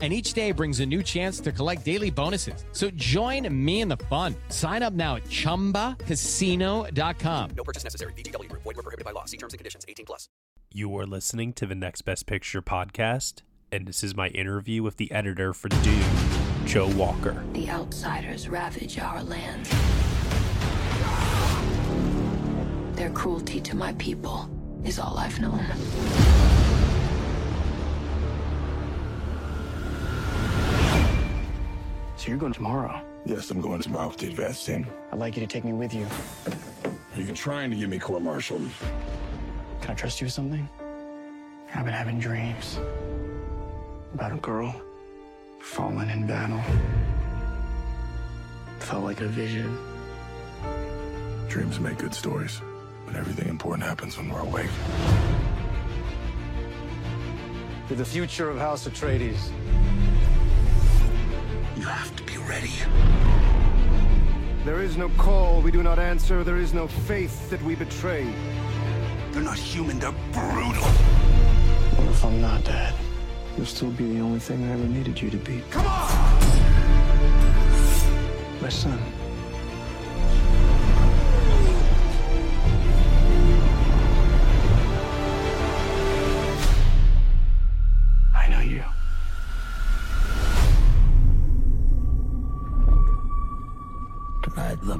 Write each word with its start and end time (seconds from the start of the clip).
And 0.00 0.14
each 0.14 0.32
day 0.32 0.52
brings 0.52 0.80
a 0.80 0.86
new 0.86 1.02
chance 1.02 1.40
to 1.40 1.52
collect 1.52 1.84
daily 1.84 2.08
bonuses. 2.10 2.64
So 2.72 2.88
join 2.92 3.46
me 3.52 3.82
in 3.82 3.88
the 3.88 3.98
fun. 4.08 4.34
Sign 4.48 4.82
up 4.82 4.94
now 4.94 5.16
at 5.16 5.24
chumbacasino.com. 5.24 7.50
No 7.54 7.64
purchase 7.64 7.84
necessary. 7.84 8.14
VGW 8.14 8.48
Group. 8.48 8.62
Void 8.62 8.76
were 8.76 8.82
prohibited 8.82 9.04
by 9.04 9.10
law. 9.10 9.26
See 9.26 9.36
terms 9.36 9.52
and 9.52 9.58
conditions. 9.58 9.84
18 9.86 10.06
plus. 10.06 10.30
You 10.72 10.96
are 10.98 11.04
listening 11.04 11.52
to 11.54 11.66
the 11.66 11.74
Next 11.74 12.02
Best 12.02 12.26
Picture 12.26 12.62
podcast, 12.62 13.42
and 13.72 13.88
this 13.88 14.04
is 14.04 14.14
my 14.14 14.28
interview 14.28 14.84
with 14.84 14.98
the 14.98 15.10
editor 15.10 15.52
for 15.52 15.68
Dune, 15.68 16.04
Joe 16.64 16.86
Walker. 16.94 17.42
The 17.54 17.68
outsiders 17.68 18.48
ravage 18.48 18.96
our 19.00 19.20
land. 19.24 19.66
Their 22.96 23.10
cruelty 23.10 23.60
to 23.62 23.74
my 23.74 23.94
people 23.94 24.48
is 24.84 25.00
all 25.00 25.18
I've 25.18 25.40
known. 25.40 25.66
So 32.20 32.28
you're 32.28 32.36
going 32.36 32.52
tomorrow? 32.52 33.00
Yes, 33.24 33.50
I'm 33.50 33.62
going 33.62 33.80
tomorrow 33.80 34.08
with 34.08 34.18
the 34.18 34.26
advance 34.28 34.62
team. 34.62 34.86
I'd 35.10 35.18
like 35.18 35.36
you 35.36 35.40
to 35.40 35.46
take 35.46 35.64
me 35.64 35.72
with 35.72 35.94
you. 35.94 36.06
You're 37.16 37.34
trying 37.34 37.70
to 37.70 37.76
get 37.76 37.88
me 37.88 37.98
court-martialed. 37.98 38.68
Can 39.80 39.90
I 39.92 39.94
trust 39.94 40.20
you 40.20 40.26
with 40.26 40.34
something? 40.34 40.68
I've 41.74 41.86
been 41.86 41.94
having 41.94 42.20
dreams 42.20 42.78
about 44.12 44.32
a 44.32 44.36
girl 44.36 44.78
fallen 45.60 46.10
in 46.10 46.26
battle. 46.26 46.60
Felt 48.80 49.02
like 49.02 49.22
a 49.22 49.26
vision. 49.26 49.78
Dreams 51.48 51.80
make 51.80 51.96
good 51.96 52.12
stories, 52.12 52.60
but 53.06 53.16
everything 53.16 53.48
important 53.48 53.88
happens 53.88 54.18
when 54.18 54.28
we're 54.28 54.40
awake. 54.40 54.68
To 57.88 57.94
the 57.94 58.04
future 58.04 58.50
of 58.50 58.58
House 58.58 58.86
Atreides. 58.86 59.50
You 61.90 61.96
have 61.96 62.14
to 62.14 62.22
be 62.22 62.36
ready. 62.36 62.70
There 64.64 64.80
is 64.80 64.96
no 64.96 65.08
call 65.18 65.60
we 65.60 65.72
do 65.72 65.82
not 65.82 65.98
answer. 65.98 66.44
There 66.44 66.56
is 66.56 66.72
no 66.72 66.86
faith 66.86 67.50
that 67.50 67.60
we 67.64 67.74
betray. 67.74 68.32
They're 69.32 69.42
not 69.42 69.58
human, 69.58 69.98
they're 69.98 70.14
brutal. 70.30 70.84
What 71.96 72.06
if 72.06 72.24
I'm 72.24 72.40
not 72.40 72.62
dead? 72.62 72.94
You'll 73.56 73.66
still 73.66 73.90
be 73.90 74.06
the 74.06 74.20
only 74.20 74.38
thing 74.38 74.70
I 74.70 74.74
ever 74.74 74.84
needed 74.84 75.20
you 75.20 75.30
to 75.30 75.36
be. 75.36 75.64
Come 75.72 75.84
on! 75.84 76.10
My 78.62 78.68
son. 78.68 79.19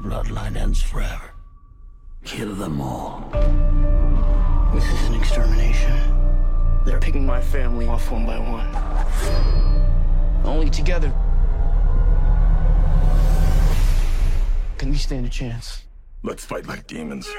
Bloodline 0.01 0.55
ends 0.55 0.81
forever. 0.81 1.31
Kill 2.23 2.55
them 2.55 2.81
all. 2.81 3.29
This 4.73 4.85
is 4.85 5.07
an 5.07 5.15
extermination. 5.15 5.95
They're 6.85 6.99
picking 6.99 7.25
my 7.25 7.41
family 7.41 7.87
off 7.87 8.11
one 8.11 8.25
by 8.25 8.39
one. 8.39 8.67
Only 10.43 10.69
together 10.69 11.13
can 14.77 14.89
we 14.89 14.97
stand 14.97 15.27
a 15.27 15.29
chance. 15.29 15.83
Let's 16.23 16.43
fight 16.43 16.65
like 16.65 16.87
demons. 16.87 17.29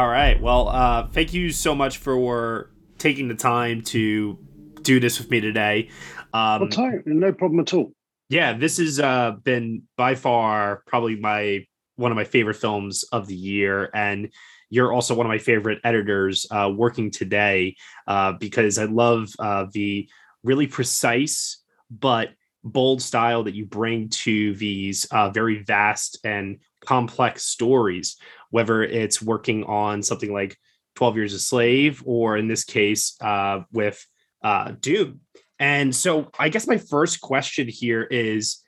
All 0.00 0.08
right. 0.08 0.40
Well, 0.40 0.70
uh, 0.70 1.08
thank 1.08 1.34
you 1.34 1.50
so 1.50 1.74
much 1.74 1.98
for 1.98 2.70
taking 2.96 3.28
the 3.28 3.34
time 3.34 3.82
to 3.82 4.38
do 4.80 4.98
this 4.98 5.18
with 5.18 5.30
me 5.30 5.42
today. 5.42 5.90
Um, 6.32 6.62
Well, 6.62 6.70
time, 6.70 7.02
no 7.04 7.34
problem 7.34 7.60
at 7.60 7.74
all. 7.74 7.92
yeah, 8.30 8.54
this 8.54 8.78
has 8.78 8.98
uh, 8.98 9.32
been 9.44 9.82
by 9.98 10.14
far 10.14 10.82
probably 10.86 11.16
my 11.16 11.66
one 11.96 12.10
of 12.10 12.16
my 12.16 12.24
favorite 12.24 12.56
films 12.56 13.04
of 13.12 13.26
the 13.26 13.34
year, 13.34 13.90
and 13.92 14.32
you're 14.70 14.90
also 14.90 15.14
one 15.14 15.26
of 15.26 15.28
my 15.28 15.36
favorite 15.36 15.80
editors 15.84 16.46
uh, 16.50 16.72
working 16.74 17.10
today 17.10 17.76
uh, 18.06 18.32
because 18.40 18.78
I 18.78 18.84
love 18.84 19.28
uh, 19.38 19.66
the 19.70 20.08
really 20.42 20.66
precise 20.66 21.62
but 21.90 22.30
bold 22.64 23.02
style 23.02 23.42
that 23.42 23.54
you 23.54 23.66
bring 23.66 24.08
to 24.08 24.54
these 24.54 25.04
uh, 25.10 25.28
very 25.28 25.62
vast 25.62 26.18
and 26.24 26.58
complex 26.80 27.44
stories, 27.44 28.16
whether 28.50 28.82
it's 28.82 29.22
working 29.22 29.64
on 29.64 30.02
something 30.02 30.32
like 30.32 30.56
12 30.96 31.16
Years 31.16 31.34
a 31.34 31.38
Slave 31.38 32.02
or 32.04 32.36
in 32.36 32.48
this 32.48 32.64
case 32.64 33.16
uh, 33.20 33.60
with 33.72 34.04
uh, 34.42 34.72
Dune. 34.80 35.20
And 35.58 35.94
so 35.94 36.30
I 36.38 36.48
guess 36.48 36.66
my 36.66 36.78
first 36.78 37.20
question 37.20 37.68
here 37.68 38.02
is 38.02 38.62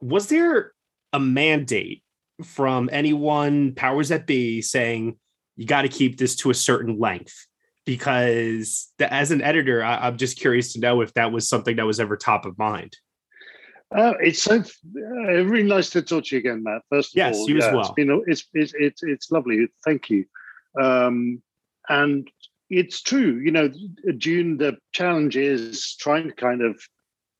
Was 0.00 0.28
there 0.28 0.72
a 1.12 1.20
mandate 1.20 2.02
from 2.44 2.88
anyone, 2.92 3.74
powers 3.74 4.08
that 4.10 4.26
be, 4.26 4.62
saying 4.62 5.18
you 5.56 5.66
got 5.66 5.82
to 5.82 5.88
keep 5.88 6.18
this 6.18 6.36
to 6.36 6.50
a 6.50 6.54
certain 6.54 6.98
length? 6.98 7.34
Because 7.84 8.88
the, 8.98 9.12
as 9.12 9.30
an 9.30 9.42
editor, 9.42 9.82
I, 9.82 10.06
I'm 10.06 10.16
just 10.16 10.38
curious 10.38 10.72
to 10.72 10.80
know 10.80 11.00
if 11.02 11.14
that 11.14 11.32
was 11.32 11.48
something 11.48 11.76
that 11.76 11.86
was 11.86 12.00
ever 12.00 12.16
top 12.16 12.44
of 12.46 12.58
mind. 12.58 12.96
Uh, 13.94 14.14
it's 14.20 14.42
so 14.42 14.56
uh, 14.56 15.44
really 15.44 15.62
nice 15.62 15.90
to 15.90 16.02
talk 16.02 16.24
to 16.24 16.34
you 16.36 16.40
again, 16.40 16.62
Matt. 16.62 16.82
First 16.90 17.14
of 17.14 17.18
Yes, 17.18 17.36
all, 17.36 17.48
you 17.48 17.58
as 17.58 17.72
well. 17.72 17.80
It's 17.80 17.90
been 17.90 18.10
a- 18.10 18.20
it's 18.26 18.46
it's 18.52 18.72
it's, 18.78 19.02
it's 19.02 19.30
lovely. 19.30 19.68
Thank 19.84 20.10
you. 20.10 20.24
Um, 20.80 21.40
and 21.88 22.28
it's 22.68 23.00
true. 23.00 23.36
You 23.36 23.52
know, 23.52 23.70
Dune. 24.18 24.58
The 24.58 24.76
challenge 24.92 25.36
is 25.36 25.94
trying 25.96 26.28
to 26.28 26.34
kind 26.34 26.62
of 26.62 26.80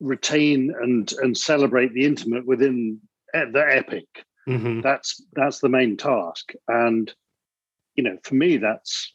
retain 0.00 0.72
and 0.80 1.12
and 1.20 1.36
celebrate 1.36 1.92
the 1.94 2.04
intimate 2.04 2.46
within 2.46 3.00
the 3.32 3.66
epic. 3.68 4.06
Mhm. 4.48 4.82
That's 4.82 5.20
that's 5.32 5.58
the 5.58 5.68
main 5.68 5.96
task. 5.96 6.52
And 6.68 7.12
you 7.96 8.04
know, 8.04 8.18
for 8.22 8.34
me, 8.36 8.56
that's. 8.58 9.12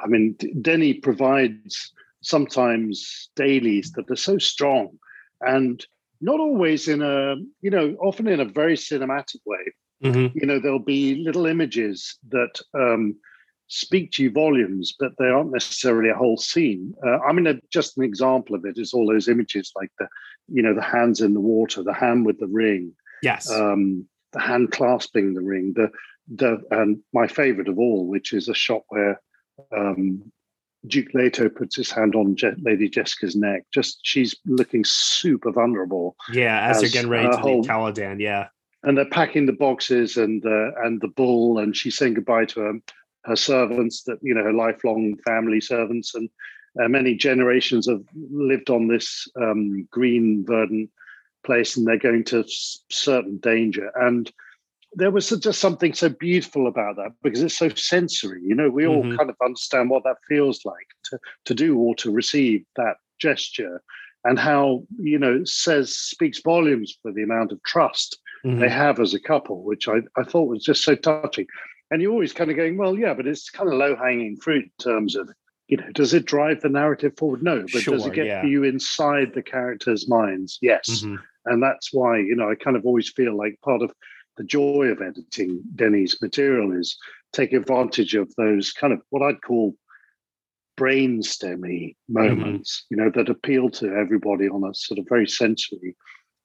I 0.00 0.06
mean, 0.06 0.36
Denny 0.62 0.94
provides 0.94 1.92
sometimes 2.20 3.30
dailies 3.34 3.90
that 3.92 4.10
are 4.10 4.16
so 4.16 4.38
strong 4.38 4.98
and 5.40 5.84
not 6.20 6.40
always 6.40 6.88
in 6.88 7.02
a 7.02 7.36
you 7.60 7.70
know 7.70 7.96
often 8.00 8.26
in 8.28 8.40
a 8.40 8.44
very 8.44 8.74
cinematic 8.76 9.40
way 9.46 9.72
Mhm. 10.02 10.32
you 10.34 10.46
know 10.46 10.60
there'll 10.60 10.78
be 10.78 11.16
little 11.24 11.46
images 11.46 12.18
that 12.28 12.60
um, 12.74 13.16
speak 13.66 14.12
to 14.12 14.22
you 14.22 14.30
volumes 14.30 14.94
but 14.98 15.12
they 15.18 15.26
aren't 15.26 15.50
necessarily 15.52 16.08
a 16.10 16.14
whole 16.14 16.36
scene 16.36 16.94
uh, 17.06 17.18
i 17.28 17.32
mean 17.32 17.60
just 17.70 17.98
an 17.98 18.04
example 18.04 18.54
of 18.54 18.64
it 18.64 18.78
is 18.78 18.92
all 18.94 19.06
those 19.08 19.28
images 19.28 19.72
like 19.76 19.90
the 19.98 20.06
you 20.48 20.62
know 20.62 20.74
the 20.74 20.82
hands 20.82 21.20
in 21.20 21.34
the 21.34 21.40
water 21.40 21.82
the 21.82 21.92
hand 21.92 22.24
with 22.26 22.38
the 22.38 22.46
ring 22.46 22.92
Yes. 23.22 23.50
um, 23.50 24.06
the 24.32 24.40
hand 24.40 24.70
clasping 24.70 25.34
the 25.34 25.42
ring 25.42 25.72
the 25.74 25.90
the 26.28 26.62
and 26.70 26.98
my 27.12 27.26
favorite 27.26 27.68
of 27.68 27.78
all 27.78 28.06
which 28.06 28.32
is 28.32 28.48
a 28.48 28.54
shot 28.54 28.82
where 28.88 29.20
um, 29.76 30.30
Duke 30.86 31.12
Leto 31.14 31.48
puts 31.48 31.76
his 31.76 31.90
hand 31.90 32.14
on 32.14 32.36
Je- 32.36 32.52
Lady 32.62 32.88
Jessica's 32.88 33.34
neck. 33.36 33.64
Just 33.74 33.98
she's 34.02 34.36
looking 34.46 34.84
super 34.84 35.50
vulnerable, 35.50 36.14
yeah, 36.32 36.68
as, 36.70 36.80
they're 36.80 36.90
getting 36.90 37.10
ready 37.10 37.28
to 37.28 37.36
whole- 37.36 37.60
leave 37.60 37.70
Caladan. 37.70 38.20
Yeah. 38.20 38.48
and 38.84 38.96
they're 38.96 39.10
packing 39.10 39.46
the 39.46 39.52
boxes 39.52 40.16
and 40.16 40.44
uh, 40.46 40.70
and 40.84 41.00
the 41.00 41.08
bull, 41.08 41.58
and 41.58 41.76
she's 41.76 41.96
saying 41.96 42.14
goodbye 42.14 42.44
to 42.46 42.60
her 42.60 42.72
her 43.24 43.36
servants 43.36 44.04
that 44.04 44.18
you 44.22 44.32
know 44.34 44.44
her 44.44 44.52
lifelong 44.52 45.16
family 45.26 45.60
servants 45.60 46.14
and 46.14 46.30
uh, 46.80 46.88
many 46.88 47.14
generations 47.16 47.88
have 47.88 48.02
lived 48.30 48.70
on 48.70 48.86
this 48.86 49.26
um, 49.42 49.86
green 49.90 50.44
verdant 50.46 50.88
place 51.44 51.76
and 51.76 51.86
they're 51.86 51.98
going 51.98 52.22
to 52.22 52.40
s- 52.40 52.80
certain 52.90 53.36
danger 53.38 53.90
and 53.96 54.30
there 54.92 55.10
was 55.10 55.28
just 55.28 55.60
something 55.60 55.92
so 55.92 56.08
beautiful 56.08 56.66
about 56.66 56.96
that 56.96 57.10
because 57.22 57.42
it's 57.42 57.56
so 57.58 57.68
sensory 57.70 58.40
you 58.42 58.54
know 58.54 58.70
we 58.70 58.86
all 58.86 59.04
Mhm. 59.04 59.16
kind 59.16 59.30
of 59.30 59.36
understand 59.44 59.90
what 59.90 60.04
that 60.04 60.16
feels 60.26 60.64
like 60.64 60.88
to, 61.04 61.18
to 61.44 61.54
do 61.54 61.76
or 61.78 61.94
to 61.96 62.10
receive 62.10 62.64
that 62.76 62.96
gesture 63.18 63.82
and 64.24 64.38
how 64.38 64.84
you 64.98 65.18
know 65.18 65.44
says 65.44 65.94
speaks 65.96 66.40
volumes 66.40 66.98
for 67.02 67.12
the 67.12 67.22
amount 67.22 67.52
of 67.52 67.62
trust 67.64 68.18
Mhm. 68.44 68.60
they 68.60 68.68
have 68.68 68.98
as 69.00 69.14
a 69.14 69.20
couple 69.20 69.62
which 69.62 69.88
I, 69.88 69.98
I 70.16 70.22
thought 70.24 70.48
was 70.48 70.64
just 70.64 70.82
so 70.82 70.94
touching 70.94 71.46
and 71.90 72.00
you're 72.00 72.12
always 72.12 72.32
kind 72.32 72.50
of 72.50 72.56
going 72.56 72.76
well 72.78 72.98
yeah 72.98 73.14
but 73.14 73.26
it's 73.26 73.50
kind 73.50 73.68
of 73.68 73.74
low 73.76 73.94
hanging 73.94 74.36
fruit 74.36 74.64
in 74.64 74.70
terms 74.82 75.16
of 75.16 75.28
you 75.68 75.76
know 75.76 75.90
does 75.92 76.14
it 76.14 76.24
drive 76.24 76.60
the 76.62 76.68
narrative 76.70 77.12
forward 77.18 77.42
no 77.42 77.66
but 77.72 77.84
does 77.84 78.06
it 78.06 78.14
get 78.14 78.26
yeah. 78.26 78.44
you 78.44 78.64
inside 78.64 79.34
the 79.34 79.42
characters 79.42 80.08
minds 80.08 80.58
yes 80.62 81.02
Mhm. 81.04 81.18
and 81.44 81.62
that's 81.62 81.92
why 81.92 82.16
you 82.18 82.34
know 82.34 82.50
i 82.50 82.54
kind 82.54 82.76
of 82.76 82.86
always 82.86 83.10
feel 83.10 83.36
like 83.36 83.60
part 83.62 83.82
of 83.82 83.92
the 84.38 84.44
joy 84.44 84.86
of 84.86 85.02
editing 85.02 85.60
denny's 85.74 86.16
material 86.22 86.72
is 86.72 86.96
take 87.32 87.52
advantage 87.52 88.14
of 88.14 88.32
those 88.36 88.72
kind 88.72 88.92
of 88.92 89.00
what 89.10 89.22
i'd 89.22 89.42
call 89.42 89.74
brainstemmy 90.78 91.90
mm-hmm. 91.90 92.14
moments 92.14 92.86
you 92.90 92.96
know 92.96 93.10
that 93.14 93.28
appeal 93.28 93.68
to 93.68 93.92
everybody 93.94 94.48
on 94.48 94.64
a 94.64 94.74
sort 94.74 94.98
of 94.98 95.06
very 95.08 95.28
sensory 95.28 95.94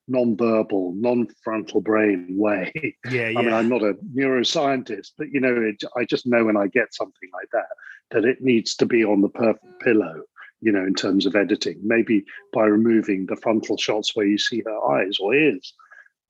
non-verbal 0.07 0.93
non-frontal 0.97 1.81
brain 1.81 2.27
way 2.29 2.71
Yeah, 3.09 3.31
I 3.37 3.41
mean. 3.41 3.53
I'm 3.53 3.69
not 3.69 3.83
a 3.83 3.95
neuroscientist, 4.15 5.11
but 5.17 5.29
you 5.31 5.39
know, 5.39 5.55
it, 5.55 5.83
I 5.97 6.05
just 6.05 6.27
know 6.27 6.45
when 6.45 6.57
I 6.57 6.67
get 6.67 6.93
something 6.93 7.29
like 7.33 7.49
that 7.53 7.67
that 8.11 8.25
it 8.25 8.41
needs 8.41 8.75
to 8.75 8.85
be 8.85 9.03
on 9.03 9.21
the 9.21 9.29
perfect 9.29 9.79
pillow. 9.81 10.23
You 10.61 10.71
know, 10.71 10.85
in 10.85 10.93
terms 10.93 11.25
of 11.25 11.35
editing, 11.35 11.79
maybe 11.83 12.23
by 12.53 12.65
removing 12.65 13.25
the 13.25 13.35
frontal 13.35 13.75
shots 13.75 14.15
where 14.15 14.25
you 14.25 14.37
see 14.37 14.63
her 14.65 14.93
eyes 14.93 15.17
or 15.19 15.35
ears, 15.35 15.73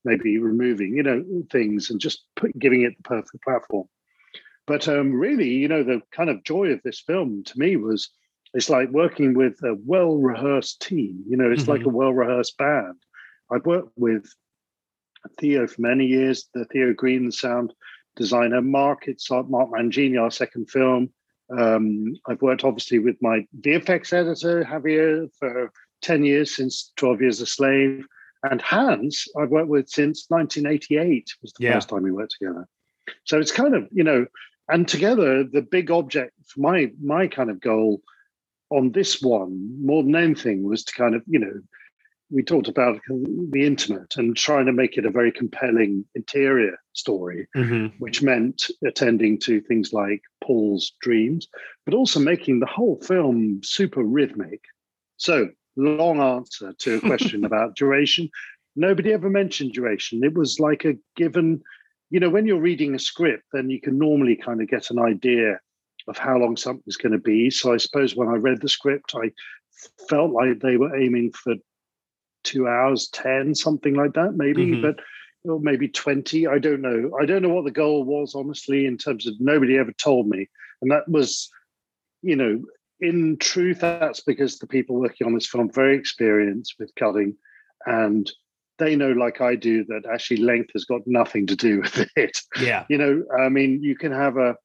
maybe 0.05 0.37
removing 0.37 0.95
you 0.95 1.03
know 1.03 1.23
things 1.51 1.89
and 1.89 1.99
just 1.99 2.25
put, 2.35 2.57
giving 2.57 2.81
it 2.81 2.95
the 2.97 3.03
perfect 3.03 3.43
platform. 3.43 3.87
But 4.65 4.87
um, 4.87 5.11
really, 5.11 5.49
you 5.49 5.67
know, 5.67 5.83
the 5.83 6.01
kind 6.11 6.29
of 6.29 6.43
joy 6.43 6.67
of 6.67 6.81
this 6.83 7.01
film 7.01 7.43
to 7.43 7.59
me 7.59 7.75
was 7.75 8.09
it's 8.53 8.69
like 8.69 8.89
working 8.89 9.33
with 9.33 9.61
a 9.63 9.75
well 9.85 10.17
rehearsed 10.17 10.81
team. 10.81 11.23
You 11.27 11.37
know, 11.37 11.51
it's 11.51 11.67
like 11.67 11.85
a 11.85 11.89
well 11.89 12.13
rehearsed 12.13 12.57
band. 12.57 12.95
I've 13.51 13.65
worked 13.65 13.91
with 13.97 14.25
Theo 15.39 15.67
for 15.67 15.81
many 15.81 16.05
years, 16.05 16.47
the 16.53 16.65
Theo 16.65 16.93
Green, 16.93 17.31
sound 17.31 17.73
designer. 18.15 18.61
Mark, 18.61 19.07
it's 19.07 19.29
our, 19.31 19.43
Mark 19.43 19.69
Mangini, 19.71 20.21
our 20.21 20.31
second 20.31 20.69
film. 20.69 21.09
Um, 21.55 22.15
I've 22.27 22.41
worked 22.41 22.63
obviously 22.63 22.99
with 22.99 23.17
my 23.21 23.45
VFX 23.59 24.13
editor, 24.13 24.63
Javier, 24.63 25.29
for 25.37 25.71
10 26.01 26.23
years, 26.23 26.55
since 26.55 26.91
12 26.95 27.21
Years 27.21 27.41
a 27.41 27.45
Slave. 27.45 28.05
And 28.43 28.61
Hans, 28.61 29.25
I've 29.39 29.49
worked 29.49 29.69
with 29.69 29.89
since 29.89 30.25
1988, 30.29 31.27
was 31.41 31.53
the 31.53 31.63
Yeah. 31.63 31.73
first 31.75 31.89
time 31.89 32.03
we 32.03 32.11
worked 32.11 32.35
together. 32.39 32.67
So 33.23 33.39
it's 33.39 33.51
kind 33.51 33.73
of, 33.75 33.87
you 33.91 34.03
know, 34.03 34.25
and 34.69 34.87
together, 34.87 35.43
the 35.43 35.61
big 35.61 35.91
object 35.91 36.33
for 36.47 36.61
my 36.61 36.91
my 37.01 37.27
kind 37.27 37.49
of 37.49 37.59
goal 37.59 38.01
on 38.69 38.91
this 38.91 39.21
one, 39.21 39.85
more 39.85 40.03
than 40.03 40.15
anything, 40.15 40.63
was 40.63 40.83
to 40.85 40.93
kind 40.93 41.15
of, 41.15 41.23
you 41.27 41.39
know, 41.39 41.53
we 42.31 42.41
talked 42.43 42.67
about 42.67 42.99
the 43.09 43.65
intimate 43.65 44.15
and 44.17 44.35
trying 44.35 44.65
to 44.65 44.73
make 44.73 44.97
it 44.97 45.05
a 45.05 45.11
very 45.11 45.31
compelling 45.31 46.05
interior 46.15 46.77
story, 46.93 47.47
Mhm. 47.55 47.93
which 47.99 48.23
meant 48.23 48.71
attending 48.83 49.37
to 49.39 49.61
things 49.61 49.93
like 49.93 50.21
Paul's 50.41 50.93
dreams, 51.01 51.47
but 51.85 51.93
also 51.93 52.19
making 52.19 52.59
the 52.59 52.65
whole 52.65 52.99
film 53.01 53.61
super 53.63 54.01
rhythmic. 54.03 54.61
So, 55.17 55.49
long 55.75 56.19
answer 56.21 56.73
to 56.79 56.95
a 56.95 56.99
question 56.99 57.45
about 57.45 57.75
duration. 57.75 58.29
Nobody 58.75 59.13
ever 59.13 59.29
mentioned 59.29 59.73
duration. 59.73 60.23
It 60.23 60.33
was 60.33 60.59
like 60.59 60.85
a 60.85 60.95
given, 61.15 61.61
you 62.09 62.19
know, 62.19 62.29
when 62.29 62.45
you're 62.45 62.59
reading 62.59 62.95
a 62.95 62.99
script, 62.99 63.43
then 63.53 63.69
you 63.69 63.79
can 63.79 63.97
normally 63.97 64.35
kind 64.35 64.61
of 64.61 64.67
get 64.67 64.89
an 64.89 64.99
idea 64.99 65.59
of 66.07 66.17
how 66.17 66.37
long 66.37 66.57
something's 66.57 66.97
going 66.97 67.13
to 67.13 67.19
be. 67.19 67.49
So, 67.49 67.73
I 67.73 67.77
suppose 67.77 68.15
when 68.15 68.27
I 68.27 68.33
read 68.35 68.61
the 68.61 68.69
script, 68.69 69.13
I 69.15 69.31
felt 70.09 70.31
like 70.31 70.59
they 70.59 70.77
were 70.77 70.95
aiming 70.97 71.31
for 71.31 71.55
two 72.43 72.67
hours 72.67 73.07
10 73.09 73.55
something 73.55 73.93
like 73.95 74.13
that 74.13 74.33
maybe 74.35 74.67
Mhm. 74.67 74.81
but 74.81 74.99
or 75.45 75.59
maybe 75.59 75.87
20 75.87 76.45
i 76.47 76.59
don't 76.59 76.81
know 76.81 77.11
i 77.21 77.25
don't 77.25 77.41
know 77.41 77.49
what 77.49 77.63
the 77.65 77.71
goal 77.71 78.03
was 78.03 78.35
honestly 78.35 78.85
in 78.85 78.97
terms 78.97 79.27
of 79.27 79.33
nobody 79.39 79.77
ever 79.77 79.93
told 79.93 80.27
me 80.27 80.49
and 80.81 80.91
that 80.91 81.07
was 81.07 81.49
you 82.21 82.35
know 82.35 82.61
in 83.03 83.37
truth 83.37 83.79
that's 83.81 84.21
because 84.21 84.57
the 84.59 84.67
people 84.67 84.95
working 84.99 85.27
on 85.27 85.33
this 85.33 85.47
film 85.47 85.69
are 85.69 85.73
very 85.73 85.95
experienced 85.97 86.75
with 86.79 86.91
cutting 86.95 87.35
and 87.85 88.31
they 88.79 88.95
know 88.95 89.11
like 89.11 89.41
i 89.41 89.55
do 89.55 89.83
that 89.85 90.03
actually 90.11 90.37
length 90.37 90.71
has 90.73 90.85
got 90.85 91.01
nothing 91.05 91.45
to 91.47 91.55
do 91.55 91.81
with 91.83 92.07
it 92.15 92.35
Yeah. 92.59 92.85
you 92.89 92.97
know 92.97 93.23
i 93.45 93.49
mean 93.49 93.83
you 93.83 93.95
can 93.95 94.11
have 94.11 94.37
a 94.37 94.55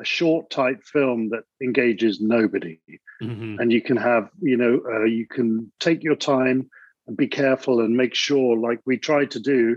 a 0.00 0.04
short 0.04 0.50
tight 0.50 0.82
film 0.84 1.28
that 1.32 1.44
engages 1.62 2.20
nobody 2.20 2.78
Mhm. 3.22 3.60
and 3.60 3.70
you 3.70 3.82
can 3.88 3.98
have 3.98 4.30
you 4.40 4.56
know 4.56 4.80
uh, 4.92 5.04
you 5.04 5.26
can 5.36 5.70
take 5.78 6.02
your 6.02 6.16
time 6.16 6.68
and 7.06 7.16
be 7.16 7.28
careful 7.28 7.80
and 7.80 7.96
make 7.96 8.14
sure 8.14 8.56
like 8.68 8.80
we 8.86 8.96
tried 8.96 9.30
to 9.32 9.40
do 9.40 9.76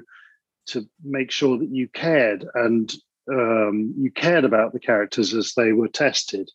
to 0.68 0.88
make 1.04 1.32
sure 1.32 1.58
that 1.60 1.70
you 1.70 1.88
cared 1.90 2.42
and 2.56 2.94
um, 3.32 3.94
you 3.98 4.10
cared 4.12 4.46
about 4.46 4.72
the 4.74 4.80
characters 4.80 5.34
as 5.34 5.54
they 5.54 5.74
were 5.74 5.88
tested 5.90 6.50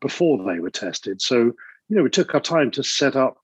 before 0.00 0.44
they 0.44 0.60
were 0.60 0.70
tested. 0.70 1.20
So 1.20 1.52
you 1.88 1.96
know 1.96 2.02
we 2.02 2.10
took 2.10 2.34
our 2.34 2.40
time 2.40 2.70
to 2.72 2.82
set 2.82 3.16
up 3.16 3.38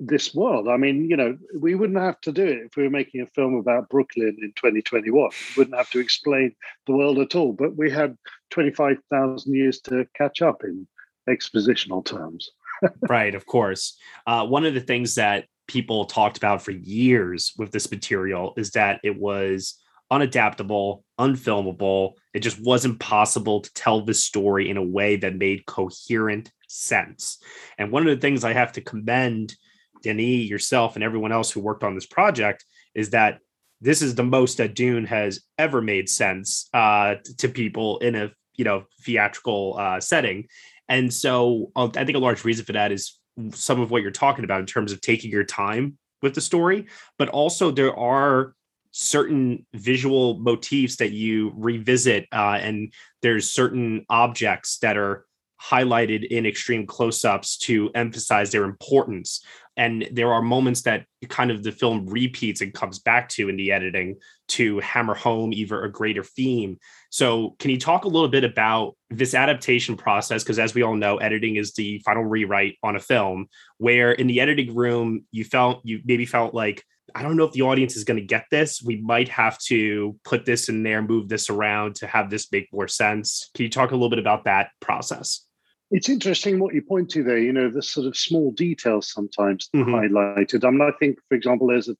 this 0.00 0.34
world. 0.34 0.68
I 0.68 0.76
mean 0.76 1.08
you 1.08 1.16
know 1.16 1.36
we 1.58 1.74
wouldn't 1.74 1.98
have 1.98 2.20
to 2.22 2.32
do 2.32 2.44
it 2.44 2.66
if 2.66 2.76
we 2.76 2.82
were 2.84 2.90
making 2.90 3.20
a 3.20 3.26
film 3.26 3.54
about 3.54 3.88
brooklyn 3.88 4.36
in 4.42 4.52
2021 4.56 5.12
we 5.12 5.30
wouldn't 5.56 5.76
have 5.76 5.90
to 5.90 6.00
explain 6.00 6.54
the 6.86 6.92
world 6.92 7.18
at 7.18 7.36
all 7.36 7.52
but 7.52 7.76
we 7.76 7.90
had 7.90 8.16
25000 8.50 9.54
years 9.54 9.80
to 9.80 10.06
catch 10.16 10.42
up 10.42 10.64
in 10.64 10.86
expositional 11.28 12.04
terms. 12.04 12.50
Right 13.08 13.34
of 13.34 13.46
course. 13.46 13.96
Uh, 14.26 14.46
one 14.46 14.66
of 14.66 14.74
the 14.74 14.80
things 14.80 15.14
that 15.14 15.46
people 15.68 16.04
talked 16.04 16.36
about 16.36 16.60
for 16.60 16.72
years 16.72 17.52
with 17.56 17.70
this 17.70 17.90
material 17.90 18.52
is 18.56 18.72
that 18.72 19.00
it 19.02 19.18
was 19.18 19.80
unadaptable 20.20 21.02
unfilmable. 21.18 22.12
It 22.32 22.40
just 22.40 22.60
wasn't 22.60 22.98
possible 22.98 23.60
to 23.60 23.72
tell 23.74 24.00
this 24.00 24.24
story 24.24 24.70
in 24.70 24.76
a 24.76 24.82
way 24.82 25.16
that 25.16 25.36
made 25.36 25.66
coherent 25.66 26.50
sense. 26.68 27.38
And 27.78 27.92
one 27.92 28.06
of 28.06 28.14
the 28.14 28.20
things 28.20 28.44
i 28.44 28.52
have 28.52 28.72
to 28.72 28.80
commend 28.80 29.54
denis 30.02 30.48
yourself 30.48 30.96
and 30.96 31.04
everyone 31.04 31.32
else 31.32 31.50
who 31.50 31.60
worked 31.60 31.84
on 31.84 31.94
this 31.94 32.06
project 32.06 32.64
is 32.94 33.10
that 33.10 33.38
this 33.80 34.02
is 34.02 34.14
the 34.14 34.24
most 34.24 34.58
that 34.58 34.74
dune 34.74 35.06
has 35.06 35.40
ever 35.58 35.80
made 35.80 36.08
sense 36.08 36.68
uh, 36.74 37.16
to 37.38 37.48
people 37.48 37.98
in 37.98 38.14
a 38.14 38.30
you 38.54 38.64
know 38.64 38.84
theatrical 39.02 39.76
uh, 39.78 40.00
setting. 40.00 40.46
And 40.88 41.12
so 41.12 41.70
uh, 41.76 41.88
I 41.96 42.04
think 42.04 42.16
a 42.16 42.20
large 42.20 42.44
reason 42.44 42.64
for 42.64 42.72
that 42.72 42.92
is 42.92 43.18
some 43.52 43.80
of 43.80 43.90
what 43.90 44.02
you're 44.02 44.10
talking 44.10 44.44
about 44.44 44.60
in 44.60 44.66
terms 44.66 44.92
of 44.92 45.00
taking 45.00 45.30
your 45.30 45.44
time 45.44 45.98
with 46.22 46.34
the 46.34 46.40
story, 46.40 46.86
but 47.18 47.28
also 47.28 47.70
there 47.70 47.96
are 47.96 48.54
certain 48.96 49.66
visual 49.74 50.38
motifs 50.38 50.96
that 50.96 51.10
you 51.10 51.52
revisit, 51.56 52.28
uh, 52.32 52.58
and 52.60 52.92
there's 53.22 53.50
certain 53.50 54.06
objects 54.08 54.78
that 54.78 54.96
are 54.96 55.26
highlighted 55.60 56.24
in 56.28 56.46
extreme 56.46 56.86
close-ups 56.86 57.56
to 57.56 57.90
emphasize 57.96 58.52
their 58.52 58.62
importance. 58.62 59.44
And 59.76 60.06
there 60.12 60.32
are 60.32 60.42
moments 60.42 60.82
that 60.82 61.06
kind 61.28 61.50
of 61.50 61.64
the 61.64 61.72
film 61.72 62.06
repeats 62.06 62.60
and 62.60 62.72
comes 62.72 63.00
back 63.00 63.28
to 63.30 63.48
in 63.48 63.56
the 63.56 63.72
editing 63.72 64.16
to 64.48 64.78
hammer 64.78 65.14
home 65.14 65.52
either 65.52 65.82
a 65.82 65.90
greater 65.90 66.22
theme. 66.22 66.78
So, 67.10 67.56
can 67.58 67.72
you 67.72 67.78
talk 67.80 68.04
a 68.04 68.08
little 68.08 68.28
bit 68.28 68.44
about 68.44 68.94
this 69.10 69.34
adaptation 69.34 69.96
process? 69.96 70.44
Because, 70.44 70.60
as 70.60 70.72
we 70.72 70.82
all 70.82 70.94
know, 70.94 71.16
editing 71.16 71.56
is 71.56 71.72
the 71.72 71.98
final 72.04 72.24
rewrite 72.24 72.78
on 72.84 72.94
a 72.94 73.00
film. 73.00 73.48
Where 73.78 74.12
in 74.12 74.28
the 74.28 74.40
editing 74.40 74.72
room, 74.72 75.24
you 75.32 75.44
felt 75.44 75.80
you 75.82 76.00
maybe 76.04 76.26
felt 76.26 76.54
like, 76.54 76.84
I 77.14 77.22
don't 77.22 77.36
know 77.36 77.44
if 77.44 77.52
the 77.52 77.62
audience 77.62 77.96
is 77.96 78.04
going 78.04 78.18
to 78.18 78.26
get 78.26 78.46
this. 78.50 78.82
We 78.82 78.96
might 79.02 79.28
have 79.28 79.58
to 79.66 80.18
put 80.24 80.44
this 80.46 80.68
in 80.68 80.82
there, 80.82 81.02
move 81.02 81.28
this 81.28 81.50
around 81.50 81.96
to 81.96 82.06
have 82.06 82.30
this 82.30 82.50
make 82.50 82.68
more 82.72 82.88
sense. 82.88 83.50
Can 83.54 83.64
you 83.64 83.68
talk 83.70 83.90
a 83.90 83.94
little 83.94 84.08
bit 84.10 84.18
about 84.18 84.44
that 84.44 84.70
process? 84.80 85.44
It's 85.90 86.08
interesting 86.08 86.58
what 86.58 86.74
you 86.74 86.82
point 86.82 87.10
to 87.10 87.22
there. 87.22 87.38
You 87.38 87.52
know, 87.52 87.68
the 87.70 87.82
sort 87.82 88.06
of 88.06 88.16
small 88.16 88.52
details 88.52 89.12
sometimes 89.12 89.68
Mhm. 89.74 89.86
highlighted. 89.86 90.64
I 90.64 90.70
mean, 90.70 90.80
I 90.80 90.92
think, 90.98 91.18
for 91.28 91.34
example, 91.36 91.66
there's 91.68 91.88
a, 91.88 91.96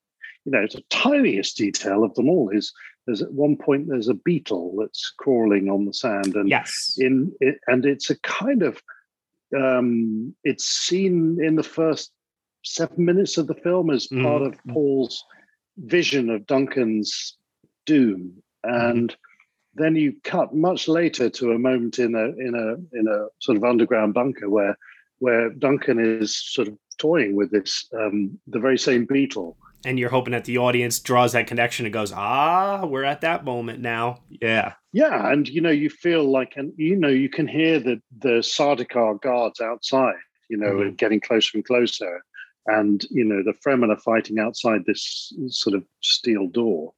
you 0.46 0.52
know, 0.52 0.62
it's 0.62 0.74
the 0.74 0.82
tiniest 0.90 1.56
detail 1.58 2.02
of 2.02 2.14
them 2.14 2.28
all 2.28 2.48
is 2.50 2.72
there's 3.06 3.20
at 3.22 3.32
one 3.32 3.56
point 3.56 3.86
there's 3.88 4.08
a 4.08 4.14
beetle 4.14 4.74
that's 4.80 5.12
crawling 5.18 5.68
on 5.68 5.84
the 5.84 5.92
sand, 5.92 6.34
and 6.34 6.48
Yes. 6.48 6.96
in 6.98 7.32
it, 7.40 7.60
and 7.66 7.84
it's 7.84 8.08
a 8.08 8.18
kind 8.20 8.62
of, 8.62 8.82
um, 9.56 10.34
it's 10.42 10.64
seen 10.64 11.38
in 11.44 11.54
the 11.56 11.62
first 11.62 12.10
seven 12.64 13.04
minutes 13.04 13.38
of 13.38 13.46
the 13.46 13.54
film 13.54 13.90
as 13.90 14.06
part 14.06 14.42
Mm-hmm. 14.42 14.46
of 14.70 14.74
Paul's 14.74 15.24
vision 15.78 16.30
of 16.30 16.46
Duncan's 16.46 17.36
doom, 17.86 18.42
and 18.62 19.14
then 19.74 19.96
you 19.96 20.14
cut 20.24 20.54
much 20.54 20.88
later 20.88 21.28
to 21.30 21.52
a 21.52 21.58
moment 21.58 21.98
in 21.98 22.14
a 22.14 22.26
in 22.46 22.54
a 22.54 22.98
in 22.98 23.06
a 23.08 23.26
sort 23.40 23.56
of 23.56 23.64
underground 23.64 24.14
bunker 24.14 24.48
where 24.48 24.76
where 25.18 25.50
Duncan 25.50 25.98
is 25.98 26.36
sort 26.36 26.68
of 26.68 26.78
toying 26.98 27.34
with 27.34 27.50
this 27.50 27.88
um, 27.98 28.38
the 28.46 28.58
very 28.60 28.78
same 28.78 29.04
beetle. 29.04 29.56
And 29.86 29.98
you're 29.98 30.08
hoping 30.10 30.32
that 30.32 30.44
the 30.46 30.56
audience 30.58 30.98
draws 30.98 31.32
that 31.32 31.46
connection 31.46 31.84
and 31.84 31.92
goes, 31.92 32.10
ah, 32.12 32.86
we're 32.86 33.04
at 33.04 33.20
that 33.20 33.44
moment 33.44 33.80
now. 33.80 34.20
Yeah. 34.30 34.72
Yeah, 34.92 35.30
and 35.30 35.46
you 35.46 35.60
know, 35.60 35.70
you 35.70 35.90
feel 35.90 36.24
like, 36.24 36.54
and 36.56 36.72
you 36.76 36.96
know, 36.96 37.08
you 37.08 37.28
can 37.28 37.46
hear 37.46 37.80
the 37.80 38.00
the 38.20 38.40
Sardaukar 38.40 39.20
guards 39.20 39.60
outside, 39.60 40.14
you 40.48 40.56
know, 40.56 40.72
Mhm. 40.72 40.96
getting 40.96 41.20
closer 41.20 41.58
and 41.58 41.64
closer, 41.66 42.22
and 42.66 43.04
you 43.10 43.24
know, 43.24 43.42
the 43.42 43.54
Fremen 43.64 43.90
are 43.90 44.00
fighting 44.00 44.38
outside 44.38 44.84
this 44.86 45.32
sort 45.48 45.74
of 45.74 45.84
steel 46.00 46.48
door, 46.48 46.92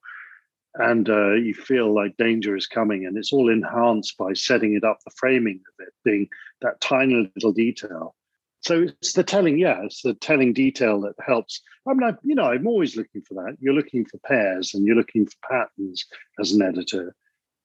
and 0.75 1.09
uh, 1.09 1.33
you 1.33 1.55
feel 1.55 1.93
like 1.95 2.17
danger 2.17 2.57
is 2.57 2.67
coming, 2.67 3.07
and 3.07 3.17
it's 3.17 3.33
all 3.33 3.49
enhanced 3.51 4.17
by 4.17 4.33
setting 4.33 4.75
it 4.75 4.85
up, 4.85 4.99
the 5.05 5.13
framing 5.17 5.57
of 5.57 5.87
it 5.87 5.93
being 6.05 6.29
that 6.63 6.81
tiny 6.81 7.31
little 7.35 7.53
detail. 7.53 8.15
So 8.61 8.83
it's 8.83 9.13
the 9.13 9.23
telling, 9.23 9.59
yeah, 9.59 9.83
it's 9.85 10.03
the 10.03 10.15
telling 10.15 10.53
detail 10.53 11.01
that 11.03 11.15
helps. 11.25 11.63
I'm 11.89 11.99
not, 11.99 12.19
you 12.25 12.35
know, 12.35 12.47
I'm 12.47 12.67
always 12.67 12.97
looking 12.97 13.23
for 13.23 13.35
that. 13.35 13.57
You're 13.61 13.75
looking 13.75 14.05
for 14.05 14.19
pairs 14.19 14.75
and 14.75 14.85
you're 14.85 14.97
looking 14.97 15.27
for 15.27 15.37
patterns 15.49 16.05
as 16.41 16.53
an 16.53 16.63
editor 16.63 17.15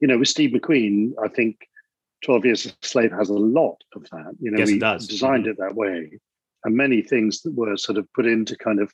you 0.02 0.08
know, 0.08 0.18
with 0.18 0.28
Steve 0.28 0.50
McQueen, 0.50 1.12
I 1.24 1.30
think 1.30 1.56
12 2.26 2.46
Years 2.46 2.66
a 2.66 2.72
Slave 2.82 3.12
has 3.12 3.30
a 3.30 3.34
lot 3.34 3.78
of 3.96 4.04
that. 4.10 4.34
You 4.42 4.52
know, 4.52 4.58
Yes, 4.58 4.70
it 4.70 4.74
we 4.74 4.80
does. 4.80 5.08
designed 5.08 5.48
it 5.48 5.58
that 5.60 5.76
way. 5.76 6.20
And 6.64 6.76
many 6.76 7.02
things 7.02 7.42
that 7.42 7.54
were 7.56 7.76
sort 7.78 7.98
of 7.98 8.12
put 8.14 8.26
into 8.26 8.56
kind 8.58 8.80
of, 8.80 8.94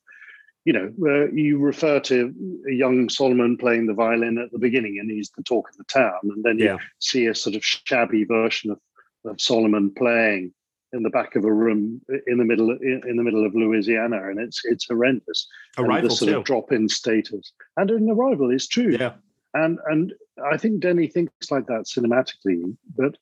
you 0.66 0.74
know, 0.74 0.92
uh, 1.06 1.28
you 1.32 1.60
refer 1.60 2.00
to 2.02 2.34
a 2.70 2.74
young 2.74 3.10
Solomon 3.10 3.58
playing 3.58 3.88
the 3.88 3.94
violin 3.94 4.38
at 4.38 4.52
the 4.52 4.60
beginning 4.60 4.98
and 5.00 5.10
he's 5.12 5.30
the 5.32 5.44
talk 5.44 5.70
of 5.70 5.78
the 5.78 5.84
town. 5.86 6.20
And 6.24 6.44
then 6.44 6.60
you 6.60 6.66
Yeah. 6.66 6.78
see 7.00 7.26
a 7.28 7.36
sort 7.36 7.56
of 7.56 7.64
shabby 7.64 8.24
version 8.24 8.72
of, 8.72 8.80
of 9.26 9.40
Solomon 9.42 9.92
playing 9.94 10.54
in 10.94 11.04
the 11.04 11.10
back 11.10 11.36
of 11.36 11.44
a 11.44 11.52
room 11.52 12.02
in 12.28 12.38
the 12.38 12.46
middle 12.46 12.72
in, 12.72 13.02
in 13.08 13.18
the 13.18 13.24
middle 13.24 13.46
of 13.46 13.54
Louisiana, 13.54 14.30
and 14.30 14.40
it's 14.40 14.62
it's 14.64 14.86
horrendous. 14.88 15.46
And 15.78 15.86
Arrival 15.88 16.10
the 16.10 16.16
sort 16.16 16.32
too. 16.32 16.38
of 16.38 16.44
drop 16.46 16.72
in 16.72 16.88
status, 16.88 17.52
and 17.76 17.92
an 17.92 18.10
arrival 18.10 18.50
is 18.52 18.68
true 18.70 18.96
Yeah. 18.98 19.14
and 19.54 19.80
and 19.88 20.14
I 20.50 20.56
think 20.58 20.80
Denny 20.80 21.08
thinks 21.08 21.52
like 21.52 21.66
that 21.68 21.86
cinematically. 21.94 22.76
But 22.96 23.18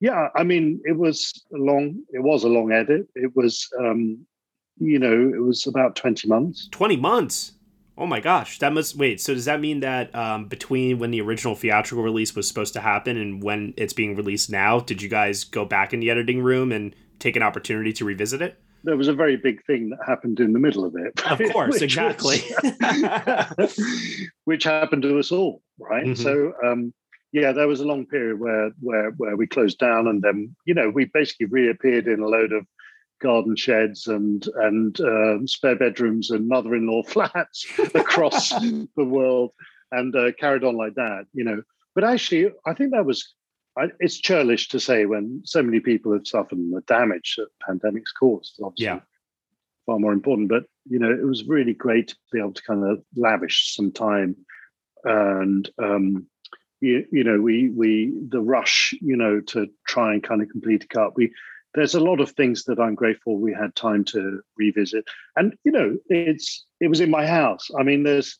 yeah, 0.00 0.28
I 0.34 0.42
mean, 0.44 0.80
it 0.84 0.96
was 0.96 1.44
a 1.54 1.58
long. 1.58 2.02
It 2.12 2.22
was 2.22 2.44
a 2.44 2.48
long 2.48 2.72
edit. 2.72 3.06
It 3.14 3.34
was, 3.36 3.68
um, 3.78 4.24
you 4.78 4.98
know, 4.98 5.12
it 5.34 5.40
was 5.42 5.66
about 5.66 5.94
twenty 5.96 6.26
months. 6.28 6.68
20 6.72 6.96
months. 6.96 7.52
Oh 7.98 8.06
my 8.06 8.20
gosh. 8.20 8.58
That 8.60 8.72
must 8.72 8.96
wait. 8.96 9.20
So 9.20 9.34
does 9.34 9.44
that 9.44 9.60
mean 9.60 9.80
that 9.80 10.14
um, 10.14 10.46
between 10.48 10.98
when 10.98 11.10
the 11.10 11.20
original 11.20 11.54
theatrical 11.54 12.02
release 12.02 12.34
was 12.34 12.48
supposed 12.48 12.72
to 12.72 12.80
happen 12.80 13.18
and 13.18 13.42
when 13.42 13.74
it's 13.76 13.92
being 13.92 14.16
released 14.16 14.50
now, 14.50 14.80
did 14.80 15.02
you 15.02 15.08
guys 15.10 15.44
go 15.44 15.66
back 15.66 15.92
in 15.92 16.00
the 16.00 16.08
editing 16.08 16.42
room 16.42 16.72
and 16.72 16.96
take 17.18 17.36
an 17.36 17.42
opportunity 17.42 17.92
to 17.92 18.06
revisit 18.06 18.40
it? 18.40 18.58
There 18.84 18.96
was 18.96 19.08
a 19.08 19.12
very 19.12 19.36
big 19.36 19.62
thing 19.66 19.90
that 19.90 19.98
happened 20.06 20.40
in 20.40 20.54
the 20.54 20.58
middle 20.58 20.86
of 20.86 20.96
it. 20.96 21.20
Of 21.30 21.38
course, 21.52 21.72
which 21.78 21.82
exactly. 21.82 22.40
was- 23.58 23.78
which 24.44 24.64
happened 24.64 25.02
to 25.02 25.18
us 25.18 25.30
all, 25.30 25.60
right? 25.78 26.06
Mhm. 26.06 26.16
So 26.16 26.54
um, 26.66 26.94
yeah, 27.32 27.52
there 27.52 27.68
was 27.68 27.80
a 27.80 27.86
long 27.86 28.06
period 28.06 28.40
where 28.40 28.70
where 28.80 29.10
where 29.12 29.36
we 29.36 29.46
closed 29.46 29.78
down, 29.78 30.08
and 30.08 30.22
then 30.22 30.54
you 30.64 30.74
know 30.74 30.90
we 30.90 31.04
basically 31.06 31.46
reappeared 31.46 32.06
in 32.08 32.20
a 32.20 32.26
load 32.26 32.52
of 32.52 32.66
garden 33.20 33.54
sheds 33.54 34.06
and 34.06 34.46
and 34.56 35.00
um, 35.00 35.46
spare 35.46 35.76
bedrooms 35.76 36.30
and 36.30 36.48
mother-in-law 36.48 37.02
flats 37.06 37.66
across 37.94 38.48
the 38.96 39.04
world, 39.04 39.50
and 39.92 40.14
uh, 40.16 40.32
carried 40.38 40.64
on 40.64 40.76
like 40.76 40.94
that, 40.94 41.26
you 41.32 41.44
know. 41.44 41.62
But 41.94 42.04
actually, 42.04 42.52
I 42.66 42.74
think 42.74 42.92
that 42.92 43.04
was. 43.06 43.34
I, 43.78 43.86
it's 44.00 44.18
churlish 44.18 44.68
to 44.70 44.80
say 44.80 45.06
when 45.06 45.42
so 45.44 45.62
many 45.62 45.78
people 45.78 46.12
have 46.12 46.26
suffered 46.26 46.58
the 46.58 46.82
damage 46.88 47.36
that 47.38 47.48
pandemics 47.66 48.12
caused. 48.18 48.58
Obviously, 48.60 48.86
Yeah. 48.86 49.00
far 49.86 50.00
more 50.00 50.12
important. 50.12 50.48
But 50.48 50.64
you 50.88 50.98
know, 50.98 51.10
it 51.10 51.24
was 51.24 51.44
really 51.46 51.74
great 51.74 52.08
to 52.08 52.16
be 52.32 52.40
able 52.40 52.52
to 52.54 52.62
kind 52.62 52.84
of 52.84 53.04
lavish 53.14 53.76
some 53.76 53.92
time, 53.92 54.34
and 55.04 55.70
um, 55.80 56.26
you, 56.80 57.04
you 57.12 57.24
know, 57.24 57.40
we 57.40 57.68
we 57.70 58.12
the 58.28 58.40
rush, 58.40 58.94
you 59.00 59.16
know, 59.16 59.40
to 59.48 59.66
try 59.86 60.12
and 60.12 60.22
kind 60.22 60.42
of 60.42 60.48
complete 60.48 60.84
a 60.84 60.88
cut. 60.88 61.16
We 61.16 61.32
there's 61.74 61.94
a 61.94 62.00
lot 62.00 62.20
of 62.20 62.30
things 62.32 62.64
that 62.64 62.80
I'm 62.80 62.94
grateful 62.94 63.38
we 63.38 63.52
had 63.52 63.74
time 63.76 64.04
to 64.06 64.40
revisit, 64.56 65.04
and 65.36 65.54
you 65.64 65.72
know, 65.72 65.96
it's 66.06 66.64
it 66.80 66.88
was 66.88 67.00
in 67.00 67.10
my 67.10 67.26
house. 67.26 67.70
I 67.78 67.82
mean, 67.82 68.02
there's 68.02 68.38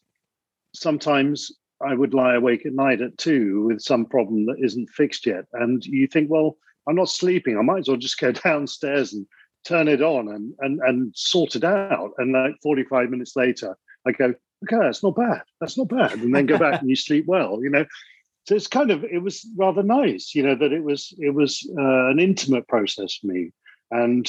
sometimes 0.74 1.50
I 1.84 1.94
would 1.94 2.14
lie 2.14 2.34
awake 2.34 2.66
at 2.66 2.72
night 2.72 3.00
at 3.00 3.18
two 3.18 3.64
with 3.66 3.80
some 3.80 4.04
problem 4.06 4.46
that 4.46 4.64
isn't 4.64 4.90
fixed 4.90 5.26
yet, 5.26 5.44
and 5.52 5.84
you 5.84 6.06
think, 6.06 6.30
well, 6.30 6.56
I'm 6.88 6.96
not 6.96 7.08
sleeping. 7.08 7.58
I 7.58 7.62
might 7.62 7.80
as 7.80 7.88
well 7.88 7.96
just 7.96 8.18
go 8.18 8.32
downstairs 8.32 9.12
and 9.12 9.26
turn 9.64 9.88
it 9.88 10.02
on 10.02 10.28
and 10.28 10.54
and 10.60 10.80
and 10.80 11.12
sort 11.14 11.56
it 11.56 11.64
out. 11.64 12.12
And 12.18 12.32
like 12.32 12.54
45 12.62 13.10
minutes 13.10 13.36
later, 13.36 13.76
I 14.06 14.12
go, 14.12 14.34
okay, 14.64 14.84
that's 14.84 15.02
not 15.02 15.16
bad. 15.16 15.42
That's 15.60 15.78
not 15.78 15.88
bad. 15.88 16.12
And 16.12 16.34
then 16.34 16.46
go 16.46 16.58
back 16.58 16.80
and 16.80 16.88
you 16.88 16.96
sleep 16.96 17.26
well, 17.26 17.62
you 17.62 17.70
know. 17.70 17.84
So 18.50 18.56
it's 18.56 18.66
kind 18.66 18.90
of 18.90 19.04
it 19.04 19.22
was 19.22 19.46
rather 19.56 19.84
nice, 19.84 20.34
you 20.34 20.42
know, 20.42 20.56
that 20.56 20.72
it 20.72 20.82
was 20.82 21.14
it 21.18 21.32
was 21.32 21.64
uh, 21.78 22.08
an 22.08 22.18
intimate 22.18 22.66
process 22.66 23.14
for 23.14 23.28
me. 23.28 23.52
And 23.92 24.28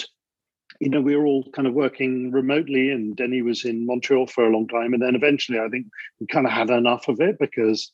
you 0.79 0.89
know, 0.89 1.01
we 1.01 1.15
were 1.15 1.25
all 1.25 1.49
kind 1.53 1.67
of 1.67 1.73
working 1.73 2.31
remotely, 2.31 2.91
and 2.91 3.15
Denny 3.15 3.41
was 3.41 3.65
in 3.65 3.87
Montreal 3.87 4.27
for 4.27 4.45
a 4.45 4.51
long 4.51 4.67
time. 4.67 4.93
And 4.93 5.01
then 5.01 5.15
eventually, 5.15 5.57
I 5.57 5.69
think 5.69 5.87
we 6.19 6.27
kind 6.27 6.45
of 6.45 6.51
had 6.51 6.69
enough 6.69 7.07
of 7.07 7.19
it 7.19 7.39
because, 7.39 7.91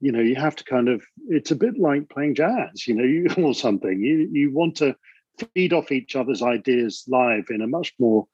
you 0.00 0.10
know, 0.10 0.20
you 0.20 0.36
have 0.36 0.56
to 0.56 0.64
kind 0.64 0.88
of, 0.88 1.04
it's 1.28 1.50
a 1.50 1.54
bit 1.56 1.78
like 1.78 2.08
playing 2.08 2.34
jazz, 2.36 2.86
you 2.86 2.94
know, 2.94 3.04
you, 3.04 3.26
or 3.36 3.54
something. 3.54 4.00
You, 4.00 4.30
you 4.32 4.54
want 4.54 4.74
to 4.76 4.96
feed 5.52 5.74
off 5.74 5.92
each 5.92 6.16
other's 6.16 6.40
ideas 6.40 7.04
live 7.08 7.48
in 7.50 7.60
a 7.60 7.66
much 7.66 7.92
more 7.98 8.26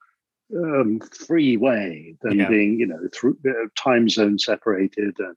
um, 0.55 1.01
free 1.27 1.57
way 1.57 2.15
than 2.21 2.39
Yeah. 2.39 2.47
being, 2.47 2.79
you 2.79 2.87
know, 2.87 3.09
through 3.13 3.37
uh, 3.45 3.67
time 3.75 4.07
zone 4.07 4.39
separated 4.39 5.15
and 5.19 5.35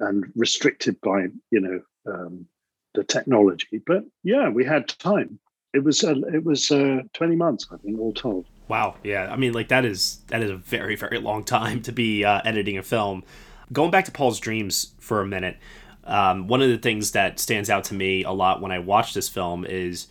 and 0.00 0.24
restricted 0.36 1.00
by, 1.00 1.26
you 1.50 1.60
know, 1.60 1.80
um, 2.12 2.46
the 2.94 3.04
technology. 3.04 3.80
But 3.86 4.04
yeah, 4.22 4.48
we 4.48 4.64
had 4.64 4.88
time. 4.88 5.38
It 5.74 5.84
was 5.84 6.02
uh, 6.04 6.14
it 6.32 6.44
was 6.44 6.70
uh, 6.70 7.02
twenty 7.12 7.36
months, 7.36 7.66
I 7.70 7.76
think, 7.76 7.98
all 8.00 8.14
told. 8.14 8.46
Wow. 8.68 8.96
Yeah. 9.02 9.28
I 9.30 9.36
mean, 9.36 9.52
like 9.52 9.68
that 9.68 9.84
is 9.84 10.20
that 10.28 10.42
is 10.42 10.50
a 10.50 10.56
very 10.56 10.96
very 10.96 11.18
long 11.18 11.44
time 11.44 11.82
to 11.82 11.92
be 11.92 12.24
uh, 12.24 12.40
editing 12.44 12.78
a 12.78 12.82
film. 12.82 13.24
Going 13.72 13.90
back 13.90 14.04
to 14.06 14.12
Paul's 14.12 14.40
dreams 14.40 14.94
for 14.98 15.20
a 15.20 15.26
minute, 15.26 15.58
um, 16.04 16.46
one 16.46 16.62
of 16.62 16.68
the 16.68 16.78
things 16.78 17.12
that 17.12 17.40
stands 17.40 17.68
out 17.68 17.84
to 17.84 17.94
me 17.94 18.24
a 18.24 18.30
lot 18.30 18.62
when 18.62 18.72
I 18.72 18.78
watch 18.78 19.12
this 19.12 19.28
film 19.28 19.64
is 19.64 20.06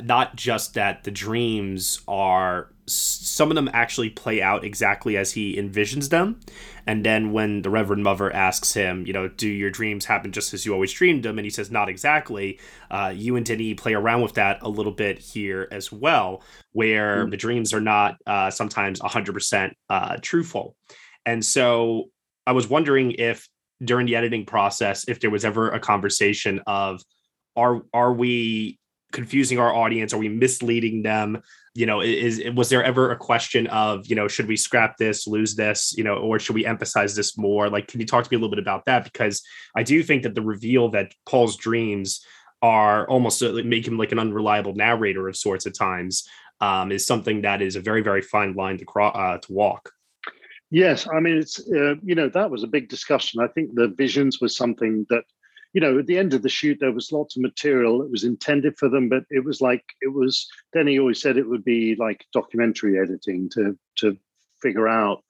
not 0.00 0.36
just 0.36 0.74
that 0.74 1.04
the 1.04 1.10
dreams 1.10 2.00
are 2.08 2.68
some 2.86 3.50
of 3.50 3.54
them 3.54 3.70
actually 3.72 4.10
play 4.10 4.42
out 4.42 4.64
exactly 4.64 5.16
as 5.16 5.32
he 5.32 5.56
envisions 5.56 6.08
them. 6.08 6.40
And 6.86 7.04
then 7.04 7.32
when 7.32 7.62
the 7.62 7.70
reverend 7.70 8.02
mother 8.02 8.34
asks 8.34 8.74
him 8.74 9.06
you 9.06 9.12
know 9.12 9.28
do 9.28 9.48
your 9.48 9.70
dreams 9.70 10.04
happen 10.04 10.32
just 10.32 10.52
as 10.52 10.66
you 10.66 10.72
always 10.72 10.92
dreamed 10.92 11.22
them 11.22 11.38
and 11.38 11.46
he 11.46 11.50
says 11.50 11.70
not 11.70 11.88
exactly. 11.88 12.58
Uh, 12.90 13.12
you 13.14 13.36
and 13.36 13.46
Denis 13.46 13.80
play 13.80 13.94
around 13.94 14.22
with 14.22 14.34
that 14.34 14.62
a 14.62 14.68
little 14.68 14.92
bit 14.92 15.18
here 15.18 15.68
as 15.70 15.92
well 15.92 16.42
where 16.72 17.26
the 17.26 17.36
dreams 17.36 17.72
are 17.72 17.80
not 17.80 18.16
uh, 18.26 18.50
sometimes 18.50 18.98
100% 19.00 19.72
uh, 19.90 20.16
truthful. 20.22 20.76
And 21.26 21.44
so 21.44 22.10
i 22.46 22.52
was 22.52 22.68
wondering 22.68 23.12
if 23.12 23.48
during 23.84 24.06
the 24.06 24.16
editing 24.16 24.44
process 24.44 25.08
if 25.08 25.20
there 25.20 25.30
was 25.30 25.44
ever 25.44 25.70
a 25.70 25.80
conversation 25.80 26.60
of 26.66 27.02
are 27.56 27.82
are 27.92 28.12
we 28.12 28.78
confusing 29.12 29.58
our 29.58 29.72
audience? 29.74 30.12
Are 30.12 30.18
we 30.18 30.28
misleading 30.28 31.02
them? 31.02 31.42
You 31.74 31.86
know 31.86 32.02
is 32.02 32.42
was 32.54 32.68
there 32.68 32.84
ever 32.84 33.12
a 33.12 33.16
question 33.16 33.66
of 33.68 34.06
you 34.06 34.16
know 34.16 34.28
should 34.28 34.46
we 34.46 34.56
scrap 34.56 34.98
this 34.98 35.26
lose 35.26 35.54
this 35.54 35.94
you 35.96 36.04
know 36.04 36.16
or 36.16 36.38
should 36.38 36.54
we 36.54 36.66
emphasize 36.66 37.14
this 37.14 37.38
more? 37.38 37.70
Like 37.70 37.88
can 37.88 38.00
you 38.00 38.06
talk 38.06 38.24
to 38.24 38.30
me 38.30 38.36
a 38.36 38.38
little 38.38 38.54
bit 38.54 38.58
about 38.58 38.84
that? 38.86 39.04
Because 39.04 39.42
i 39.76 39.82
do 39.82 40.02
think 40.02 40.22
that 40.22 40.34
the 40.34 40.42
reveal 40.42 40.90
that 40.90 41.12
paul's 41.26 41.56
dreams 41.56 42.24
are 42.60 43.08
almost 43.08 43.42
uh, 43.42 43.52
make 43.64 43.86
him 43.86 43.98
like 43.98 44.12
an 44.12 44.18
unreliable 44.18 44.74
narrator 44.74 45.28
of 45.28 45.36
sorts 45.36 45.66
at 45.66 45.74
times 45.74 46.28
um, 46.60 46.92
is 46.92 47.06
something 47.06 47.42
that 47.42 47.60
is 47.60 47.76
a 47.76 47.80
very 47.80 48.02
very 48.02 48.22
fine 48.22 48.54
line 48.54 48.78
to 48.78 48.84
cro- 48.84 49.08
uh, 49.08 49.38
to 49.38 49.52
walk. 49.52 49.90
Yes, 50.70 51.06
I 51.12 51.20
mean 51.20 51.36
it's 51.36 51.58
uh, 51.60 51.96
you 52.02 52.14
know 52.14 52.28
that 52.28 52.50
was 52.50 52.62
a 52.62 52.68
big 52.68 52.88
discussion. 52.88 53.42
I 53.42 53.48
think 53.48 53.74
the 53.74 53.88
visions 53.88 54.40
was 54.40 54.56
something 54.56 55.04
that 55.10 55.24
you 55.72 55.80
know 55.80 55.98
at 55.98 56.06
the 56.06 56.18
end 56.18 56.34
of 56.34 56.42
the 56.42 56.48
shoot 56.48 56.78
there 56.80 56.92
was 56.92 57.12
lots 57.12 57.36
of 57.36 57.42
material 57.42 57.98
that 57.98 58.10
was 58.10 58.24
intended 58.24 58.78
for 58.78 58.88
them, 58.88 59.08
but 59.08 59.24
it 59.30 59.44
was 59.44 59.60
like 59.60 59.84
it 60.00 60.12
was. 60.12 60.46
Denny 60.72 60.98
always 60.98 61.20
said 61.20 61.36
it 61.36 61.48
would 61.48 61.64
be 61.64 61.96
like 61.96 62.24
documentary 62.32 62.98
editing 62.98 63.48
to 63.50 63.78
to 63.98 64.16
figure 64.60 64.88
out 64.88 65.22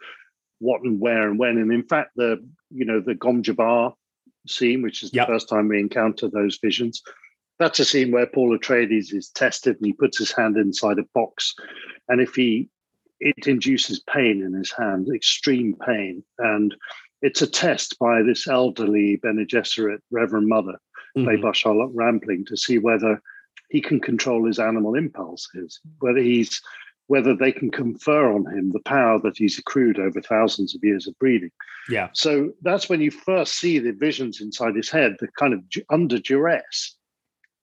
what 0.58 0.82
and 0.82 1.00
where 1.00 1.28
and 1.28 1.38
when. 1.38 1.58
And 1.58 1.72
in 1.72 1.84
fact, 1.84 2.11
the 2.16 2.44
you 2.70 2.84
know 2.84 3.00
the 3.00 3.14
Gom 3.14 3.42
Jabbar 3.42 3.94
scene, 4.46 4.82
which 4.82 5.02
is 5.02 5.11
the 5.11 5.18
Yep. 5.18 5.28
first 5.28 5.49
time 5.49 5.68
we 5.68 5.80
encounter 5.80 6.28
those 6.28 6.58
visions. 6.58 7.02
That's 7.58 7.80
a 7.80 7.84
scene 7.84 8.11
where 8.11 8.26
Paul 8.26 8.58
Atreides 8.58 9.12
is 9.14 9.30
tested 9.30 9.76
and 9.76 9.87
he 9.87 9.92
puts 9.92 10.18
his 10.18 10.32
hand 10.32 10.56
inside 10.56 10.99
a 10.99 11.04
box, 11.14 11.54
and 12.08 12.20
if 12.20 12.34
he 12.34 12.68
it 13.25 13.46
induces 13.46 14.00
pain 14.00 14.42
in 14.42 14.52
his 14.52 14.72
hand, 14.72 15.08
extreme 15.14 15.76
pain. 15.87 16.25
And 16.38 16.75
it's 17.23 17.41
a 17.43 17.47
test 17.47 17.99
by 17.99 18.23
this 18.23 18.47
elderly 18.49 19.17
Bene 19.17 19.45
Gesserit 19.47 20.00
Reverend 20.11 20.49
Mother, 20.49 20.79
played 21.14 21.38
Mhm. 21.38 21.43
by 21.43 21.52
Charlotte 21.52 21.93
Rampling, 21.95 22.45
to 22.47 22.57
see 22.57 22.79
whether 22.79 23.21
he 23.71 23.81
can 23.81 24.00
control 24.00 24.47
his 24.47 24.59
animal 24.59 24.95
impulses, 24.95 25.81
whether 26.00 26.21
he's 26.21 26.61
whether 27.09 27.35
they 27.35 27.52
can 27.52 27.71
confer 27.71 28.33
on 28.33 28.47
him 28.47 28.71
the 28.73 28.81
power 28.81 29.21
that 29.21 29.37
he's 29.37 29.59
accrued 29.59 29.99
over 29.99 30.21
thousands 30.23 30.75
of 30.75 30.83
years 30.83 31.07
of 31.07 31.19
breeding. 31.19 31.50
Yeah. 31.91 32.09
So 32.14 32.55
that's 32.62 32.88
when 32.88 33.02
you 33.02 33.11
first 33.11 33.57
see 33.57 33.79
the 33.79 33.93
visions 33.93 34.41
inside 34.41 34.76
his 34.76 34.88
head, 34.88 35.17
the 35.19 35.29
kind 35.38 35.52
of 35.52 35.62
under 35.91 36.19
duress, 36.19 36.97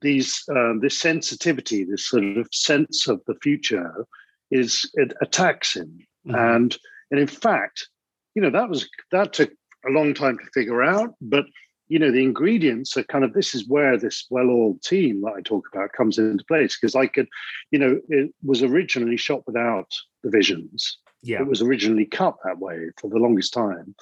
these 0.02 0.44
um, 0.50 0.82
this 0.82 1.00
sensitivity, 1.00 1.84
this 1.84 2.06
sort 2.06 2.26
of 2.38 2.48
sense 2.52 3.08
of 3.08 3.22
the 3.26 3.36
future, 3.42 4.06
is 4.52 4.90
it 4.96 5.14
attacks 5.22 5.74
him, 5.76 6.00
Mhm. 6.28 6.56
and 6.56 6.78
and 7.10 7.20
in 7.20 7.28
fact, 7.28 7.88
you 8.36 8.42
know 8.42 8.50
that 8.50 8.70
was 8.70 8.90
that 9.12 9.34
took 9.34 9.52
a 9.86 9.92
long 9.92 10.14
time 10.14 10.38
to 10.38 10.46
figure 10.54 10.84
out, 10.84 11.16
but 11.22 11.46
you 11.88 12.00
know 12.00 12.12
the 12.12 12.24
ingredients 12.24 12.96
are 12.98 13.04
kind 13.04 13.24
of 13.24 13.34
this 13.34 13.56
is 13.56 13.68
where 13.68 13.98
this 13.98 14.26
well-oiled 14.30 14.82
team 14.82 15.22
that 15.22 15.34
I 15.38 15.42
talk 15.42 15.68
about 15.74 15.94
comes 15.94 16.18
into 16.18 16.44
place 16.46 16.78
because 16.80 16.96
I 16.96 17.08
could, 17.08 17.28
you 17.72 17.80
know, 17.80 18.00
it 18.10 18.34
was 18.44 18.64
originally 18.64 19.18
shot 19.18 19.44
without 19.48 19.92
the 20.24 20.30
visions. 20.30 20.98
Yeah. 21.22 21.42
It 21.42 21.48
was 21.48 21.62
originally 21.62 22.06
cut 22.06 22.38
that 22.44 22.60
way 22.60 22.92
for 23.00 23.10
the 23.10 23.18
longest 23.18 23.54
time. 23.54 23.96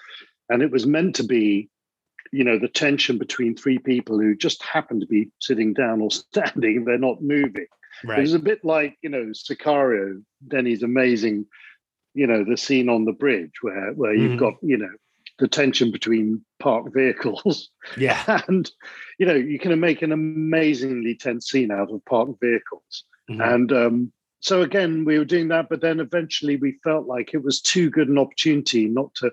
And 0.50 0.62
it 0.62 0.72
was 0.72 0.86
meant 0.86 1.16
to 1.16 1.24
be, 1.24 1.70
you 2.32 2.44
know, 2.44 2.60
the 2.60 2.68
tension 2.68 3.18
between 3.18 3.56
three 3.56 3.80
people 3.80 4.20
who 4.20 4.36
just 4.36 4.64
happen 4.64 5.00
to 5.00 5.08
be 5.08 5.30
sitting 5.40 5.74
down 5.74 6.02
or 6.02 6.12
standing, 6.12 6.86
they're 6.86 6.98
not 6.98 7.22
moving. 7.22 7.68
It 8.04 8.22
was 8.22 8.36
a 8.36 8.40
bit 8.40 8.64
like, 8.64 8.96
you 9.02 9.10
know, 9.10 9.32
Sicario, 9.34 10.22
Denny's 10.48 10.84
amazing, 10.84 11.48
you 12.18 12.26
know, 12.28 12.44
the 12.44 12.58
scene 12.58 12.90
on 12.90 13.06
the 13.06 13.12
bridge 13.24 13.54
where 13.62 13.92
where 13.94 14.14
you've 14.16 14.34
Mhm. 14.38 14.40
got, 14.46 14.54
you 14.62 14.78
know, 14.78 14.94
the 15.40 15.48
tension 15.48 15.92
between 15.92 16.44
parked 16.60 16.94
vehicles 17.00 17.70
Yeah. 17.96 18.42
and 18.48 18.70
you 19.20 19.26
know 19.28 19.36
you 19.36 19.60
can 19.60 19.80
make 19.80 20.02
an 20.02 20.12
amazingly 20.12 21.14
tense 21.16 21.46
scene 21.52 21.72
out 21.72 21.92
of 21.92 22.04
parked 22.06 22.40
vehicles 22.42 22.94
Mhm. 23.30 23.54
and 23.54 23.72
um, 23.72 24.12
so 24.40 24.56
again 24.64 25.06
we 25.06 25.20
were 25.20 25.26
doing 25.34 25.50
that 25.50 25.68
but 25.70 25.82
then 25.82 26.00
eventually 26.00 26.56
we 26.56 26.80
felt 26.84 27.06
like 27.16 27.36
it 27.36 27.44
was 27.44 27.62
too 27.62 27.88
good 27.92 28.10
an 28.10 28.18
opportunity 28.18 28.84
not 28.88 29.14
to 29.20 29.32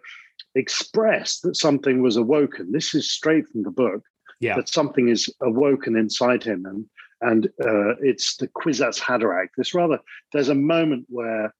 express 0.54 1.40
that 1.40 1.56
something 1.56 2.02
was 2.02 2.16
awoken 2.16 2.70
this 2.72 2.94
is 2.94 3.10
straight 3.10 3.46
from 3.48 3.62
the 3.62 3.70
book 3.70 4.02
Yeah. 4.40 4.56
that 4.56 4.68
something 4.68 5.08
is 5.08 5.22
awoken 5.40 5.96
inside 5.96 6.42
him 6.44 6.66
and 6.66 6.84
and 7.20 7.46
uh, 7.64 7.94
it's 8.10 8.36
the 8.36 8.48
Kwisatz 8.48 8.98
Haderach. 9.00 9.48
This 9.56 9.72
rather, 9.72 9.98
there's 10.32 10.50
a 10.50 10.54
moment 10.74 11.06
where 11.08 11.54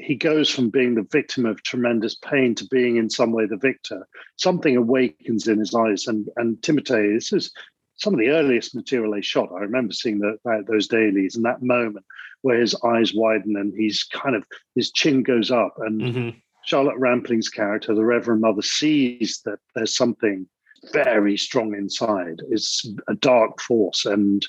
he 0.00 0.14
goes 0.14 0.48
from 0.50 0.70
being 0.70 0.94
the 0.94 1.06
victim 1.10 1.46
of 1.46 1.62
tremendous 1.62 2.14
pain 2.14 2.54
to 2.56 2.66
being 2.66 2.96
in 2.96 3.10
some 3.10 3.32
way 3.32 3.46
the 3.46 3.56
victor. 3.56 4.06
Something 4.36 4.76
awakens 4.76 5.46
in 5.46 5.58
his 5.58 5.74
eyes, 5.74 6.06
and 6.06 6.28
and 6.36 6.56
Timothée. 6.58 7.14
This 7.14 7.32
is 7.32 7.52
some 7.96 8.14
of 8.14 8.20
the 8.20 8.30
earliest 8.30 8.74
material 8.74 9.12
they 9.12 9.20
shot. 9.20 9.50
I 9.54 9.60
remember 9.60 9.92
seeing 9.92 10.18
the, 10.18 10.38
that, 10.44 10.64
those 10.66 10.88
dailies 10.88 11.36
and 11.36 11.44
that 11.44 11.62
moment 11.62 12.04
where 12.42 12.58
his 12.58 12.74
eyes 12.82 13.12
widen 13.14 13.56
and 13.56 13.74
he's 13.76 14.04
kind 14.04 14.34
of 14.34 14.44
his 14.74 14.90
chin 14.90 15.22
goes 15.22 15.50
up, 15.50 15.74
and 15.78 16.00
Mhm. 16.00 16.42
Charlotte 16.64 16.98
Rampling's 16.98 17.48
character, 17.48 17.94
the 17.94 18.04
Reverend 18.04 18.40
Mother, 18.40 18.62
sees 18.62 19.40
that 19.44 19.58
there's 19.74 19.94
something 19.96 20.46
very 20.92 21.36
strong 21.36 21.74
inside. 21.74 22.40
It's 22.50 22.86
a 23.08 23.14
dark 23.14 23.60
force, 23.60 24.06
and 24.06 24.46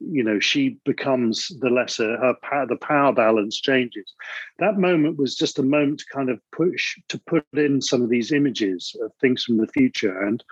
you 0.00 0.22
know 0.22 0.40
she 0.40 0.78
becomes 0.84 1.48
the 1.60 1.70
lesser. 1.70 2.16
Her 2.16 2.34
power, 2.42 2.66
the 2.66 2.76
power 2.76 3.12
balance 3.12 3.60
changes. 3.60 4.12
That 4.58 4.78
moment 4.78 5.18
was 5.18 5.36
just 5.36 5.58
a 5.58 5.62
moment 5.62 6.00
to 6.00 6.06
kind 6.12 6.30
of 6.30 6.40
push 6.52 6.96
to 7.08 7.20
put 7.26 7.44
in 7.52 7.80
some 7.80 8.02
of 8.02 8.10
these 8.10 8.32
images 8.32 8.94
of 9.02 9.12
things 9.20 9.44
from 9.44 9.58
the 9.58 9.68
future, 9.68 10.22
and 10.22 10.42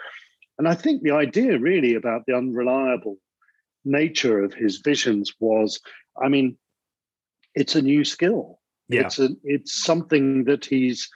and 0.59 0.69
I 0.69 0.75
think 0.75 1.03
the 1.03 1.13
idea 1.13 1.59
really 1.59 1.95
about 1.95 2.25
the 2.27 2.37
unreliable 2.37 3.19
nature 3.85 4.43
of 4.43 4.55
his 4.55 4.79
visions 4.79 5.33
was, 5.41 5.81
I 6.23 6.29
mean, 6.29 6.57
it's 7.55 7.75
a 7.75 7.83
new 7.83 8.05
skill. 8.05 8.61
Yeah. 8.89 9.07
It's 9.07 9.19
a, 9.19 9.31
it's 9.45 9.83
something 9.83 10.45
that 10.45 10.65
he's 10.65 11.09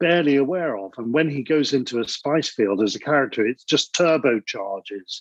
barely 0.00 0.36
aware 0.36 0.76
of. 0.76 0.92
And 0.96 1.12
when 1.12 1.28
he 1.28 1.42
goes 1.42 1.72
into 1.72 2.00
a 2.00 2.08
spice 2.08 2.48
field 2.48 2.82
as 2.82 2.94
a 2.94 3.00
character, 3.00 3.46
it 3.46 3.62
just 3.66 3.94
turbocharges 3.94 5.20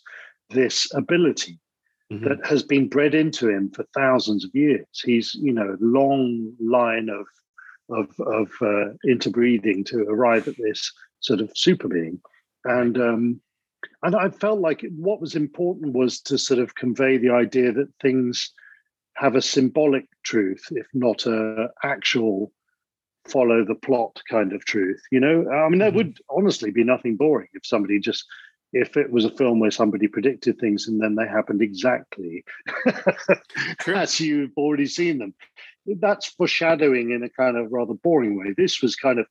this 0.50 0.94
ability 0.94 1.60
Mhm. 2.14 2.24
that 2.24 2.46
has 2.46 2.64
been 2.64 2.88
bred 2.88 3.14
into 3.16 3.50
him 3.50 3.70
for 3.72 3.86
thousands 3.96 4.46
of 4.46 4.52
years. 4.54 4.86
He's, 5.04 5.34
you 5.36 5.54
know, 5.54 5.78
long 5.80 6.54
line 6.60 7.10
of 7.10 7.26
of 7.90 8.08
of 8.20 8.52
uh, 8.62 8.94
interbreeding 9.06 9.84
to 9.86 10.00
arrive 10.04 10.48
at 10.48 10.58
this 10.58 10.92
sort 11.20 11.42
of 11.42 11.52
super 11.56 11.88
being, 11.88 12.22
and 12.66 12.98
um, 12.98 13.42
and 14.04 14.16
I 14.16 14.30
felt 14.30 14.60
like 14.60 14.86
what 14.96 15.20
was 15.22 15.36
important 15.36 15.94
was 15.94 16.22
to 16.22 16.38
sort 16.38 16.60
of 16.60 16.76
convey 16.76 17.18
the 17.18 17.32
idea 17.32 17.72
that 17.74 17.94
things 18.02 18.52
have 19.16 19.36
a 19.36 19.42
symbolic 19.42 20.06
truth, 20.24 20.66
if 20.72 20.88
not 20.94 21.26
a 21.26 21.70
actual 21.84 22.52
follow 23.26 23.64
the 23.64 23.76
plot 23.76 24.22
kind 24.30 24.54
of 24.54 24.66
truth. 24.66 25.02
You 25.12 25.20
know, 25.20 25.50
I 25.50 25.70
mean, 25.70 25.80
there 25.80 25.92
Mhm. 25.92 25.96
would 25.96 26.18
honestly 26.30 26.72
be 26.72 26.84
nothing 26.84 27.16
boring 27.16 27.48
if 27.54 27.66
somebody 27.66 28.00
just 28.00 28.26
if 28.74 28.98
it 28.98 29.12
was 29.12 29.24
a 29.24 29.30
film 29.30 29.60
where 29.60 29.72
somebody 29.72 30.08
predicted 30.08 30.60
things 30.60 30.88
and 30.88 31.00
then 31.00 31.16
they 31.16 31.28
happened 31.28 31.62
exactly 31.62 32.44
as 33.88 34.20
you've 34.20 34.52
already 34.58 34.88
seen 34.88 35.20
them. 35.20 35.34
That's 35.86 36.26
foreshadowing 36.26 37.12
in 37.12 37.24
a 37.24 37.30
kind 37.30 37.56
of 37.56 37.72
rather 37.72 37.94
boring 37.94 38.38
way. 38.38 38.54
This 38.58 38.82
was 38.82 38.96
kind 38.96 39.20
of, 39.20 39.28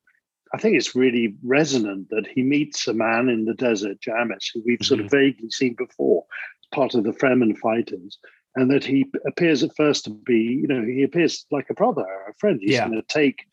I 0.55 0.59
think 0.59 0.77
it's 0.77 0.95
really 0.95 1.35
resonant 1.43 2.11
that 2.11 2.27
he 2.27 2.43
meets 2.43 2.87
a 2.87 2.95
man 2.95 3.29
in 3.29 3.45
the 3.45 3.55
desert, 3.55 3.99
Jamis, 4.01 4.51
who 4.55 4.63
we've 4.65 4.79
sort 4.83 5.01
of 5.01 5.07
mm-hmm. 5.07 5.17
vaguely 5.17 5.51
seen 5.51 5.75
before, 5.75 6.25
part 6.73 6.95
of 6.95 7.05
the 7.05 7.13
Fremen 7.13 7.59
fighters, 7.59 8.19
and 8.55 8.71
that 8.71 8.85
he 8.85 9.11
appears 9.27 9.63
at 9.63 9.75
first 9.77 10.05
to 10.05 10.11
be, 10.11 10.37
you 10.37 10.69
know, 10.69 10.85
he 10.85 11.03
appears 11.03 11.47
like 11.51 11.69
a 11.71 11.75
brother, 11.75 12.07
a 12.29 12.35
friend. 12.35 12.61
He's 12.61 12.75
Yeah. 12.75 12.87
going 12.87 13.01
to 13.01 13.09
take 13.09 13.47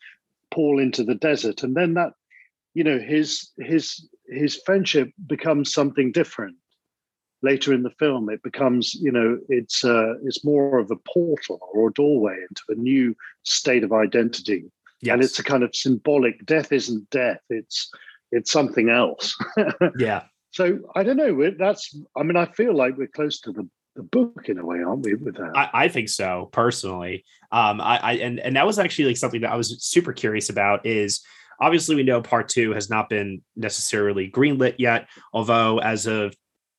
Paul 0.50 0.78
into 0.78 1.02
the 1.02 1.14
desert, 1.14 1.62
and 1.62 1.74
then 1.74 1.94
that, 1.94 2.12
you 2.74 2.84
know, 2.84 2.98
his 2.98 3.50
his 3.58 4.08
his 4.30 4.60
friendship 4.64 5.10
becomes 5.26 5.72
something 5.72 6.12
different 6.12 6.56
later 7.42 7.72
in 7.72 7.82
the 7.82 7.90
film 7.98 8.28
it 8.28 8.42
becomes 8.42 8.94
you 8.94 9.10
know 9.10 9.38
it's 9.48 9.84
uh 9.84 10.14
it's 10.24 10.44
more 10.44 10.78
of 10.78 10.90
a 10.90 10.96
portal 11.12 11.58
or 11.72 11.88
a 11.88 11.92
doorway 11.92 12.34
into 12.34 12.62
a 12.68 12.74
new 12.74 13.14
state 13.44 13.82
of 13.82 13.92
identity 13.92 14.64
and 15.08 15.22
it's 15.22 15.38
a 15.38 15.42
kind 15.42 15.62
of 15.62 15.74
symbolic 15.74 16.44
death 16.44 16.72
isn't 16.72 17.08
death 17.10 17.40
it's 17.48 17.90
it's 18.32 18.52
something 18.52 18.90
else 18.90 19.36
Yeah. 19.98 20.24
so 20.50 20.78
i 20.94 21.02
don't 21.02 21.16
know 21.16 21.50
that's 21.58 21.96
i 22.16 22.22
mean 22.22 22.36
i 22.36 22.44
feel 22.44 22.74
like 22.74 22.96
we're 22.96 23.06
close 23.08 23.40
to 23.40 23.52
the 23.52 23.68
the 23.96 24.02
book 24.02 24.48
in 24.48 24.58
a 24.58 24.64
way 24.64 24.78
aren't 24.82 25.04
we 25.04 25.14
with 25.14 25.36
that 25.36 25.52
I, 25.54 25.84
I 25.84 25.88
think 25.88 26.08
so 26.08 26.48
personally. 26.52 27.24
Um, 27.50 27.80
I, 27.80 27.98
I 27.98 28.12
and 28.14 28.38
and 28.38 28.54
that 28.54 28.64
was 28.64 28.78
actually 28.78 29.06
like 29.06 29.16
something 29.16 29.40
that 29.40 29.50
I 29.50 29.56
was 29.56 29.82
super 29.82 30.12
curious 30.12 30.48
about. 30.48 30.86
Is 30.86 31.20
obviously 31.60 31.96
we 31.96 32.02
know 32.02 32.22
part 32.22 32.48
two 32.48 32.72
has 32.72 32.90
not 32.90 33.08
been 33.08 33.42
necessarily 33.56 34.30
greenlit 34.30 34.76
yet, 34.78 35.08
although 35.32 35.78
as 35.78 36.06
of 36.06 36.34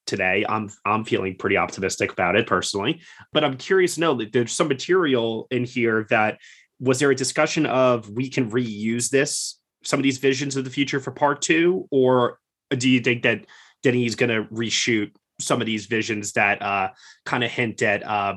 today, 0.07 0.45
I'm 0.47 0.69
I'm 0.85 1.05
feeling 1.05 1.35
pretty 1.35 1.57
optimistic 1.57 2.11
about 2.11 2.35
it 2.35 2.47
personally. 2.47 3.01
But 3.33 3.43
I'm 3.43 3.57
curious 3.57 3.95
to 3.95 4.01
know 4.01 4.15
that 4.15 4.33
there's 4.33 4.51
some 4.51 4.67
material 4.67 5.47
in 5.51 5.63
here 5.63 6.07
that 6.09 6.39
was 6.79 6.99
there 6.99 7.11
a 7.11 7.15
discussion 7.15 7.65
of 7.65 8.09
we 8.09 8.29
can 8.29 8.49
reuse 8.49 9.09
this 9.09 9.59
some 9.83 9.99
of 9.99 10.03
these 10.03 10.19
visions 10.19 10.55
of 10.55 10.63
the 10.63 10.69
future 10.69 10.99
for 10.99 11.11
part 11.11 11.41
two, 11.41 11.87
or 11.89 12.37
do 12.69 12.87
you 12.87 12.99
think 12.99 13.23
that 13.23 13.45
Denny's 13.81 14.15
going 14.15 14.29
to 14.29 14.47
reshoot 14.53 15.11
some 15.39 15.59
of 15.59 15.65
these 15.65 15.87
visions 15.87 16.33
that 16.33 16.61
uh, 16.61 16.89
kind 17.25 17.43
of 17.43 17.49
hint 17.51 17.81
at 17.81 18.05
uh, 18.05 18.35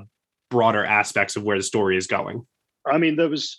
broader 0.50 0.84
aspects 0.84 1.36
of 1.36 1.42
where 1.42 1.56
the 1.56 1.62
story 1.62 1.96
is 1.96 2.06
going. 2.06 2.46
I 2.86 2.98
mean, 2.98 3.16
there 3.16 3.28
was 3.28 3.56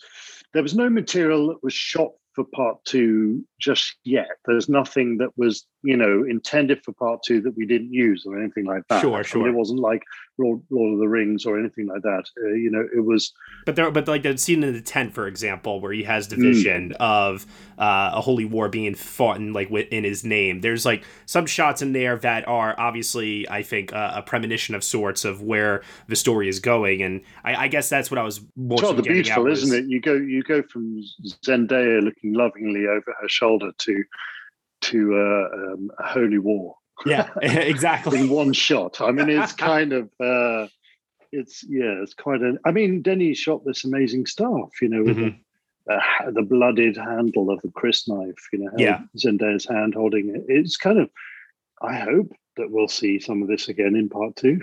there 0.54 0.63
was 0.63 0.76
no 0.76 0.89
material 0.89 1.48
that 1.48 1.63
was 1.63 1.74
shot 1.74 2.12
for 2.36 2.45
part 2.54 2.84
two 2.86 3.45
just 3.60 3.95
yet. 4.04 4.28
There's 4.45 4.69
nothing 4.69 5.17
that 5.17 5.38
was, 5.38 5.65
you 5.86 5.95
know, 5.95 6.26
intended 6.28 6.84
for 6.84 6.91
part 6.93 7.21
two 7.24 7.39
that 7.41 7.56
we 7.56 7.65
didn't 7.65 7.93
use 7.93 8.26
or 8.26 8.38
anything 8.41 8.65
like 8.65 8.84
that. 8.89 9.02
Sure, 9.02 9.13
I 9.13 9.17
mean, 9.17 9.24
sure. 9.24 9.48
it 9.48 9.54
wasn't 9.54 9.80
like 9.80 10.02
Lord, 10.38 10.62
Lord 10.69 10.93
of 10.93 11.00
the 11.00 11.08
Rings 11.08 11.45
or 11.45 11.58
anything 11.60 11.88
like 11.88 12.02
that. 12.02 12.24
Uh, 12.43 12.50
you 12.54 12.69
know, 12.71 12.86
it 12.93 13.06
was 13.06 13.32
But 13.65 13.76
there, 13.78 13.89
but 13.91 14.08
like 14.08 14.24
the 14.24 14.38
scene 14.38 14.63
in 14.63 14.74
the 14.74 14.82
tent, 14.82 15.13
for 15.13 15.28
example, 15.28 15.80
where 15.80 15.93
he 15.93 16.04
has 16.04 16.28
the 16.28 16.36
Mm. 16.36 16.41
vision 16.41 16.93
of 17.00 17.45
uh, 17.78 18.12
a 18.15 18.21
holy 18.21 18.45
war 18.45 18.67
being 18.67 18.95
fought 18.95 19.38
in 19.38 19.54
like 19.54 19.69
in 19.69 20.04
his 20.04 20.24
name. 20.26 20.62
There's 20.62 20.86
like 20.86 21.04
some 21.26 21.45
shots 21.45 21.82
in 21.82 21.93
there 21.93 22.17
that 22.17 22.48
are 22.48 22.74
obviously, 22.80 23.48
I 23.50 23.62
think, 23.63 23.93
uh, 23.93 24.12
a 24.15 24.21
premonition 24.21 24.76
of 24.76 24.84
sorts 24.84 25.24
of 25.24 25.41
where 25.41 25.84
the 26.08 26.15
story 26.15 26.50
is 26.50 26.60
going, 26.60 27.02
and 27.04 27.21
I, 27.43 27.65
I 27.65 27.67
guess 27.67 27.88
that's 27.89 28.10
what 28.10 28.17
I 28.17 28.24
was 28.24 28.41
more 28.56 28.74
it's 28.80 28.82
so 28.82 28.89
rather 28.89 29.02
getting 29.04 29.19
at 29.19 29.24
beautiful, 29.26 29.43
was- 29.43 29.63
isn't 29.63 29.86
it? 29.86 29.89
You 29.89 30.02
go 30.02 30.13
you 30.13 30.41
go 30.43 30.63
from 30.63 31.02
Zendaya 31.45 32.02
looking 32.02 32.34
lovingly 32.34 32.88
over 32.88 33.13
her 33.21 33.30
shoulder 33.30 33.71
to 33.78 34.04
to 34.86 35.15
uh, 35.15 35.74
um, 35.74 35.91
a 36.00 36.08
holy 36.08 36.38
war. 36.38 36.76
Yeah, 37.06 37.30
exactly. 37.41 38.19
in 38.19 38.30
one 38.30 38.54
shot. 38.54 39.02
I 39.02 39.12
mean, 39.12 39.30
it's 39.30 39.54
kind 39.71 39.93
of 39.93 40.10
uh, 40.19 40.67
it's 41.32 41.63
yeah, 41.67 42.02
it's 42.02 42.13
quite 42.13 42.41
an. 42.41 42.60
I 42.65 42.71
mean, 42.71 43.02
Denny 43.02 43.34
shot 43.34 43.65
this 43.65 43.84
amazing 43.84 44.26
stuff, 44.26 44.69
you 44.82 44.89
know, 44.89 45.04
with 45.04 45.17
the, 45.17 45.36
uh, 45.93 46.32
the 46.32 46.43
blooded 46.43 46.98
handle 46.98 47.50
of 47.50 47.62
the 47.62 47.69
crysknife. 47.69 48.38
You 48.54 48.60
know, 48.60 48.71
yeah, 48.78 49.02
Zendaya's 49.17 49.65
hand 49.65 49.93
holding 49.95 50.36
it. 50.36 50.43
It's 50.48 50.78
kind 50.78 51.00
of. 51.00 51.10
I 51.82 51.98
hope 51.98 52.32
that 52.56 52.71
we'll 52.71 52.88
see 52.88 53.19
some 53.19 53.41
of 53.41 53.50
this 53.50 53.67
again 53.67 53.95
in 53.95 54.08
part 54.08 54.38
two. 54.38 54.62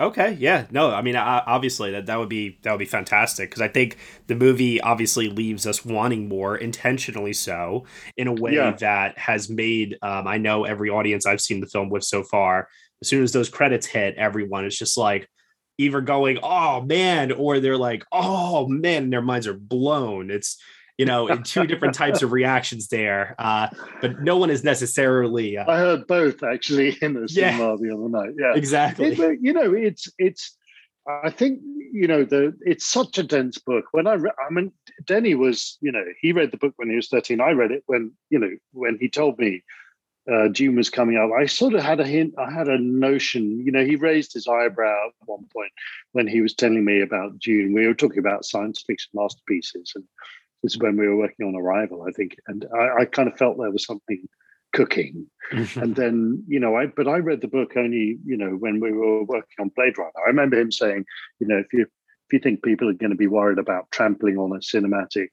Okay, 0.00 0.36
yeah, 0.40 0.66
no, 0.70 0.90
I 0.90 1.02
mean, 1.02 1.16
obviously 1.16 1.90
that 1.90 2.06
that 2.06 2.18
would 2.18 2.30
be 2.30 2.58
that 2.62 2.70
would 2.70 2.78
be 2.78 2.86
fantastic 2.86 3.50
because 3.50 3.60
I 3.60 3.68
think 3.68 3.98
the 4.26 4.34
movie 4.34 4.80
obviously 4.80 5.28
leaves 5.28 5.66
us 5.66 5.84
wanting 5.84 6.28
more, 6.28 6.56
intentionally 6.56 7.34
so, 7.34 7.84
in 8.16 8.26
a 8.26 8.32
way 8.32 8.54
yeah. 8.54 8.72
that 8.80 9.18
has 9.18 9.50
made. 9.50 9.98
Um, 10.00 10.26
I 10.26 10.38
know 10.38 10.64
every 10.64 10.88
audience 10.88 11.26
I've 11.26 11.42
seen 11.42 11.60
the 11.60 11.66
film 11.66 11.90
with 11.90 12.04
so 12.04 12.22
far, 12.22 12.68
as 13.02 13.08
soon 13.08 13.22
as 13.22 13.32
those 13.32 13.50
credits 13.50 13.86
hit, 13.86 14.14
everyone 14.16 14.64
is 14.64 14.78
just 14.78 14.96
like 14.96 15.28
either 15.76 16.00
going, 16.00 16.38
"Oh 16.42 16.80
man," 16.80 17.30
or 17.30 17.60
they're 17.60 17.76
like, 17.76 18.04
"Oh 18.12 18.66
man," 18.68 19.04
and 19.04 19.12
their 19.12 19.20
minds 19.20 19.46
are 19.46 19.54
blown. 19.54 20.30
It's 20.30 20.56
you 20.98 21.06
know, 21.06 21.36
two 21.38 21.66
different 21.66 21.94
types 21.94 22.22
of 22.22 22.32
reactions 22.40 22.88
there. 22.88 23.34
Uh, 23.38 23.68
but 24.00 24.20
no 24.20 24.36
one 24.36 24.50
is 24.50 24.62
necessarily. 24.62 25.56
Uh, 25.56 25.70
I 25.70 25.78
heard 25.78 26.06
both 26.06 26.42
actually 26.42 26.96
in 27.02 27.14
the 27.14 27.28
cinema 27.28 27.76
the 27.78 27.94
other 27.94 28.08
night. 28.08 28.34
Yeah, 28.38 28.54
exactly. 28.54 29.12
It, 29.12 29.38
you 29.40 29.52
know, 29.52 29.72
it's 29.72 30.08
it's. 30.18 30.56
I 31.24 31.30
think 31.30 31.60
you 31.92 32.06
know 32.06 32.24
the 32.24 32.56
it's 32.60 32.86
such 32.86 33.18
a 33.18 33.22
dense 33.22 33.58
book. 33.58 33.86
When 33.92 34.06
I 34.06 34.14
re- 34.14 34.30
I 34.38 34.52
mean, 34.52 34.72
Denny 35.04 35.34
was 35.34 35.78
you 35.80 35.90
know 35.90 36.04
he 36.20 36.32
read 36.32 36.52
the 36.52 36.58
book 36.58 36.74
when 36.76 36.90
he 36.90 36.96
was 36.96 37.08
thirteen. 37.08 37.40
I 37.40 37.50
read 37.50 37.72
it 37.72 37.82
when 37.86 38.12
you 38.30 38.38
know 38.38 38.50
when 38.72 38.98
he 39.00 39.08
told 39.08 39.38
me 39.38 39.64
uh, 40.30 40.48
Dune 40.48 40.76
was 40.76 40.90
coming 40.90 41.16
up, 41.16 41.30
I 41.36 41.46
sort 41.46 41.74
of 41.74 41.82
had 41.82 41.98
a 41.98 42.06
hint. 42.06 42.34
I 42.38 42.50
had 42.50 42.68
a 42.68 42.78
notion. 42.78 43.64
You 43.64 43.72
know, 43.72 43.84
he 43.84 43.96
raised 43.96 44.32
his 44.32 44.46
eyebrow 44.46 45.08
at 45.08 45.28
one 45.28 45.46
point 45.52 45.72
when 46.12 46.28
he 46.28 46.40
was 46.40 46.54
telling 46.54 46.84
me 46.84 47.00
about 47.00 47.38
Dune. 47.40 47.72
We 47.72 47.86
were 47.86 47.94
talking 47.94 48.20
about 48.20 48.44
science 48.44 48.84
fiction 48.86 49.10
masterpieces 49.14 49.92
and 49.96 50.04
is 50.62 50.78
when 50.78 50.96
we 50.96 51.06
were 51.06 51.16
working 51.16 51.46
on 51.46 51.56
Arrival, 51.56 52.04
I 52.08 52.12
think, 52.12 52.36
and 52.46 52.66
I, 52.74 53.02
I 53.02 53.04
kind 53.04 53.28
of 53.28 53.36
felt 53.36 53.58
there 53.58 53.70
was 53.70 53.84
something 53.84 54.28
cooking. 54.72 55.26
Mm-hmm. 55.52 55.80
and 55.80 55.96
then, 55.96 56.44
you 56.46 56.58
know, 56.58 56.76
I 56.76 56.86
but 56.86 57.08
I 57.08 57.18
read 57.18 57.40
the 57.40 57.48
book 57.48 57.76
only, 57.76 58.18
you 58.24 58.36
know, 58.36 58.50
when 58.50 58.80
we 58.80 58.92
were 58.92 59.24
working 59.24 59.56
on 59.60 59.70
Blade 59.76 59.98
Runner. 59.98 60.10
I 60.24 60.28
remember 60.28 60.58
him 60.58 60.72
saying, 60.72 61.04
you 61.40 61.46
know, 61.46 61.58
if 61.58 61.72
you 61.72 61.82
if 61.82 62.32
you 62.32 62.38
think 62.38 62.62
people 62.62 62.88
are 62.88 62.94
going 62.94 63.10
to 63.10 63.16
be 63.16 63.26
worried 63.26 63.58
about 63.58 63.90
trampling 63.90 64.38
on 64.38 64.52
a 64.52 64.60
cinematic, 64.60 65.28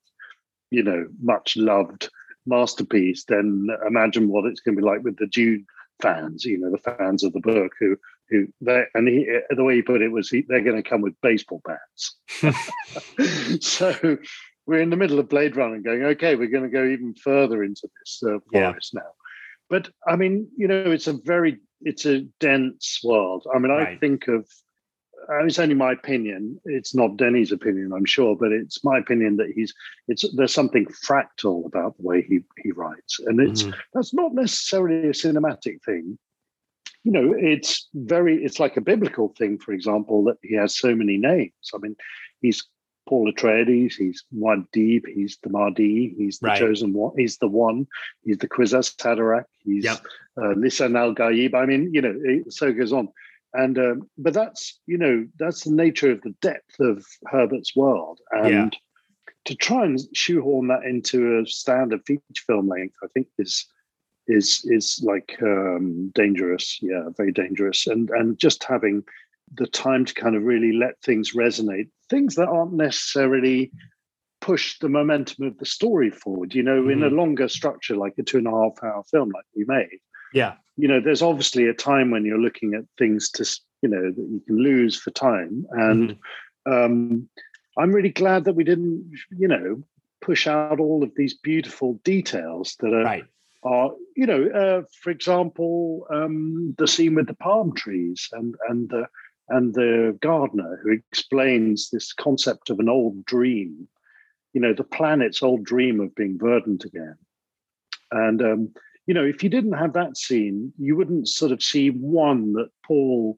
you 0.71 0.83
know, 0.83 1.07
much 1.21 1.55
loved 1.55 2.09
masterpiece, 2.45 3.23
then 3.27 3.67
imagine 3.87 4.27
what 4.27 4.45
it's 4.45 4.59
going 4.59 4.75
to 4.75 4.81
be 4.81 4.87
like 4.87 5.03
with 5.03 5.17
the 5.17 5.27
Dune 5.27 5.65
fans, 6.01 6.43
you 6.43 6.59
know, 6.59 6.71
the 6.71 6.77
fans 6.77 7.23
of 7.23 7.33
the 7.33 7.39
book 7.39 7.71
who 7.79 7.95
who 8.29 8.47
they 8.61 8.83
and 8.93 9.07
he, 9.07 9.27
the 9.49 9.63
way 9.63 9.75
he 9.75 9.81
put 9.81 10.01
it 10.01 10.11
was 10.11 10.29
he, 10.29 10.43
they're 10.47 10.61
going 10.61 10.81
to 10.81 10.87
come 10.87 11.01
with 11.01 11.13
baseball 11.21 11.61
bats. 11.65 12.15
so 13.61 14.17
we're 14.69 14.82
in 14.82 14.91
the 14.91 14.95
middle 14.95 15.17
of 15.17 15.29
Blade 15.29 15.55
Runner 15.55 15.79
going, 15.79 16.03
okay, 16.03 16.36
we're 16.36 16.47
going 16.47 16.63
to 16.63 16.69
go 16.69 16.86
even 16.86 17.15
further 17.15 17.63
into 17.63 17.89
this 17.99 18.21
uh, 18.23 18.38
forest 18.53 18.91
yeah. 18.93 18.99
now. 19.01 19.10
But 19.67 19.89
I 20.08 20.15
mean, 20.15 20.47
you 20.55 20.67
know, 20.67 20.91
it's 20.91 21.08
a 21.08 21.13
very, 21.13 21.58
it's 21.82 22.05
a 22.05 22.21
dense 22.39 22.99
world. 23.03 23.47
I 23.53 23.58
mean, 23.58 23.71
right. 23.71 23.88
I 23.88 23.97
think 23.97 24.27
of, 24.27 24.47
it's 25.41 25.58
only 25.58 25.73
my 25.73 25.93
opinion. 25.93 26.62
It's 26.65 26.93
not 26.93 27.17
Denny's 27.17 27.51
opinion, 27.51 27.93
I'm 27.95 28.05
sure, 28.05 28.36
but 28.36 28.51
it's 28.51 28.84
my 28.84 28.99
opinion 28.99 29.38
that 29.38 29.51
he's, 29.55 29.73
it's, 30.08 30.23
there's 30.36 30.53
something 30.53 30.86
fractal 30.86 31.65
about 31.65 31.97
the 31.97 32.03
way 32.03 32.21
he, 32.21 32.41
he 32.63 32.71
writes. 32.71 33.19
And 33.25 33.39
it's, 33.39 33.63
mm-hmm. 33.63 33.79
that's 33.95 34.13
not 34.13 34.36
necessarily 34.36 35.08
a 35.08 35.13
cinematic 35.13 35.84
thing. 35.84 36.19
You 37.03 37.12
know, 37.12 37.34
it's 37.36 37.89
very, 37.95 38.43
it's 38.43 38.60
like 38.60 38.77
a 38.77 38.82
biblical 38.82 39.34
thing, 39.36 39.58
for 39.58 39.71
example, 39.71 40.23
that 40.25 40.38
he 40.43 40.53
has 40.55 40.77
so 40.77 40.93
many 40.93 41.17
names. 41.17 41.71
I 41.73 41.79
mean, 41.79 41.95
he's 42.39 42.63
Paul 43.10 43.34
Atreides, 43.34 43.95
he's 43.95 44.24
Muad'Dib, 44.32 45.02
he's 45.08 45.39
the 45.41 45.50
Mahdi, 45.50 46.13
he's 46.15 46.38
the 46.38 46.50
right. 46.50 46.60
chosen 46.60 46.93
one, 46.93 47.12
he's 47.17 47.39
the 47.39 47.48
one, 47.48 47.88
he's 48.24 48.38
the 48.38 48.48
Kwisatz 48.48 48.95
Haderach, 48.98 49.45
he's 49.63 49.84
yep. 49.84 50.06
uh, 50.38 50.54
Lisan 50.54 50.95
al. 50.95 51.15
I 51.19 51.65
mean, 51.65 51.91
you 51.91 52.04
know, 52.04 52.13
it, 52.24 52.54
so 52.54 52.67
it 52.67 52.74
goes 52.74 52.93
on. 52.93 53.10
And 53.54 53.80
um, 53.80 54.10
but 54.19 54.36
that's 54.36 54.80
you 54.86 55.00
know 55.00 55.26
that's 55.39 55.63
the 55.63 55.72
nature 55.72 56.12
of 56.12 56.22
the 56.22 56.36
depth 56.39 56.80
of 56.80 57.04
Herbert's 57.26 57.76
world, 57.76 58.19
and 58.30 58.54
yeah. 58.54 58.69
to 59.45 59.56
try 59.56 59.86
and 59.86 60.00
shoehorn 60.13 60.67
that 60.67 60.84
into 60.84 61.39
a 61.39 61.48
standard 61.48 62.02
feature 62.06 62.22
film 62.45 62.67
length, 62.67 62.93
I 63.04 63.08
think 63.08 63.26
is 63.39 63.65
is 64.28 64.62
is 64.65 65.02
like 65.04 65.36
um, 65.41 66.12
dangerous. 66.13 66.78
Yeah, 66.80 67.06
very 67.17 67.32
dangerous. 67.32 67.88
And 67.88 68.12
and 68.12 68.38
just 68.38 68.63
having 68.63 69.04
the 69.55 69.67
time 69.67 70.05
to 70.05 70.13
kind 70.13 70.35
of 70.35 70.43
really 70.43 70.71
let 70.71 71.01
things 71.03 71.33
resonate, 71.33 71.89
things 72.09 72.35
that 72.35 72.47
aren't 72.47 72.73
necessarily 72.73 73.71
push 74.41 74.79
the 74.79 74.89
momentum 74.89 75.45
of 75.45 75.57
the 75.57 75.65
story 75.65 76.09
forward. 76.09 76.53
You 76.53 76.63
know, 76.63 76.81
mm-hmm. 76.81 76.91
in 76.91 77.03
a 77.03 77.07
mm-hmm. 77.07 77.17
longer 77.17 77.49
structure 77.49 77.95
like 77.95 78.13
a 78.17 78.23
two 78.23 78.38
and 78.38 78.47
a 78.47 78.51
half 78.51 78.83
hour 78.83 79.03
film 79.12 79.31
like 79.33 79.45
we 79.55 79.65
made. 79.67 79.99
Yeah. 80.33 80.55
You 80.77 80.88
know, 80.88 81.01
there's 81.01 81.21
obviously 81.21 81.67
a 81.67 81.73
time 81.73 82.12
when 82.12 82.25
you're 82.25 82.39
looking 82.39 82.73
at 82.73 82.83
things 82.97 83.29
to, 83.31 83.45
you 83.81 83.89
know, 83.89 84.12
that 84.12 84.27
you 84.29 84.41
can 84.45 84.57
lose 84.57 84.95
for 84.95 85.12
time. 85.12 85.65
And 85.71 86.17
mm-hmm. 86.67 86.71
um, 86.71 87.29
I'm 87.77 87.91
really 87.91 88.09
glad 88.09 88.45
that 88.45 88.55
we 88.55 88.63
didn't, 88.63 89.12
you 89.38 89.47
know, 89.47 89.83
push 90.21 90.47
out 90.47 90.79
all 90.79 91.03
of 91.03 91.12
these 91.15 91.33
beautiful 91.33 91.99
details 92.03 92.75
that 92.79 92.93
are 92.93 93.03
right 93.03 93.23
are 93.63 93.91
you 94.15 94.25
know 94.25 94.47
uh, 94.47 94.81
for 95.01 95.09
example 95.09 96.05
um, 96.13 96.75
the 96.77 96.88
scene 96.88 97.15
with 97.15 97.27
the 97.27 97.33
palm 97.35 97.73
trees 97.73 98.29
and 98.31 98.55
and 98.69 98.89
the 98.89 99.05
and 99.49 99.73
the 99.73 100.17
gardener 100.21 100.79
who 100.83 100.91
explains 100.91 101.89
this 101.89 102.13
concept 102.13 102.69
of 102.69 102.79
an 102.79 102.89
old 102.89 103.25
dream, 103.25 103.88
you 104.53 104.62
know, 104.62 104.73
the 104.73 104.83
planet's 104.83 105.43
old 105.43 105.63
dream 105.63 105.99
of 105.99 106.15
being 106.15 106.38
verdant 106.38 106.85
again. 106.85 107.17
And, 108.12 108.41
um, 108.41 108.73
you 109.05 109.13
know, 109.13 109.25
if 109.25 109.43
you 109.43 109.49
didn't 109.49 109.73
have 109.73 109.93
that 109.93 110.17
scene, 110.17 110.73
you 110.77 110.95
wouldn't 110.95 111.27
sort 111.27 111.51
of 111.51 111.63
see 111.63 111.89
one 111.89 112.53
that 112.53 112.69
Paul, 112.85 113.38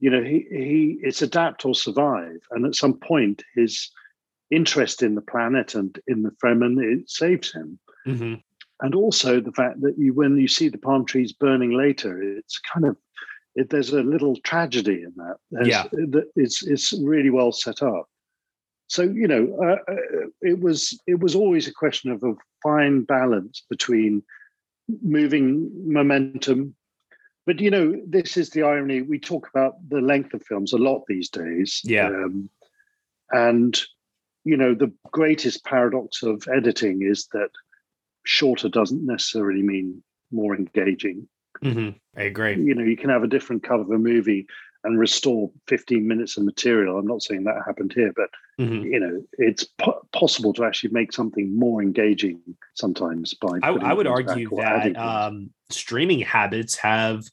you 0.00 0.10
know, 0.10 0.22
he, 0.22 0.46
he 0.50 0.98
it's 1.02 1.22
adapt 1.22 1.64
or 1.64 1.74
survive. 1.74 2.40
And 2.50 2.66
at 2.66 2.74
some 2.74 2.94
point, 2.94 3.42
his 3.54 3.90
interest 4.50 5.02
in 5.02 5.14
the 5.14 5.20
planet 5.20 5.74
and 5.74 5.98
in 6.06 6.22
the 6.22 6.30
Fremen, 6.42 6.82
it 6.82 7.08
saves 7.08 7.52
him. 7.52 7.78
Mm-hmm. 8.06 8.34
And 8.80 8.94
also 8.94 9.40
the 9.40 9.52
fact 9.52 9.80
that 9.82 9.96
you, 9.96 10.12
when 10.12 10.36
you 10.36 10.48
see 10.48 10.68
the 10.68 10.78
palm 10.78 11.06
trees 11.06 11.32
burning 11.32 11.70
later, 11.70 12.20
it's 12.20 12.58
kind 12.58 12.86
of 12.86 12.96
it, 13.54 13.70
there's 13.70 13.92
a 13.92 14.02
little 14.02 14.36
tragedy 14.40 15.02
in 15.02 15.12
that. 15.16 15.36
There's, 15.50 15.68
yeah, 15.68 15.84
it's 16.36 16.66
it's 16.66 16.92
really 16.92 17.30
well 17.30 17.52
set 17.52 17.82
up. 17.82 18.08
So 18.88 19.02
you 19.02 19.26
know, 19.26 19.56
uh, 19.62 19.92
uh, 19.92 20.26
it 20.42 20.60
was 20.60 20.98
it 21.06 21.20
was 21.20 21.34
always 21.34 21.66
a 21.66 21.72
question 21.72 22.10
of 22.10 22.22
a 22.22 22.34
fine 22.62 23.02
balance 23.02 23.62
between 23.68 24.22
moving 25.02 25.70
momentum. 25.90 26.74
But 27.46 27.60
you 27.60 27.70
know, 27.70 28.00
this 28.06 28.36
is 28.36 28.50
the 28.50 28.62
irony. 28.62 29.02
We 29.02 29.18
talk 29.18 29.48
about 29.54 29.74
the 29.88 30.00
length 30.00 30.34
of 30.34 30.42
films 30.44 30.72
a 30.72 30.78
lot 30.78 31.04
these 31.06 31.28
days. 31.28 31.80
Yeah, 31.84 32.08
um, 32.08 32.48
and 33.30 33.80
you 34.44 34.56
know, 34.56 34.74
the 34.74 34.92
greatest 35.10 35.64
paradox 35.64 36.22
of 36.22 36.46
editing 36.54 37.02
is 37.02 37.28
that 37.32 37.50
shorter 38.24 38.68
doesn't 38.68 39.04
necessarily 39.04 39.62
mean 39.62 40.02
more 40.30 40.54
engaging. 40.54 41.28
Mm-hmm. 41.62 41.96
I 42.18 42.22
agree. 42.22 42.56
You 42.56 42.74
know, 42.74 42.84
you 42.84 42.96
can 42.96 43.10
have 43.10 43.22
a 43.22 43.28
different 43.28 43.62
cut 43.62 43.80
of 43.80 43.90
a 43.90 43.98
movie 43.98 44.46
and 44.84 44.98
restore 44.98 45.50
15 45.68 46.06
minutes 46.06 46.36
of 46.36 46.44
material. 46.44 46.98
I'm 46.98 47.06
not 47.06 47.22
saying 47.22 47.44
that 47.44 47.56
happened 47.66 47.92
here, 47.94 48.12
but 48.14 48.28
mm-hmm. 48.60 48.84
you 48.84 49.00
know, 49.00 49.22
it's 49.38 49.64
po- 49.64 50.06
possible 50.12 50.52
to 50.54 50.64
actually 50.64 50.90
make 50.90 51.12
something 51.12 51.58
more 51.58 51.82
engaging 51.82 52.40
sometimes 52.74 53.34
by. 53.34 53.58
I, 53.62 53.70
I 53.70 53.92
would 53.94 54.06
argue 54.06 54.50
that 54.56 54.96
um, 54.96 55.50
streaming 55.70 56.20
habits 56.20 56.76
have 56.76 57.24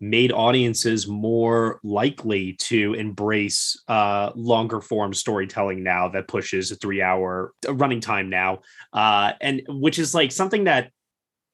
made 0.00 0.32
audiences 0.32 1.06
more 1.06 1.78
likely 1.82 2.54
to 2.54 2.94
embrace 2.94 3.80
uh, 3.86 4.30
longer 4.34 4.80
form 4.80 5.12
storytelling 5.12 5.82
now 5.82 6.08
that 6.08 6.26
pushes 6.26 6.70
a 6.70 6.76
three 6.76 7.02
hour 7.02 7.52
running 7.68 8.00
time 8.00 8.30
now, 8.30 8.60
uh, 8.92 9.32
and 9.40 9.62
which 9.68 9.98
is 9.98 10.14
like 10.14 10.32
something 10.32 10.64
that 10.64 10.90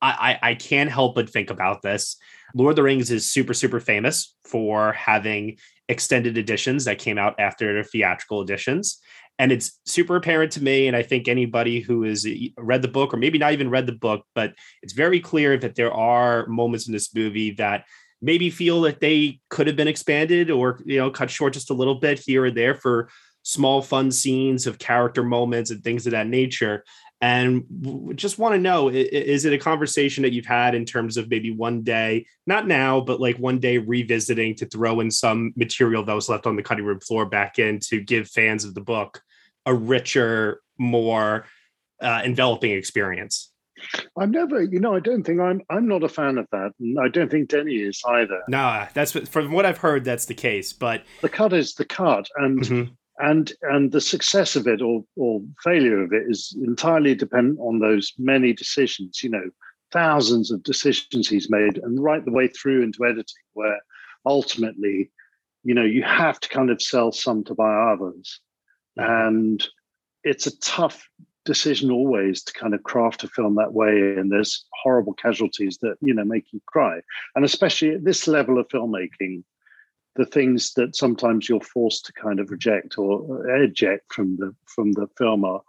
I, 0.08 0.38
I, 0.50 0.54
can't 0.54 0.90
help 0.90 1.14
but 1.14 1.30
think 1.30 1.50
about 1.50 1.82
this. 1.82 2.16
Lord 2.54 2.72
of 2.72 2.76
the 2.76 2.82
Rings 2.82 3.10
is 3.10 3.30
super, 3.30 3.54
super 3.54 3.80
famous 3.80 4.34
for 4.44 4.92
having 4.92 5.58
extended 5.88 6.36
editions 6.36 6.84
that 6.84 6.98
came 6.98 7.18
out 7.18 7.34
after 7.38 7.76
the 7.76 7.88
theatrical 7.88 8.42
editions. 8.42 8.98
And 9.38 9.52
it's 9.52 9.78
super 9.84 10.16
apparent 10.16 10.52
to 10.52 10.62
me, 10.62 10.86
and 10.86 10.96
I 10.96 11.02
think 11.02 11.28
anybody 11.28 11.80
who 11.80 12.04
has 12.04 12.26
read 12.56 12.80
the 12.80 12.88
book, 12.88 13.12
or 13.12 13.18
maybe 13.18 13.38
not 13.38 13.52
even 13.52 13.68
read 13.68 13.86
the 13.86 13.92
book, 13.92 14.24
but 14.34 14.54
it's 14.82 14.94
very 14.94 15.20
clear 15.20 15.58
that 15.58 15.74
there 15.74 15.92
are 15.92 16.46
moments 16.46 16.86
in 16.86 16.92
this 16.94 17.14
movie 17.14 17.50
that 17.52 17.84
maybe 18.22 18.48
feel 18.48 18.80
that 18.82 19.00
they 19.00 19.40
could 19.50 19.66
have 19.66 19.76
been 19.76 19.88
expanded 19.88 20.50
or 20.50 20.80
you 20.86 20.98
know 20.98 21.10
cut 21.10 21.30
short 21.30 21.52
just 21.52 21.70
a 21.70 21.74
little 21.74 21.96
bit 21.96 22.18
here 22.18 22.44
or 22.44 22.50
there 22.50 22.74
for 22.74 23.10
small 23.42 23.82
fun 23.82 24.10
scenes 24.10 24.66
of 24.66 24.78
character 24.78 25.22
moments 25.22 25.70
and 25.70 25.84
things 25.84 26.06
of 26.06 26.12
that 26.12 26.26
nature 26.26 26.82
and 27.20 27.64
just 28.14 28.38
want 28.38 28.54
to 28.54 28.60
know 28.60 28.88
is 28.88 29.44
it 29.44 29.52
a 29.52 29.58
conversation 29.58 30.22
that 30.22 30.32
you've 30.32 30.44
had 30.46 30.74
in 30.74 30.84
terms 30.84 31.16
of 31.16 31.30
maybe 31.30 31.50
one 31.50 31.82
day 31.82 32.26
not 32.46 32.66
now 32.66 33.00
but 33.00 33.20
like 33.20 33.38
one 33.38 33.58
day 33.58 33.78
revisiting 33.78 34.54
to 34.54 34.66
throw 34.66 35.00
in 35.00 35.10
some 35.10 35.52
material 35.56 36.04
that 36.04 36.12
was 36.14 36.28
left 36.28 36.46
on 36.46 36.56
the 36.56 36.62
cutting 36.62 36.84
room 36.84 37.00
floor 37.00 37.24
back 37.24 37.58
in 37.58 37.80
to 37.80 38.00
give 38.00 38.28
fans 38.28 38.64
of 38.64 38.74
the 38.74 38.80
book 38.82 39.22
a 39.64 39.74
richer 39.74 40.60
more 40.78 41.46
uh, 42.02 42.20
enveloping 42.24 42.72
experience. 42.72 43.50
I'm 44.18 44.30
never, 44.30 44.62
you 44.62 44.80
know, 44.80 44.94
I 44.94 45.00
don't 45.00 45.22
think 45.22 45.40
I'm. 45.40 45.60
I'm 45.68 45.86
not 45.86 46.02
a 46.02 46.08
fan 46.08 46.38
of 46.38 46.46
that, 46.52 46.72
and 46.80 46.98
I 46.98 47.08
don't 47.08 47.30
think 47.30 47.48
Denny 47.50 47.76
is 47.76 48.02
either. 48.06 48.42
Nah, 48.48 48.86
that's 48.94 49.14
what, 49.14 49.28
from 49.28 49.52
what 49.52 49.66
I've 49.66 49.78
heard. 49.78 50.04
That's 50.04 50.24
the 50.26 50.34
case, 50.34 50.72
but 50.72 51.04
the 51.20 51.28
cut 51.28 51.52
is 51.52 51.74
the 51.74 51.84
cut, 51.84 52.26
and 52.36 52.60
Mhm. 52.60 52.96
And 53.18 53.52
and 53.62 53.92
the 53.92 54.00
success 54.00 54.56
of 54.56 54.66
it 54.66 54.82
or 54.82 55.04
or 55.16 55.40
failure 55.62 56.02
of 56.02 56.12
it 56.12 56.24
is 56.28 56.56
entirely 56.62 57.14
dependent 57.14 57.58
on 57.60 57.78
those 57.78 58.12
many 58.18 58.52
decisions. 58.52 59.22
You 59.22 59.30
know, 59.30 59.50
thousands 59.92 60.50
of 60.50 60.62
decisions 60.62 61.28
he's 61.28 61.50
made, 61.50 61.78
and 61.78 62.02
right 62.02 62.24
the 62.24 62.32
way 62.32 62.48
through 62.48 62.82
into 62.82 63.04
editing, 63.04 63.44
where 63.54 63.78
ultimately, 64.24 65.10
you 65.64 65.74
know, 65.74 65.84
you 65.84 66.02
have 66.02 66.40
to 66.40 66.48
kind 66.48 66.70
of 66.70 66.82
sell 66.82 67.12
some 67.12 67.44
to 67.44 67.54
buy 67.54 67.92
others, 67.92 68.40
and 68.96 69.66
it's 70.24 70.46
a 70.46 70.58
tough 70.58 71.08
decision 71.44 71.92
always 71.92 72.42
to 72.42 72.52
kind 72.52 72.74
of 72.74 72.82
craft 72.82 73.22
a 73.22 73.28
film 73.28 73.54
that 73.54 73.72
way 73.72 74.16
and 74.16 74.32
there's 74.32 74.66
horrible 74.82 75.14
casualties 75.14 75.78
that 75.80 75.94
you 76.00 76.12
know 76.12 76.24
make 76.24 76.52
you 76.52 76.60
cry 76.66 77.00
and 77.36 77.44
especially 77.44 77.94
at 77.94 78.04
this 78.04 78.26
level 78.26 78.58
of 78.58 78.66
filmmaking 78.66 79.44
the 80.16 80.26
things 80.26 80.72
that 80.74 80.96
sometimes 80.96 81.48
you're 81.48 81.60
forced 81.60 82.06
to 82.06 82.12
kind 82.12 82.40
of 82.40 82.50
reject 82.50 82.98
or 82.98 83.46
eject 83.62 84.12
from 84.12 84.36
the 84.36 84.54
from 84.66 84.92
the 84.92 85.06
film 85.18 85.44
are 85.44 85.60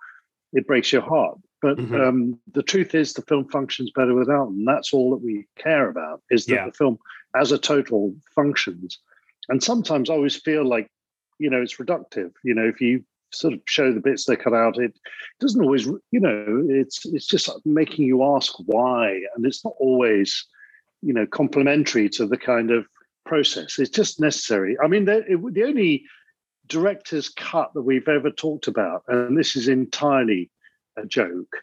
it 0.54 0.66
breaks 0.68 0.92
your 0.92 1.02
heart. 1.02 1.38
But 1.62 1.78
Mhm. 1.78 2.00
um, 2.08 2.40
the 2.54 2.64
truth 2.64 2.94
is 2.96 3.14
the 3.14 3.24
film 3.24 3.46
functions 3.50 3.92
better 3.96 4.14
without 4.14 4.46
them. 4.46 4.64
That's 4.66 4.94
all 4.94 5.10
that 5.12 5.24
we 5.24 5.46
care 5.58 5.90
about 5.90 6.22
is 6.30 6.46
that 6.46 6.54
Yeah. 6.54 6.66
the 6.68 6.72
film 6.72 6.98
as 7.36 7.52
a 7.52 7.58
total 7.58 8.16
functions. 8.36 9.00
And 9.50 9.62
sometimes 9.64 10.10
i 10.10 10.14
always 10.14 10.36
feel 10.36 10.66
like 10.66 10.90
you 11.40 11.50
know 11.50 11.62
it's 11.62 11.78
reductive. 11.78 12.32
You 12.44 12.54
know 12.56 12.68
if 12.68 12.80
you 12.82 13.04
sort 13.32 13.54
of 13.54 13.60
show 13.66 13.92
the 13.92 14.00
bits 14.00 14.24
they 14.26 14.38
cut 14.38 14.54
out 14.54 14.80
it 14.80 14.94
doesn't 15.42 15.62
always 15.62 15.86
you 16.12 16.20
know 16.26 16.66
it's 16.70 17.06
it's 17.06 17.28
just 17.28 17.50
making 17.66 18.06
you 18.06 18.24
ask 18.24 18.54
why. 18.66 19.22
And 19.36 19.46
it's 19.46 19.64
not 19.66 19.74
always 19.80 20.46
you 21.02 21.14
know 21.14 21.26
complementary 21.28 22.08
to 22.10 22.26
the 22.26 22.38
kind 22.38 22.72
of 22.72 22.88
process 23.28 23.78
it's 23.80 23.90
just 23.90 24.20
necessary 24.20 24.78
i 24.84 24.88
mean 24.88 25.06
the, 25.06 25.18
it, 25.28 25.54
the 25.54 25.64
only 25.64 26.04
director's 26.68 27.30
cut 27.30 27.74
that 27.74 27.84
we've 27.84 28.08
ever 28.08 28.32
talked 28.32 28.68
about 28.68 29.04
and 29.08 29.38
this 29.38 29.56
is 29.56 29.68
entirely 29.68 30.50
a 30.98 31.06
joke 31.06 31.58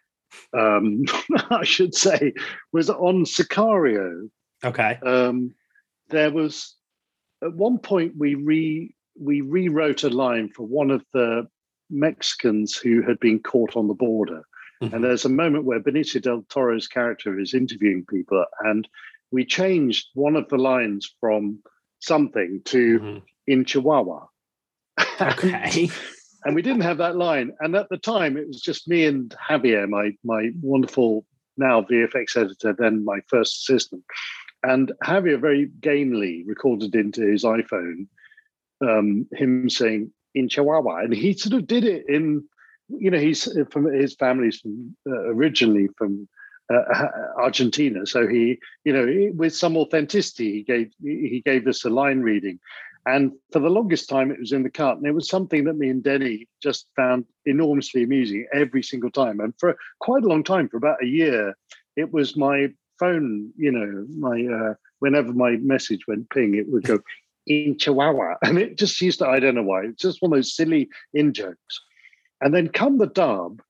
um 0.52 1.04
i 1.50 1.64
should 1.64 1.94
say 1.94 2.32
was 2.72 2.90
on 2.90 3.24
sicario 3.24 4.28
okay. 4.64 4.98
um, 5.04 5.54
there 6.08 6.30
was 6.30 6.76
at 7.42 7.54
one 7.54 7.78
point 7.78 8.14
we 8.16 8.34
re 8.34 8.94
we 9.18 9.40
rewrote 9.40 10.02
a 10.04 10.10
line 10.10 10.48
for 10.48 10.66
one 10.66 10.90
of 10.90 11.04
the 11.12 11.46
Mexicans 11.90 12.76
who 12.76 13.02
had 13.02 13.20
been 13.20 13.38
caught 13.38 13.76
on 13.76 13.86
the 13.86 13.94
border, 13.94 14.42
Mhm. 14.82 14.92
and 14.92 15.04
there's 15.04 15.24
a 15.24 15.28
moment 15.28 15.64
where 15.64 15.80
Benicio 15.80 16.20
del 16.20 16.42
Toro's 16.48 16.88
character 16.88 17.38
is 17.38 17.54
interviewing 17.54 18.04
people, 18.06 18.44
and 18.60 18.88
we 19.34 19.44
changed 19.44 20.04
one 20.14 20.36
of 20.36 20.48
the 20.48 20.56
lines 20.70 21.02
from 21.20 21.58
something 21.98 22.60
to 22.72 22.82
Mhm. 23.00 23.22
in 23.52 23.64
Chihuahua. 23.64 24.20
Okay. 25.20 25.88
and 26.44 26.54
we 26.54 26.62
didn't 26.62 26.82
have 26.88 26.98
that 26.98 27.16
line. 27.16 27.48
And 27.60 27.74
at 27.74 27.88
the 27.88 27.98
time, 27.98 28.36
it 28.36 28.46
was 28.46 28.60
just 28.60 28.88
me 28.88 29.00
and 29.06 29.34
Javier, 29.48 29.88
my 29.88 30.06
my 30.32 30.42
wonderful 30.62 31.26
now 31.56 31.82
VFX 31.82 32.36
editor, 32.36 32.72
then 32.72 33.04
my 33.04 33.20
first 33.32 33.52
assistant. 33.56 34.04
And 34.62 34.92
Javier 35.02 35.40
very 35.40 35.66
gamely 35.80 36.44
recorded 36.46 36.94
into 36.94 37.22
his 37.32 37.44
iPhone 37.44 38.06
um, 38.88 39.26
him 39.32 39.68
saying 39.70 40.12
in 40.34 40.48
Chihuahua, 40.48 41.04
and 41.04 41.14
he 41.14 41.32
sort 41.32 41.54
of 41.54 41.66
did 41.66 41.84
it 41.84 42.04
in, 42.08 42.44
you 42.88 43.10
know, 43.10 43.18
he's 43.18 43.48
from 43.70 43.84
his 43.92 44.14
family's 44.14 44.58
from 44.60 44.96
uh, 45.08 45.22
originally 45.34 45.88
from 45.98 46.28
uh, 46.72 47.08
Argentina, 47.38 48.06
so 48.06 48.26
he, 48.26 48.58
you 48.84 48.92
know, 48.92 49.06
he- 49.06 49.30
with 49.30 49.54
some 49.54 49.76
authenticity, 49.76 50.52
he 50.52 50.62
gave 50.62 50.92
he 51.02 51.42
gave 51.44 51.66
us 51.66 51.84
a 51.84 51.90
line 51.90 52.20
reading. 52.20 52.58
And 53.06 53.32
for 53.52 53.58
the 53.58 53.68
longest 53.68 54.08
time, 54.08 54.30
it 54.30 54.40
was 54.40 54.52
in 54.52 54.62
the 54.62 54.70
cut. 54.70 54.96
And 54.96 55.06
it 55.06 55.12
was 55.12 55.28
something 55.28 55.64
that 55.64 55.76
me 55.76 55.90
and 55.90 56.02
Denny 56.02 56.48
just 56.62 56.86
found 56.96 57.26
enormously 57.44 58.02
amusing 58.02 58.46
every 58.54 58.82
single 58.82 59.10
time. 59.10 59.40
And 59.40 59.52
for 59.58 59.76
quite 60.00 60.24
a 60.24 60.28
long 60.28 60.42
time, 60.42 60.70
for 60.70 60.78
about 60.78 61.02
a 61.02 61.06
year, 61.06 61.54
it 61.96 62.12
was 62.12 62.34
my 62.34 62.68
phone, 62.98 63.52
you 63.58 63.70
know, 63.70 64.06
my 64.18 64.46
uh, 64.46 64.74
whenever 65.00 65.32
my 65.32 65.56
message 65.56 66.06
went 66.08 66.30
ping, 66.30 66.54
it 66.54 66.70
would 66.70 66.84
go 66.84 66.98
in 67.46 67.76
Chihuahua. 67.78 68.36
And 68.42 68.58
it 68.58 68.78
just 68.78 69.00
used 69.00 69.18
to, 69.18 69.28
I 69.28 69.38
don't 69.38 69.54
know 69.54 69.62
why, 69.62 69.82
it's 69.84 70.02
just 70.02 70.22
one 70.22 70.32
of 70.32 70.38
those 70.38 70.56
silly 70.56 70.88
in 71.12 71.34
jokes. 71.34 71.80
And 72.40 72.54
then 72.54 72.68
come 72.68 72.98
the 72.98 73.06
dub, 73.06 73.60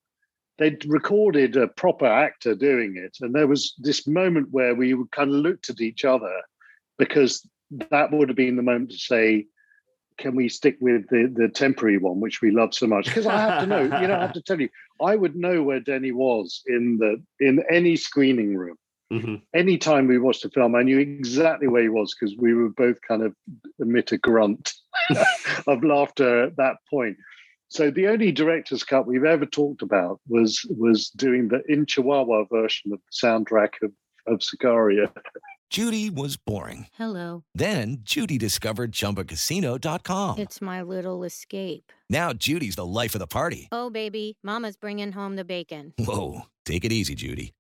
they'd 0.59 0.85
recorded 0.87 1.57
a 1.57 1.69
proper 1.69 2.07
actor 2.07 2.55
doing 2.55 2.97
it. 2.97 3.17
And 3.21 3.35
there 3.35 3.47
was 3.47 3.75
this 3.79 4.07
moment 4.07 4.49
where 4.51 4.75
we 4.75 4.95
kind 5.11 5.31
of 5.31 5.37
looked 5.37 5.71
at 5.71 5.81
each 5.81 6.05
other 6.05 6.43
because 6.99 7.47
that 7.91 8.13
would 8.13 8.29
have 8.29 8.37
been 8.37 8.57
the 8.57 8.63
moment 8.63 8.93
to 8.93 8.99
say, 8.99 9.47
can 10.17 10.37
we 10.37 10.49
stick 10.49 10.77
with 10.81 11.09
the, 11.09 11.33
the 11.35 11.49
temporary 11.49 11.99
one, 11.99 12.21
which 12.21 12.41
we 12.41 12.51
love 12.51 12.73
so 12.73 12.87
much? 12.87 13.07
Because 13.07 13.27
I 13.27 13.37
have 13.37 13.61
to 13.61 13.67
know, 13.67 13.83
you 13.83 14.07
know, 14.07 14.17
I 14.17 14.21
have 14.21 14.33
to 14.35 14.43
tell 14.43 14.61
you, 14.61 14.69
I 15.03 15.17
would 15.17 15.35
know 15.35 15.63
where 15.63 15.81
Denny 15.81 16.13
was 16.13 16.63
in 16.67 16.99
the 16.99 17.21
in 17.45 17.65
any 17.69 17.97
screening 17.97 18.57
room. 18.57 18.77
Mhm. 19.13 19.43
Anytime 19.55 20.07
we 20.07 20.19
watched 20.19 20.45
a 20.45 20.51
film, 20.51 20.75
I 20.75 20.83
knew 20.83 20.99
exactly 20.99 21.67
where 21.67 21.83
he 21.83 21.89
was 21.89 22.15
because 22.15 22.37
we 22.39 22.55
were 22.55 22.71
both 22.71 23.01
kind 23.07 23.23
of 23.23 23.35
emit 23.79 24.13
a 24.13 24.19
grunt 24.19 24.73
of 25.67 25.85
laughter 25.85 26.45
at 26.45 26.57
that 26.57 26.77
point. 26.89 27.17
So 27.69 27.91
the 27.91 28.09
only 28.09 28.31
director's 28.33 28.85
cut 28.85 29.07
we've 29.07 29.25
ever 29.25 29.47
talked 29.47 29.83
about 29.83 30.21
was 30.29 30.65
was 30.71 31.11
doing 31.11 31.49
the 31.49 31.63
in 31.69 31.87
Chihuahua 31.87 32.45
version 32.51 32.93
of 32.93 33.01
the 33.01 33.27
soundtrack 33.27 33.71
of, 33.83 33.93
of 34.27 34.41
Sicario. 34.41 35.11
Judy 35.71 36.09
was 36.09 36.37
boring. 36.37 36.87
Hello. 36.97 37.43
Then 37.55 37.99
Judy 38.03 38.39
discovered 38.39 38.93
ChumbaCasino.com. 38.93 40.39
It's 40.39 40.61
my 40.61 40.83
little 40.83 41.25
escape. 41.25 41.91
Now 42.09 42.33
Judy's 42.33 42.77
the 42.77 42.87
life 42.87 43.17
of 43.17 43.19
the 43.19 43.27
party. 43.27 43.69
Oh, 43.73 43.91
baby, 43.91 44.37
Mama's 44.45 44.77
bringing 44.77 45.11
home 45.11 45.35
the 45.35 45.45
bacon. 45.45 45.93
Whoa, 45.99 46.43
take 46.65 46.85
it 46.85 46.93
easy, 46.93 47.17
Judy. 47.17 47.55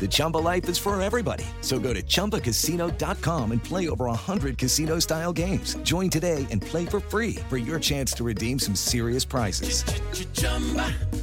The 0.00 0.08
Chumba 0.10 0.38
life 0.38 0.68
is 0.68 0.76
for 0.76 1.00
everybody. 1.00 1.46
So 1.62 1.78
go 1.78 1.94
to 1.94 2.02
ChumbaCasino.com 2.02 3.52
and 3.52 3.64
play 3.64 3.88
over 3.88 4.04
100 4.06 4.58
casino-style 4.58 5.32
games. 5.32 5.76
Join 5.76 6.10
today 6.10 6.46
and 6.50 6.60
play 6.60 6.84
for 6.84 7.00
free 7.00 7.36
for 7.48 7.56
your 7.56 7.80
chance 7.80 8.12
to 8.14 8.24
redeem 8.24 8.58
some 8.58 8.74
serious 8.74 9.24
prizes. 9.24 9.84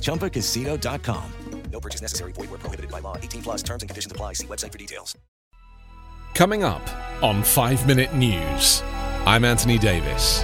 ChumbaCasino.com. 0.01 1.31
No 1.71 1.79
purchase 1.79 2.01
necessary. 2.01 2.33
Void 2.33 2.49
where 2.49 2.59
prohibited 2.59 2.91
by 2.91 2.99
law. 2.99 3.15
18 3.17 3.43
plus 3.43 3.63
terms 3.63 3.83
and 3.83 3.89
conditions 3.89 4.11
apply. 4.11 4.33
See 4.33 4.47
website 4.47 4.71
for 4.71 4.77
details. 4.77 5.15
Coming 6.33 6.63
up 6.63 6.81
on 7.23 7.43
5 7.43 7.87
Minute 7.87 8.13
News, 8.15 8.81
I'm 9.25 9.45
Anthony 9.45 9.77
Davis. 9.77 10.43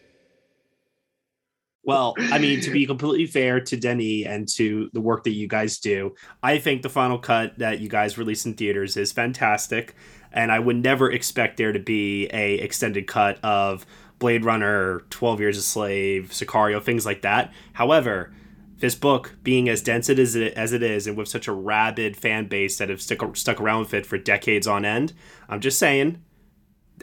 Well, 1.83 2.13
I 2.17 2.37
mean, 2.37 2.61
to 2.61 2.71
be 2.71 2.85
completely 2.87 3.25
fair 3.25 3.59
to 3.59 3.77
Denny 3.77 4.25
and 4.25 4.47
to 4.55 4.89
the 4.93 5.01
work 5.01 5.23
that 5.23 5.31
you 5.31 5.47
guys 5.47 5.79
do, 5.79 6.13
I 6.43 6.59
think 6.59 6.81
the 6.81 6.89
final 6.89 7.17
cut 7.17 7.57
that 7.57 7.79
you 7.79 7.89
guys 7.89 8.17
release 8.17 8.45
in 8.45 8.53
theaters 8.53 8.97
is 8.97 9.11
fantastic, 9.11 9.95
and 10.31 10.51
I 10.51 10.59
would 10.59 10.77
never 10.77 11.11
expect 11.11 11.57
there 11.57 11.71
to 11.71 11.79
be 11.79 12.27
a 12.27 12.55
extended 12.55 13.07
cut 13.07 13.43
of 13.43 13.85
Blade 14.19 14.45
Runner, 14.45 15.01
Twelve 15.09 15.39
Years 15.39 15.57
a 15.57 15.63
Slave, 15.63 16.29
Sicario, 16.31 16.81
things 16.81 17.05
like 17.05 17.23
that. 17.23 17.51
However, 17.73 18.31
this 18.77 18.95
book 18.95 19.35
being 19.41 19.67
as 19.67 19.81
dense 19.81 20.09
it 20.09 20.19
is 20.19 20.35
as 20.35 20.73
it 20.73 20.83
is, 20.83 21.07
and 21.07 21.17
with 21.17 21.27
such 21.27 21.47
a 21.47 21.51
rabid 21.51 22.15
fan 22.15 22.47
base 22.47 22.77
that 22.77 22.89
have 22.89 23.01
stuck 23.01 23.35
stuck 23.35 23.59
around 23.59 23.79
with 23.79 23.93
it 23.95 24.05
for 24.05 24.19
decades 24.19 24.67
on 24.67 24.85
end, 24.85 25.13
I'm 25.49 25.61
just 25.61 25.79
saying 25.79 26.21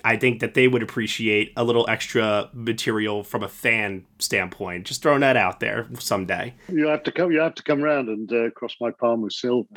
I 0.04 0.16
think 0.16 0.40
that 0.40 0.54
they 0.54 0.68
would 0.68 0.82
appreciate 0.82 1.52
a 1.56 1.64
little 1.64 1.88
extra 1.88 2.50
material 2.52 3.22
from 3.22 3.42
a 3.42 3.48
fan 3.48 4.04
standpoint. 4.18 4.86
Just 4.86 5.02
throwing 5.02 5.20
that 5.20 5.36
out 5.36 5.60
there 5.60 5.86
someday. 5.98 6.54
You 6.72 6.86
have 6.88 7.02
to 7.04 7.12
come. 7.12 7.32
You 7.32 7.40
have 7.40 7.54
to 7.56 7.62
come 7.62 7.80
round 7.82 8.08
and 8.08 8.32
uh, 8.32 8.50
cross 8.50 8.74
my 8.80 8.90
palm 8.90 9.22
with 9.22 9.32
silver. 9.32 9.68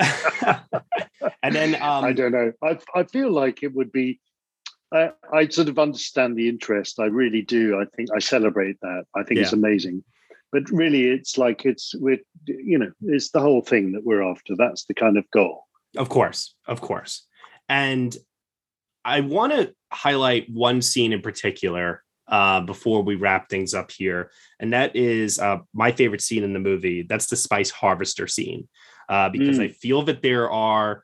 and 1.42 1.54
then 1.54 1.74
um, 1.82 2.04
I 2.04 2.12
don't 2.12 2.32
know. 2.32 2.52
I 2.62 2.78
I 2.94 3.04
feel 3.04 3.30
like 3.30 3.62
it 3.62 3.74
would 3.74 3.92
be. 3.92 4.20
I, 4.92 5.10
I 5.32 5.48
sort 5.48 5.68
of 5.68 5.78
understand 5.78 6.36
the 6.36 6.48
interest. 6.48 7.00
I 7.00 7.06
really 7.06 7.40
do. 7.40 7.80
I 7.80 7.84
think 7.96 8.10
I 8.14 8.18
celebrate 8.18 8.78
that. 8.82 9.04
I 9.16 9.22
think 9.22 9.40
it's 9.40 9.54
amazing. 9.54 10.04
but 10.52 10.68
really 10.70 11.08
it's 11.08 11.38
like 11.38 11.64
it's 11.64 11.94
we're 11.98 12.18
you 12.46 12.78
know 12.78 12.92
it's 13.02 13.30
the 13.30 13.40
whole 13.40 13.62
thing 13.62 13.92
that 13.92 14.04
we're 14.04 14.22
after 14.22 14.54
that's 14.56 14.84
the 14.84 14.94
kind 14.94 15.16
of 15.16 15.24
goal 15.32 15.66
of 15.96 16.08
course 16.08 16.54
of 16.66 16.80
course 16.80 17.26
and 17.68 18.16
i 19.04 19.20
want 19.20 19.52
to 19.52 19.74
highlight 19.92 20.48
one 20.50 20.80
scene 20.82 21.12
in 21.12 21.20
particular 21.20 22.02
uh, 22.28 22.60
before 22.60 23.02
we 23.02 23.14
wrap 23.14 23.48
things 23.48 23.74
up 23.74 23.90
here 23.90 24.30
and 24.60 24.72
that 24.72 24.94
is 24.96 25.38
uh, 25.38 25.58
my 25.74 25.92
favorite 25.92 26.20
scene 26.22 26.44
in 26.44 26.52
the 26.52 26.58
movie 26.58 27.02
that's 27.02 27.26
the 27.26 27.36
spice 27.36 27.70
harvester 27.70 28.26
scene 28.26 28.68
uh, 29.08 29.28
because 29.28 29.58
Mm. 29.58 29.64
i 29.64 29.68
feel 29.68 30.02
that 30.02 30.22
there 30.22 30.50
are 30.50 31.02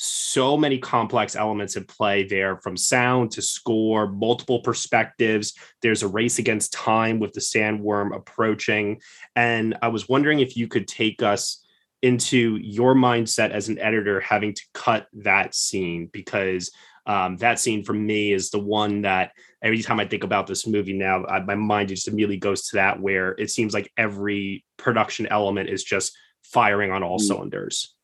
so 0.00 0.56
many 0.56 0.78
complex 0.78 1.34
elements 1.34 1.76
at 1.76 1.88
play 1.88 2.22
there 2.22 2.56
from 2.58 2.76
sound 2.76 3.32
to 3.32 3.42
score, 3.42 4.06
multiple 4.06 4.60
perspectives. 4.60 5.54
There's 5.82 6.04
a 6.04 6.08
race 6.08 6.38
against 6.38 6.72
time 6.72 7.18
with 7.18 7.32
the 7.32 7.40
sandworm 7.40 8.14
approaching. 8.14 9.00
And 9.34 9.76
I 9.82 9.88
was 9.88 10.08
wondering 10.08 10.38
if 10.38 10.56
you 10.56 10.68
could 10.68 10.86
take 10.86 11.20
us 11.20 11.64
into 12.00 12.58
your 12.62 12.94
mindset 12.94 13.50
as 13.50 13.68
an 13.68 13.80
editor 13.80 14.20
having 14.20 14.54
to 14.54 14.62
cut 14.72 15.08
that 15.14 15.52
scene 15.56 16.08
because 16.12 16.70
um, 17.08 17.36
that 17.38 17.58
scene 17.58 17.82
for 17.82 17.94
me 17.94 18.32
is 18.32 18.50
the 18.50 18.58
one 18.60 19.02
that 19.02 19.32
every 19.62 19.82
time 19.82 19.98
I 19.98 20.06
think 20.06 20.22
about 20.24 20.46
this 20.46 20.66
movie 20.66 20.92
now, 20.92 21.24
I, 21.24 21.40
my 21.40 21.56
mind 21.56 21.88
just 21.88 22.06
immediately 22.06 22.36
goes 22.36 22.68
to 22.68 22.76
that 22.76 23.00
where 23.00 23.32
it 23.32 23.50
seems 23.50 23.74
like 23.74 23.90
every 23.96 24.64
production 24.76 25.26
element 25.26 25.68
is 25.70 25.82
just 25.82 26.16
firing 26.44 26.90
on 26.92 27.02
all 27.02 27.18
Mm. 27.18 27.22
cylinders. 27.22 27.94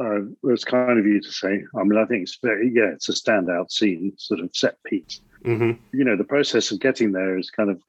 uh, 0.00 0.22
it's 0.44 0.64
kind 0.64 0.98
of 0.98 1.06
you 1.06 1.20
to 1.20 1.30
say 1.30 1.62
i 1.78 1.82
mean 1.84 1.96
i 1.96 2.04
think 2.04 2.22
it's 2.24 2.38
very 2.42 2.68
yeah 2.74 2.90
it's 2.92 3.08
a 3.08 3.12
standout 3.12 3.70
scene 3.70 4.12
sort 4.18 4.40
of 4.40 4.50
set 4.52 4.74
piece 4.84 5.20
Mm-hmm. 5.44 5.72
you 5.96 6.04
know 6.04 6.16
the 6.16 6.24
process 6.24 6.72
of 6.72 6.80
getting 6.80 7.12
there 7.12 7.38
is 7.38 7.50
kind 7.50 7.70
of 7.70 7.80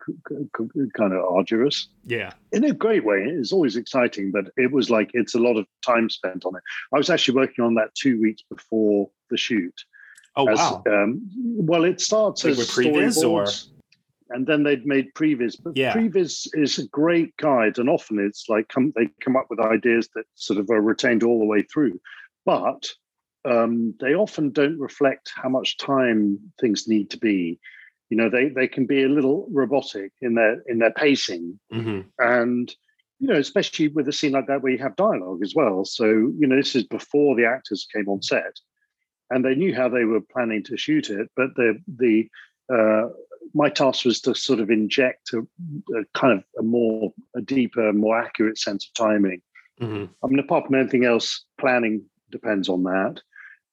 kind 0.93 1.13
of 1.13 1.23
arduous 1.26 1.89
Yeah. 2.06 2.32
in 2.52 2.63
a 2.65 2.73
great 2.73 3.04
way. 3.04 3.23
It's 3.23 3.52
always 3.52 3.78
exciting, 3.78 4.30
but 4.32 4.45
it 4.58 4.71
was 4.71 4.91
like 4.91 5.10
it's 5.15 5.34
a 5.34 5.39
lot 5.39 5.58
of 5.58 5.65
time 5.84 6.08
spent 6.12 6.45
on 6.45 6.56
it. 6.56 6.62
I 6.93 6.97
was 7.00 7.10
actually 7.10 7.38
working 7.38 7.65
on 7.65 7.73
that 7.76 7.95
two 7.95 8.21
weeks 8.21 8.43
before 8.47 9.10
the 9.32 9.38
shoot. 9.38 9.73
Oh 10.38 10.47
as, 10.47 10.60
wow. 10.60 10.84
Um, 10.88 11.30
well, 11.36 11.84
it 11.84 12.00
starts 12.00 12.43
Like 12.43 12.52
as 12.52 12.58
with 12.60 12.67
previs 12.69 13.17
or- 13.23 13.52
and 14.30 14.45
then 14.45 14.62
they'd 14.63 14.86
made 14.86 15.13
previs. 15.15 15.56
But 15.62 15.76
Yeah. 15.78 15.93
previs 15.93 16.47
is 16.54 16.78
a 16.80 16.88
great 16.89 17.36
guide, 17.38 17.80
and 17.80 17.89
often 17.89 18.19
it's 18.19 18.47
like 18.47 18.67
come 18.67 18.93
they 18.95 19.08
come 19.21 19.36
up 19.36 19.47
with 19.50 19.60
ideas 19.60 20.10
that 20.15 20.26
sort 20.36 20.60
of 20.60 20.69
are 20.69 20.82
retained 20.82 21.23
all 21.23 21.39
the 21.39 21.45
way 21.45 21.63
through, 21.63 22.00
but 22.45 22.88
um, 23.45 23.95
they 24.02 24.13
often 24.13 24.52
don't 24.52 24.78
reflect 24.80 25.32
how 25.34 25.47
much 25.50 25.78
time 25.78 26.38
things 26.60 26.88
need 26.88 27.10
to 27.12 27.17
be. 27.17 27.58
You 28.10 28.17
know, 28.17 28.30
they 28.30 28.50
they 28.50 28.67
can 28.67 28.86
be 28.86 29.04
a 29.04 29.10
little 29.10 29.47
robotic 29.52 30.12
in 30.21 30.36
their 30.36 30.62
in 30.67 30.80
their 30.80 30.93
pacing, 30.93 31.60
hmm 31.71 32.02
and 32.19 32.73
you 33.19 33.28
know, 33.28 33.39
especially 33.39 33.88
with 33.88 34.08
a 34.08 34.12
scene 34.13 34.34
like 34.34 34.45
that 34.47 34.62
where 34.62 34.71
you 34.73 34.78
have 34.78 34.95
dialogue 34.97 35.41
as 35.41 35.56
well. 35.56 35.86
So 35.86 36.06
you 36.06 36.45
know, 36.47 36.58
this 36.58 36.76
is 36.76 36.84
before 36.84 37.36
the 37.36 37.45
actors 37.45 37.88
came 37.95 38.08
on 38.10 38.21
set, 38.21 38.60
and 39.29 39.43
they 39.43 39.55
knew 39.55 39.75
how 39.75 39.89
they 39.89 40.05
were 40.05 40.21
planning 40.21 40.63
to 40.63 40.77
shoot 40.77 41.09
it. 41.09 41.29
But 41.35 41.55
the 41.55 41.81
the 41.87 42.29
uh, 42.73 43.09
my 43.53 43.69
task 43.69 44.05
was 44.05 44.21
to 44.21 44.35
sort 44.35 44.59
of 44.59 44.69
inject 44.69 45.33
a, 45.33 45.39
a 45.39 46.03
kind 46.13 46.33
of 46.33 46.43
a 46.59 46.63
more 46.63 47.13
a 47.35 47.41
deeper, 47.41 47.93
more 47.93 48.19
accurate 48.19 48.57
sense 48.57 48.87
of 48.87 48.93
timing. 48.93 49.41
hmm 49.79 50.05
I 50.23 50.27
mean, 50.27 50.39
apart 50.39 50.65
from 50.65 50.75
anything 50.75 51.05
else, 51.05 51.45
planning 51.59 52.03
depends 52.31 52.69
on 52.69 52.83
that. 52.83 53.21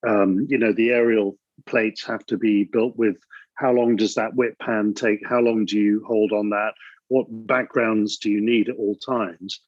Um, 0.07 0.47
you 0.49 0.59
know, 0.59 0.73
the 0.73 0.91
aerial 0.91 1.37
plates 1.67 2.05
have 2.05 2.25
to 2.27 2.37
be 2.37 2.65
built 2.65 2.97
with 2.97 3.17
how 3.55 3.73
long 3.73 3.97
does 3.97 4.15
that 4.15 4.35
whip 4.35 4.59
pan 4.59 4.95
take? 4.95 5.21
How 5.27 5.41
long 5.41 5.65
do 5.65 5.79
you 5.79 6.05
hold 6.07 6.33
on 6.33 6.51
that? 6.51 6.75
What 7.09 7.27
backgrounds 7.47 8.19
do 8.19 8.31
you 8.31 8.41
need 8.41 8.69
at 8.69 8.77
all 8.77 8.97
times? 8.97 9.61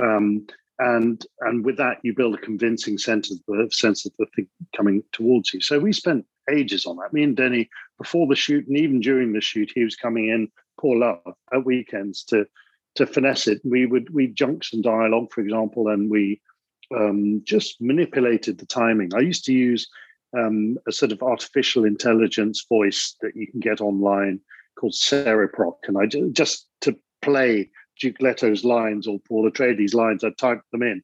Um, 0.00 0.46
and 0.78 1.24
and 1.40 1.64
with 1.64 1.76
that, 1.76 1.98
you 2.02 2.14
build 2.14 2.34
a 2.34 2.38
convincing 2.38 2.98
sense 2.98 3.30
of 3.30 3.38
the 3.46 3.68
sense 3.70 4.06
of 4.06 4.12
the 4.18 4.26
thing 4.34 4.48
coming 4.76 5.02
towards 5.12 5.54
you. 5.54 5.60
So 5.60 5.78
we 5.78 5.92
spent 5.92 6.26
ages 6.50 6.86
on 6.86 6.96
that. 6.96 7.12
Me 7.12 7.22
and 7.22 7.36
Denny, 7.36 7.68
before 7.98 8.26
the 8.26 8.34
shoot 8.34 8.66
and 8.66 8.76
even 8.76 9.00
during 9.00 9.32
the 9.32 9.40
shoot, 9.40 9.70
he 9.74 9.84
was 9.84 9.96
coming 9.96 10.28
in, 10.28 10.48
poor 10.80 10.96
love, 10.96 11.20
at 11.52 11.64
weekends 11.64 12.24
to 12.24 12.46
to 12.96 13.06
finesse 13.06 13.46
it. 13.46 13.60
We 13.64 13.86
would 13.86 14.12
we 14.12 14.28
junk 14.28 14.64
some 14.64 14.82
dialogue, 14.82 15.32
for 15.32 15.40
example, 15.40 15.88
and 15.88 16.10
we 16.10 16.40
um, 16.94 17.42
just 17.44 17.80
manipulated 17.80 18.58
the 18.58 18.66
timing. 18.66 19.14
I 19.14 19.20
used 19.20 19.44
to 19.46 19.52
use 19.52 19.88
um, 20.36 20.76
a 20.88 20.92
sort 20.92 21.12
of 21.12 21.22
artificial 21.22 21.84
intelligence 21.84 22.64
voice 22.68 23.16
that 23.20 23.36
you 23.36 23.46
can 23.46 23.60
get 23.60 23.80
online 23.80 24.40
called 24.78 24.92
Cereproc, 24.92 25.74
and 25.86 25.96
I 25.98 26.06
ju- 26.06 26.32
just 26.32 26.66
to 26.80 26.96
play 27.22 27.70
Duke 28.00 28.20
Leto's 28.20 28.64
lines 28.64 29.06
or 29.06 29.18
Paul 29.20 29.50
Atreides' 29.50 29.94
lines, 29.94 30.24
I 30.24 30.30
typed 30.30 30.70
them 30.70 30.82
in. 30.82 31.02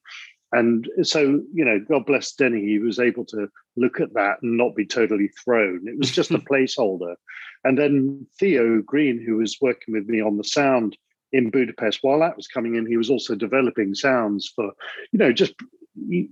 And 0.53 0.89
so, 1.03 1.41
you 1.53 1.63
know, 1.63 1.79
God 1.79 2.05
bless 2.05 2.33
Denny, 2.33 2.61
he 2.61 2.79
was 2.79 2.99
able 2.99 3.25
to 3.25 3.47
look 3.77 4.01
at 4.01 4.13
that 4.15 4.41
and 4.41 4.57
not 4.57 4.75
be 4.75 4.85
totally 4.85 5.29
thrown. 5.29 5.87
It 5.87 5.97
was 5.97 6.11
just 6.11 6.31
a 6.31 6.37
placeholder. 6.51 7.15
And 7.63 7.77
then 7.77 8.27
Theo 8.37 8.81
Green, 8.81 9.23
who 9.25 9.37
was 9.37 9.57
working 9.61 9.93
with 9.93 10.07
me 10.07 10.21
on 10.21 10.37
the 10.37 10.43
sound 10.43 10.97
in 11.31 11.49
Budapest, 11.51 11.99
while 12.01 12.19
that 12.19 12.35
was 12.35 12.47
coming 12.47 12.75
in, 12.75 12.85
he 12.85 12.97
was 12.97 13.09
also 13.09 13.33
developing 13.35 13.95
sounds 13.95 14.51
for, 14.53 14.71
you 15.13 15.19
know, 15.19 15.31
just 15.31 15.53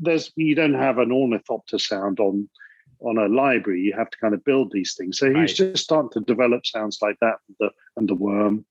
there's 0.02 0.32
you 0.36 0.56
don't 0.56 0.74
have 0.74 0.98
an 0.98 1.12
ornithopter 1.12 1.80
sound 1.80 2.20
on 2.20 2.50
on 3.02 3.18
a 3.18 3.28
library. 3.28 3.82
You 3.82 3.94
have 3.94 4.10
to 4.10 4.18
kind 4.18 4.34
of 4.34 4.44
build 4.44 4.72
these 4.72 4.96
things. 4.98 5.20
So 5.20 5.28
Right. 5.28 5.48
he's 5.48 5.58
just 5.58 5.84
starting 5.84 6.10
to 6.12 6.20
develop 6.22 6.66
sounds 6.66 7.00
like 7.02 7.18
that 7.22 7.36
and 7.48 7.56
the 7.60 7.70
and 7.96 8.10
the 8.10 8.16
worm. 8.16 8.66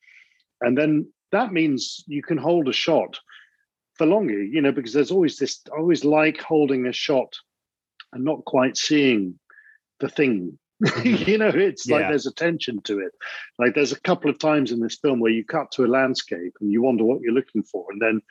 And 0.61 0.77
then 0.77 1.11
that 1.33 1.53
means 1.53 2.05
you 2.07 2.23
can 2.23 2.39
hold 2.39 2.69
a 2.69 2.73
shot 2.73 3.19
for 3.95 4.07
longer, 4.07 4.43
you 4.43 4.63
know, 4.63 4.73
because 4.73 4.93
there's 4.93 5.11
always 5.11 5.37
this 5.37 5.61
I 5.75 5.79
always 5.79 6.05
like 6.05 6.41
holding 6.41 6.87
a 6.87 6.93
shot 6.93 7.35
and 8.13 8.25
not 8.25 8.45
quite 8.45 8.77
seeing 8.77 9.39
the 10.01 10.09
thing. 10.09 10.59
Mm-hmm. 10.81 11.29
you 11.29 11.39
know, 11.39 11.49
it's 11.49 11.89
like 11.89 12.09
there's 12.09 12.29
a 12.29 12.33
tension 12.33 12.81
to 12.83 13.01
it. 13.01 13.11
Like 13.59 13.75
there's 13.75 13.91
a 13.91 14.01
couple 14.03 14.31
of 14.31 14.39
times 14.39 14.71
in 14.71 14.79
this 14.79 14.97
film 14.97 15.19
where 15.19 15.33
you 15.33 15.45
cut 15.45 15.73
to 15.73 15.85
a 15.85 15.89
landscape 15.89 16.55
and 16.61 16.71
you 16.71 16.83
wonder 16.83 17.03
what 17.03 17.21
you're 17.21 17.33
looking 17.33 17.65
for, 17.65 17.85
and 17.91 18.01
then 18.01 18.23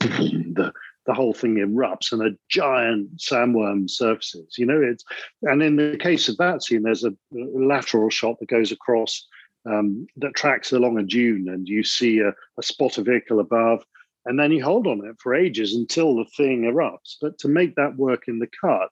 the 0.00 0.72
the 1.04 1.12
whole 1.12 1.34
thing 1.34 1.56
erupts 1.56 2.12
and 2.12 2.22
a 2.22 2.34
giant 2.48 3.18
sandworm 3.18 3.90
surfaces. 3.90 4.56
You 4.56 4.64
know, 4.64 4.80
it's 4.80 5.04
and 5.42 5.62
in 5.62 5.76
the 5.76 5.98
case 6.00 6.30
of 6.30 6.38
that 6.38 6.62
scene, 6.62 6.84
there's 6.84 7.04
a 7.04 7.12
lateral 7.32 8.08
shot 8.08 8.40
that 8.40 8.48
goes 8.48 8.72
across 8.72 9.26
um, 9.66 10.06
that 10.16 10.34
tracks 10.34 10.72
along 10.72 10.98
a 10.98 11.02
dune, 11.02 11.48
and 11.48 11.68
you 11.68 11.82
see 11.82 12.20
a, 12.20 12.34
a 12.58 12.62
spot 12.62 12.98
of 12.98 13.06
vehicle 13.06 13.40
above, 13.40 13.82
and 14.26 14.38
then 14.38 14.52
you 14.52 14.62
hold 14.62 14.86
on 14.86 15.04
it 15.06 15.16
for 15.22 15.34
ages 15.34 15.74
until 15.74 16.16
the 16.16 16.24
thing 16.36 16.62
erupts. 16.62 17.16
But 17.20 17.38
to 17.38 17.48
make 17.48 17.74
that 17.76 17.96
work 17.96 18.28
in 18.28 18.38
the 18.38 18.48
cut, 18.60 18.90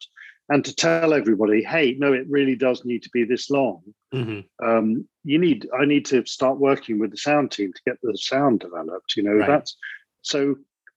and 0.49 0.65
to 0.65 0.75
tell 0.75 1.13
everybody, 1.13 1.63
hey, 1.63 1.97
no, 1.99 2.13
it 2.13 2.27
really 2.29 2.57
does 2.57 2.85
need 2.85 3.03
to 3.03 3.11
be 3.13 3.25
this 3.25 3.51
long. 3.51 3.83
hmm 4.13 4.41
Um, 4.65 5.07
you 5.25 5.39
need, 5.39 5.69
I 5.79 5.85
need 5.85 6.07
to 6.07 6.25
start 6.27 6.59
working 6.59 6.99
with 6.99 7.11
the 7.11 7.19
sound 7.19 7.51
team 7.51 7.73
to 7.73 7.83
get 7.85 7.99
the 8.03 8.17
sound 8.17 8.61
developed. 8.61 9.17
You 9.17 9.23
know, 9.25 9.35
Right. 9.35 9.47
that's 9.47 9.77
so 10.23 10.57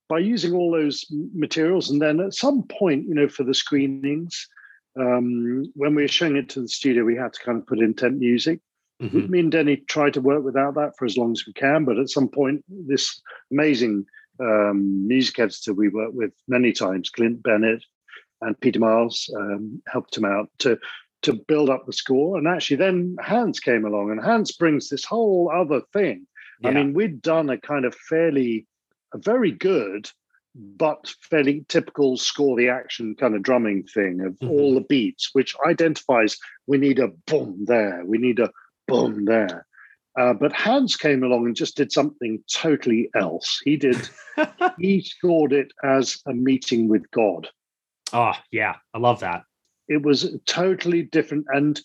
by 0.09 0.19
using 0.19 0.53
all 0.53 0.71
those 0.71 1.05
materials, 1.33 1.89
and 1.89 2.01
then 2.01 2.19
at 2.19 2.33
some 2.33 2.63
point, 2.63 3.07
you 3.07 3.13
know, 3.13 3.29
for 3.29 3.43
the 3.45 3.53
screenings, 3.53 4.47
um, 4.99 5.71
when 5.73 5.95
we 5.95 6.01
were 6.01 6.07
showing 6.07 6.35
it 6.35 6.49
to 6.49 6.61
the 6.61 6.67
studio, 6.67 7.05
we 7.05 7.15
had 7.15 7.31
to 7.33 7.43
kind 7.43 7.57
of 7.59 7.67
put 7.67 7.79
in 7.79 7.93
temp 7.93 8.17
music. 8.17 8.59
Hmm 9.09 9.31
Me 9.31 9.39
and 9.39 9.51
Denny 9.51 9.77
tried 9.77 10.13
to 10.13 10.21
work 10.21 10.43
without 10.43 10.75
that 10.75 10.93
for 10.97 11.05
as 11.05 11.17
long 11.17 11.31
as 11.31 11.45
we 11.45 11.53
can, 11.53 11.85
but 11.85 11.97
at 11.97 12.09
some 12.09 12.27
point, 12.27 12.63
this 12.69 13.21
amazing 13.51 14.05
um, 14.39 15.07
music 15.07 15.39
editor 15.39 15.73
we 15.73 15.89
worked 15.89 16.13
with 16.15 16.31
many 16.47 16.71
times, 16.71 17.09
Clint 17.09 17.43
Bennett 17.43 17.83
and 18.41 18.59
Peter 18.59 18.79
Miles, 18.79 19.29
um, 19.37 19.81
helped 19.87 20.17
him 20.17 20.25
out 20.25 20.49
to 20.59 20.77
to 21.23 21.33
build 21.33 21.69
up 21.69 21.85
the 21.85 21.93
score. 21.93 22.35
And 22.37 22.47
actually, 22.47 22.77
then 22.77 23.15
Hans 23.21 23.59
came 23.59 23.85
along, 23.85 24.09
and 24.09 24.19
Hans 24.19 24.51
brings 24.51 24.89
this 24.89 25.05
whole 25.05 25.51
other 25.53 25.81
thing. 25.93 26.25
I 26.63 26.71
mean, 26.71 26.93
we'd 26.93 27.21
done 27.23 27.49
a 27.49 27.57
kind 27.59 27.85
of 27.85 27.95
fairly, 27.95 28.67
a 29.13 29.17
very 29.17 29.51
good, 29.51 30.09
but 30.55 31.13
fairly 31.21 31.65
typical 31.69 32.17
score 32.17 32.55
the 32.57 32.69
action 32.69 33.15
kind 33.15 33.35
of 33.35 33.41
drumming 33.41 33.83
thing 33.83 34.21
of 34.21 34.33
Mhm. 34.39 34.49
all 34.49 34.73
the 34.75 34.81
beats, 34.81 35.29
which 35.33 35.55
identifies 35.65 36.37
we 36.67 36.77
need 36.77 36.99
a 36.99 37.07
boom 37.25 37.65
there, 37.65 38.03
we 38.05 38.17
need 38.17 38.39
a 38.39 38.51
boom 38.91 39.25
there. 39.25 39.65
Uh, 40.19 40.33
but 40.33 40.51
Hans 40.51 40.97
came 40.97 41.23
along 41.23 41.45
and 41.45 41.55
just 41.55 41.77
did 41.77 41.91
something 41.91 42.43
totally 42.53 43.09
else. 43.15 43.61
He 43.63 43.77
did, 43.77 44.09
he 44.79 45.01
scored 45.01 45.53
it 45.53 45.71
as 45.83 46.21
a 46.27 46.33
meeting 46.33 46.89
with 46.89 47.09
God. 47.11 47.47
Oh 48.11 48.33
yeah, 48.51 48.75
I 48.93 48.97
love 48.97 49.21
that. 49.21 49.43
It 49.87 50.03
was 50.03 50.37
totally 50.45 51.03
different. 51.03 51.45
And 51.49 51.79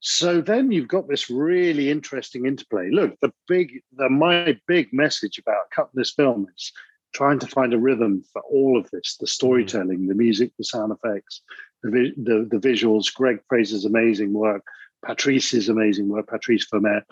so 0.00 0.40
then 0.40 0.72
you've 0.72 0.88
got 0.88 1.08
this 1.08 1.30
really 1.30 1.90
interesting 1.90 2.46
interplay. 2.46 2.90
Look, 2.90 3.16
the 3.20 3.32
big, 3.48 3.80
the 3.92 4.10
my 4.10 4.58
big 4.66 4.92
message 4.92 5.38
about 5.38 5.70
cutting 5.74 5.92
this 5.94 6.12
film 6.12 6.46
is 6.54 6.72
trying 7.14 7.38
to 7.38 7.46
find 7.46 7.74
a 7.74 7.78
rhythm 7.78 8.22
for 8.32 8.42
all 8.42 8.78
of 8.78 8.90
this: 8.90 9.16
the 9.18 9.26
storytelling, 9.26 10.06
the 10.06 10.14
music, 10.14 10.52
the 10.58 10.64
sound 10.64 10.92
effects, 10.92 11.40
the 11.82 12.12
the, 12.16 12.46
the 12.50 12.68
visuals. 12.68 13.12
Greig 13.12 13.40
Fraser's 13.48 13.84
amazing 13.86 14.34
work, 14.34 14.64
Patrice's 15.04 15.68
amazing 15.68 16.08
work, 16.08 16.28
Patrice 16.28 16.66
Vermette. 16.72 17.04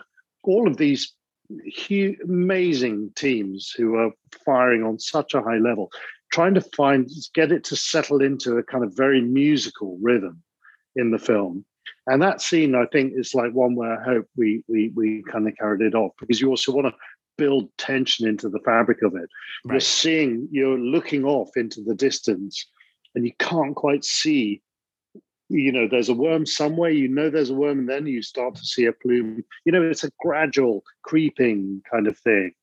All 0.43 0.67
of 0.67 0.77
these 0.77 1.13
hu- 1.87 2.15
amazing 2.23 3.11
teams 3.15 3.71
who 3.75 3.95
are 3.95 4.11
firing 4.45 4.83
on 4.83 4.99
such 4.99 5.33
a 5.33 5.41
high 5.41 5.57
level, 5.57 5.91
trying 6.31 6.53
to 6.53 6.61
find 6.61 7.09
get 7.33 7.51
it 7.51 7.63
to 7.65 7.75
settle 7.75 8.21
into 8.21 8.57
a 8.57 8.63
kind 8.63 8.83
of 8.83 8.95
very 8.95 9.21
musical 9.21 9.97
rhythm 10.01 10.41
in 10.95 11.11
the 11.11 11.19
film. 11.19 11.65
And 12.07 12.21
that 12.21 12.41
scene, 12.41 12.75
I 12.75 12.85
think, 12.91 13.13
is 13.15 13.35
like 13.35 13.51
one 13.51 13.75
where 13.75 13.99
I 13.99 14.03
hope 14.03 14.27
we 14.35 14.63
we 14.67 14.91
we 14.95 15.23
kind 15.31 15.47
of 15.47 15.55
carried 15.57 15.81
it 15.81 15.95
off 15.95 16.11
because 16.19 16.39
you 16.39 16.49
also 16.49 16.71
want 16.71 16.87
to 16.87 16.93
build 17.37 17.69
tension 17.77 18.27
into 18.27 18.49
the 18.49 18.59
fabric 18.59 19.01
of 19.01 19.15
it. 19.15 19.29
Right. 19.63 19.73
You're 19.73 19.79
seeing, 19.79 20.47
you're 20.51 20.77
looking 20.77 21.23
off 21.23 21.49
into 21.55 21.81
the 21.81 21.95
distance, 21.95 22.67
and 23.15 23.25
you 23.25 23.31
can't 23.39 23.75
quite 23.75 24.03
see. 24.03 24.61
You 25.49 25.71
know, 25.71 25.87
there's 25.89 26.09
a 26.09 26.13
worm 26.13 26.45
somewhere. 26.45 26.91
You 26.91 27.07
know, 27.07 27.29
there's 27.29 27.49
a 27.49 27.55
worm, 27.55 27.79
and 27.79 27.89
then 27.89 28.05
you 28.05 28.21
start 28.21 28.55
to 28.55 28.65
see 28.65 28.85
a 28.85 28.93
plume. 28.93 29.43
You 29.65 29.71
know, 29.71 29.81
it's 29.81 30.03
a 30.03 30.11
gradual 30.19 30.83
creeping 31.03 31.81
kind 31.91 32.07
of 32.07 32.17
thing. 32.17 32.53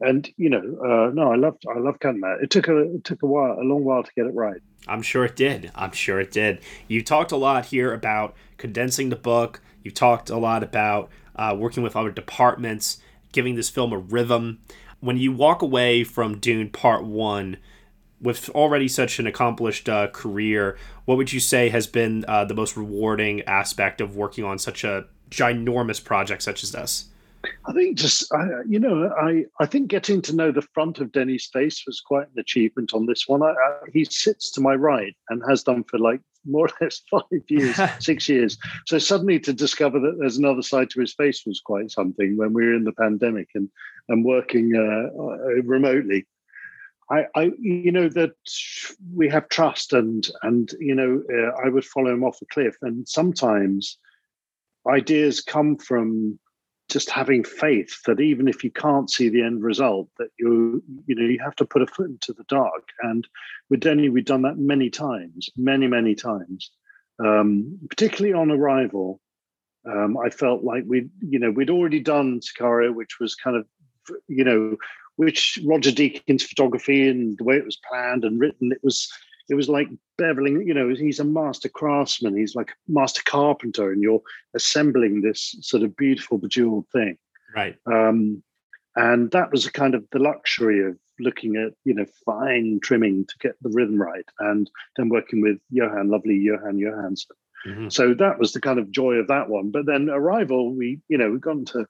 And 0.00 0.28
you 0.36 0.48
know, 0.48 0.58
uh, 0.58 1.10
no, 1.12 1.32
I 1.32 1.36
loved, 1.36 1.64
I 1.68 1.78
love 1.78 1.96
that. 2.00 2.38
It 2.42 2.50
took 2.50 2.68
a, 2.68 2.94
it 2.94 3.04
took 3.04 3.22
a 3.22 3.26
while, 3.26 3.58
a 3.60 3.62
long 3.62 3.84
while 3.84 4.02
to 4.02 4.10
get 4.16 4.26
it 4.26 4.34
right. 4.34 4.60
I'm 4.88 5.02
sure 5.02 5.24
it 5.24 5.36
did. 5.36 5.70
I'm 5.74 5.92
sure 5.92 6.20
it 6.20 6.30
did. 6.30 6.60
You 6.88 7.02
talked 7.02 7.32
a 7.32 7.36
lot 7.36 7.66
here 7.66 7.92
about 7.92 8.34
condensing 8.56 9.10
the 9.10 9.16
book. 9.16 9.60
You 9.82 9.90
talked 9.90 10.30
a 10.30 10.38
lot 10.38 10.62
about 10.62 11.10
uh, 11.36 11.54
working 11.58 11.82
with 11.82 11.96
other 11.96 12.10
departments 12.10 12.98
giving 13.32 13.54
this 13.54 13.68
film 13.68 13.92
a 13.92 13.98
rhythm. 13.98 14.60
When 15.00 15.16
you 15.16 15.32
walk 15.32 15.62
away 15.62 16.04
from 16.04 16.38
Dune 16.38 16.70
Part 16.70 17.04
1 17.04 17.56
with 18.20 18.50
already 18.50 18.88
such 18.88 19.18
an 19.18 19.26
accomplished 19.26 19.88
uh, 19.88 20.08
career, 20.08 20.76
what 21.04 21.16
would 21.16 21.32
you 21.32 21.40
say 21.40 21.68
has 21.70 21.86
been 21.86 22.24
uh, 22.28 22.44
the 22.44 22.54
most 22.54 22.76
rewarding 22.76 23.42
aspect 23.42 24.00
of 24.00 24.16
working 24.16 24.44
on 24.44 24.58
such 24.58 24.84
a 24.84 25.06
ginormous 25.30 26.02
project 26.02 26.42
such 26.42 26.62
as 26.62 26.72
this? 26.72 27.06
I 27.66 27.72
think 27.72 27.96
just 27.96 28.30
I, 28.34 28.46
you 28.68 28.78
know 28.78 29.10
I 29.18 29.46
I 29.58 29.66
think 29.66 29.88
getting 29.88 30.20
to 30.22 30.36
know 30.36 30.52
the 30.52 30.66
front 30.74 30.98
of 30.98 31.12
Denny's 31.12 31.48
face 31.50 31.84
was 31.86 32.00
quite 32.00 32.26
an 32.34 32.38
achievement 32.38 32.92
on 32.92 33.06
this 33.06 33.26
one. 33.26 33.42
I, 33.42 33.52
I, 33.52 33.78
he 33.92 34.04
sits 34.04 34.50
to 34.52 34.60
my 34.60 34.74
right 34.74 35.16
and 35.30 35.42
has 35.48 35.62
done 35.62 35.84
for 35.84 35.98
like 35.98 36.20
more 36.44 36.66
or 36.66 36.72
less 36.80 37.00
five 37.10 37.22
years, 37.48 37.80
six 38.00 38.28
years. 38.28 38.58
So 38.86 38.98
suddenly 38.98 39.40
to 39.40 39.52
discover 39.52 39.98
that 40.00 40.16
there's 40.18 40.36
another 40.36 40.62
side 40.62 40.90
to 40.90 41.00
his 41.00 41.14
face 41.14 41.44
was 41.46 41.60
quite 41.60 41.90
something 41.90 42.36
when 42.36 42.52
we 42.52 42.64
were 42.66 42.74
in 42.74 42.84
the 42.84 42.92
pandemic 42.92 43.48
and 43.54 43.70
and 44.08 44.24
working 44.24 44.74
uh, 44.76 45.18
uh, 45.18 45.62
remotely. 45.62 46.26
I, 47.10 47.24
I, 47.34 47.50
you 47.58 47.90
know 47.90 48.08
that 48.08 48.32
we 49.14 49.28
have 49.28 49.48
trust 49.48 49.92
and 49.92 50.28
and 50.42 50.70
you 50.78 50.94
know 50.94 51.22
uh, 51.32 51.66
I 51.66 51.68
would 51.68 51.84
follow 51.84 52.12
him 52.12 52.24
off 52.24 52.40
a 52.40 52.46
cliff 52.46 52.76
and 52.82 53.08
sometimes 53.08 53.98
ideas 54.88 55.40
come 55.40 55.76
from 55.76 56.38
just 56.88 57.08
having 57.08 57.44
faith 57.44 58.02
that 58.06 58.20
even 58.20 58.48
if 58.48 58.64
you 58.64 58.70
can't 58.70 59.10
see 59.10 59.28
the 59.28 59.42
end 59.42 59.62
result, 59.62 60.08
that 60.18 60.28
you 60.38 60.82
you 61.06 61.14
know 61.14 61.24
you 61.24 61.38
have 61.42 61.56
to 61.56 61.64
put 61.64 61.82
a 61.82 61.86
foot 61.86 62.10
into 62.10 62.32
the 62.32 62.44
dark. 62.48 62.88
And 63.02 63.26
with 63.70 63.80
Denny 63.80 64.08
we've 64.08 64.24
done 64.24 64.42
that 64.42 64.58
many 64.58 64.90
times, 64.90 65.48
many 65.56 65.86
many 65.86 66.14
times. 66.14 66.70
Um, 67.24 67.78
particularly 67.88 68.34
on 68.34 68.50
arrival, 68.50 69.20
um, 69.86 70.16
I 70.16 70.30
felt 70.30 70.64
like 70.64 70.84
we 70.86 71.08
you 71.20 71.38
know 71.38 71.50
we'd 71.50 71.70
already 71.70 72.00
done 72.00 72.40
Sicario, 72.40 72.94
which 72.94 73.18
was 73.20 73.34
kind 73.34 73.56
of 73.56 73.66
you 74.26 74.44
know 74.44 74.76
which 75.20 75.58
Roger 75.66 75.90
Deakins 75.90 76.42
photography 76.42 77.06
and 77.06 77.36
the 77.36 77.44
way 77.44 77.56
it 77.56 77.66
was 77.66 77.78
planned 77.86 78.24
and 78.24 78.40
written, 78.40 78.72
it 78.72 78.82
was 78.82 79.06
it 79.50 79.54
was 79.54 79.68
like 79.68 79.88
beveling, 80.18 80.66
you 80.66 80.72
know, 80.72 80.88
he's 80.88 81.20
a 81.20 81.24
master 81.24 81.68
craftsman, 81.68 82.38
he's 82.38 82.54
like 82.54 82.70
a 82.70 82.92
master 82.92 83.20
carpenter, 83.26 83.92
and 83.92 84.00
you're 84.00 84.22
assembling 84.54 85.20
this 85.20 85.56
sort 85.60 85.82
of 85.82 85.94
beautiful, 85.94 86.38
bejeweled 86.38 86.86
thing. 86.90 87.18
Right. 87.54 87.76
Um, 87.84 88.42
and 88.96 89.30
that 89.32 89.50
was 89.52 89.66
a 89.66 89.72
kind 89.72 89.94
of 89.94 90.04
the 90.10 90.20
luxury 90.20 90.82
of 90.86 90.96
looking 91.18 91.56
at, 91.56 91.74
you 91.84 91.92
know, 91.92 92.06
fine 92.24 92.80
trimming 92.82 93.26
to 93.26 93.34
get 93.42 93.56
the 93.60 93.68
rhythm 93.68 94.00
right, 94.00 94.24
and 94.38 94.70
then 94.96 95.10
working 95.10 95.42
with 95.42 95.58
Jóhann, 95.70 96.10
lovely 96.10 96.38
Jóhann 96.38 96.78
Jóhannsson. 96.78 97.36
Mm-hmm. 97.66 97.88
So 97.90 98.14
that 98.14 98.38
was 98.38 98.54
the 98.54 98.60
kind 98.60 98.78
of 98.78 98.90
joy 98.90 99.16
of 99.16 99.28
that 99.28 99.50
one. 99.50 99.70
But 99.70 99.84
then 99.84 100.08
Arrival, 100.08 100.74
we, 100.74 101.00
you 101.08 101.18
know, 101.18 101.30
we've 101.30 101.42
gone 101.42 101.66
to 101.66 101.84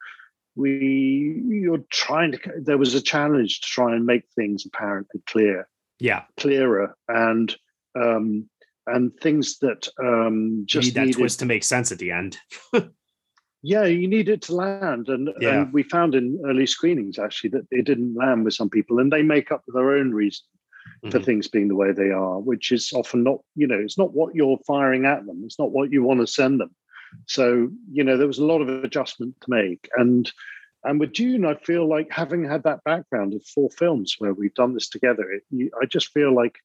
we 0.57 1.42
you're 1.46 1.84
trying 1.90 2.32
to 2.32 2.38
there 2.59 2.78
was 2.78 2.94
a 2.94 3.01
challenge 3.01 3.61
to 3.61 3.66
try 3.68 3.94
and 3.94 4.05
make 4.05 4.24
things 4.34 4.66
apparently 4.66 5.20
clear 5.26 5.68
yeah 5.98 6.24
clearer 6.36 6.94
and 7.09 7.57
um 7.96 8.48
and 8.86 9.12
things 9.20 9.59
that 9.59 9.88
um 10.03 10.64
just 10.66 10.86
you 10.86 10.90
need 10.90 10.96
that 10.96 11.07
needed, 11.07 11.18
twist 11.18 11.38
to 11.38 11.46
make 11.46 11.62
sense 11.62 11.92
at 11.92 11.98
the 11.98 12.11
end 12.11 12.36
yeah 13.62 13.84
you 13.84 14.09
need 14.09 14.28
it 14.28 14.42
to 14.42 14.55
land 14.55 15.09
and, 15.09 15.30
yeah. 15.40 15.62
and 15.62 15.72
we 15.72 15.82
found 15.82 16.14
in 16.14 16.40
early 16.46 16.66
screenings 16.66 17.18
actually 17.18 17.51
that 17.51 17.66
it 17.70 17.84
didn't 17.84 18.14
land 18.14 18.44
with 18.44 18.55
some 18.55 18.70
people 18.70 18.98
and 18.98 19.12
they 19.12 19.22
make 19.22 19.53
up 19.53 19.62
their 19.68 19.92
own 19.92 20.12
reason 20.12 20.44
mm-hmm. 21.05 21.11
for 21.11 21.20
things 21.20 21.46
being 21.46 21.68
the 21.68 21.76
way 21.76 21.92
they 21.92 22.11
are 22.11 22.40
which 22.40 22.72
is 22.72 22.92
often 22.92 23.22
not 23.22 23.38
you 23.55 23.66
know 23.66 23.78
it's 23.78 23.98
not 23.98 24.14
what 24.14 24.34
you're 24.34 24.59
firing 24.66 25.05
at 25.05 25.24
them 25.26 25.42
it's 25.44 25.59
not 25.59 25.70
what 25.70 25.92
you 25.92 26.03
want 26.03 26.20
to 26.20 26.26
send 26.26 26.59
them 26.59 26.74
so 27.27 27.69
you 27.91 28.05
know 28.05 28.17
there 28.17 28.27
was 28.27 28.39
a 28.39 28.45
lot 28.45 28.61
of 28.61 28.69
adjustment 28.69 29.35
to 29.41 29.51
make 29.51 29.89
and 29.97 30.33
and 30.85 30.99
with 30.99 31.13
Dune, 31.13 31.45
I 31.45 31.55
feel 31.55 31.87
like 31.87 32.11
having 32.11 32.45
had 32.45 32.63
that 32.63 32.83
background 32.85 33.35
of 33.35 33.45
four 33.45 33.69
films 33.71 34.17
where 34.19 34.33
we've 34.33 34.55
done 34.55 34.75
this 34.75 34.89
together, 34.89 35.31
it, 35.31 35.43
you, 35.51 35.71
I 35.81 35.85
just 35.85 36.13
feel 36.13 36.35
like 36.35 36.59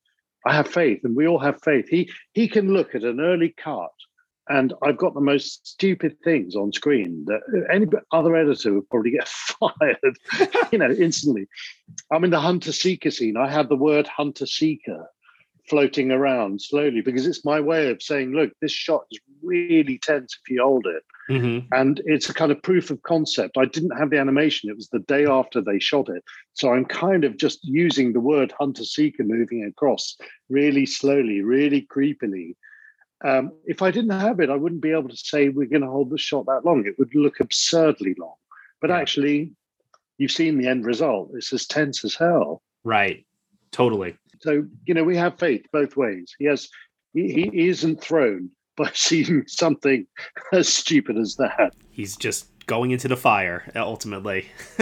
I 0.46 0.56
have 0.56 0.68
faith, 0.68 1.02
and 1.04 1.16
we 1.16 1.28
all 1.28 1.39
have 1.39 1.62
faith. 1.62 1.88
He 1.89 2.10
he 2.34 2.48
can 2.48 2.74
look 2.74 2.96
at 2.96 3.04
an 3.04 3.20
early 3.20 3.54
cut, 3.58 3.91
and 4.48 4.74
I've 4.84 4.98
got 4.98 5.16
the 5.16 5.22
most 5.22 5.68
stupid 5.68 6.18
things 6.24 6.56
on 6.56 6.72
screen 6.72 7.26
that 7.26 7.41
any 7.72 7.88
other 8.12 8.36
editor 8.36 8.74
would 8.74 8.89
probably 8.89 9.12
get 9.12 9.28
fired, 9.60 10.18
you 10.72 10.78
know, 10.78 10.91
instantly. 10.91 11.48
I'm 12.12 12.24
in 12.24 12.30
the 12.30 12.39
hunter 12.39 12.72
seeker 12.72 13.12
scene. 13.12 13.38
I 13.38 13.50
have 13.50 13.70
the 13.70 13.76
word 13.76 14.08
hunter 14.08 14.46
seeker 14.46 15.08
floating 15.70 16.11
around 16.11 16.61
slowly 16.61 17.01
because 17.01 17.26
it's 17.26 17.45
my 17.45 17.59
way 17.59 17.89
of 17.89 18.01
saying, 18.01 18.32
look, 18.32 18.51
this 18.61 18.72
shot 18.72 19.05
is 19.11 19.20
really 19.41 19.97
tense 19.99 20.38
if 20.41 20.49
you 20.49 20.61
hold 20.61 20.86
it. 20.86 21.03
Mm-hmm. 21.30 21.74
And 21.74 22.01
it's 22.05 22.30
a 22.30 22.34
kind 22.34 22.51
of 22.51 22.61
proof 22.61 22.91
of 22.91 23.01
concept. 23.03 23.57
I 23.57 23.66
didn't 23.66 23.97
have 23.97 24.09
the 24.09 24.20
animation, 24.20 24.70
it 24.70 24.76
was 24.76 24.89
the 24.89 24.99
day 24.99 25.26
after 25.26 25.61
they 25.61 25.80
shot 25.80 26.09
it. 26.09 26.24
So 26.53 26.74
I'm 26.74 26.86
kind 26.86 27.24
of 27.24 27.38
just 27.38 27.59
using 27.63 28.13
the 28.13 28.20
word 28.20 28.53
hunter 28.57 28.84
seeker 28.84 29.24
moving 29.24 29.63
across 29.63 30.18
really 30.49 30.86
slowly, 30.86 31.41
really 31.41 31.88
creepily. 31.93 32.55
Um, 33.24 33.53
if 33.66 33.82
I 33.82 33.91
didn't 33.91 34.20
have 34.20 34.39
it, 34.39 34.49
I 34.49 34.55
wouldn't 34.55 34.82
be 34.82 34.91
able 34.91 35.09
to 35.09 35.18
say 35.18 35.49
we're 35.49 35.68
going 35.68 35.82
to 35.82 35.89
hold 35.89 36.11
the 36.11 36.18
shot 36.18 36.45
that 36.45 36.66
long. 36.66 36.86
It 36.86 36.99
would 36.99 37.16
look 37.16 37.39
absurdly 37.39 38.16
long. 38.20 38.36
But 38.82 38.89
yeah. 38.91 38.97
actually, 38.97 39.51
you've 40.18 40.32
seen 40.32 40.59
the 40.59 40.68
end 40.68 40.86
result. 40.86 41.32
It's 41.34 41.51
as 41.53 41.66
tense 41.66 42.05
as 42.05 42.13
hell. 42.13 42.61
Right. 42.84 43.26
Totally. 43.72 44.16
So, 44.41 44.65
you 44.86 44.93
know, 44.93 45.03
we 45.03 45.17
have 45.17 45.38
faith 45.39 45.65
both 45.71 45.95
ways. 45.97 46.33
Yes, 46.39 46.67
he, 47.13 47.49
he 47.51 47.67
isn't 47.69 48.01
thrown 48.01 48.49
by 48.77 48.91
seeing 48.93 49.43
something 49.47 50.05
as 50.53 50.67
stupid 50.67 51.17
as 51.17 51.36
that. 51.36 51.73
He's 51.89 52.15
just 52.15 52.47
going 52.67 52.91
into 52.91 53.07
the 53.07 53.17
fire 53.17 53.71
ultimately. 53.75 54.49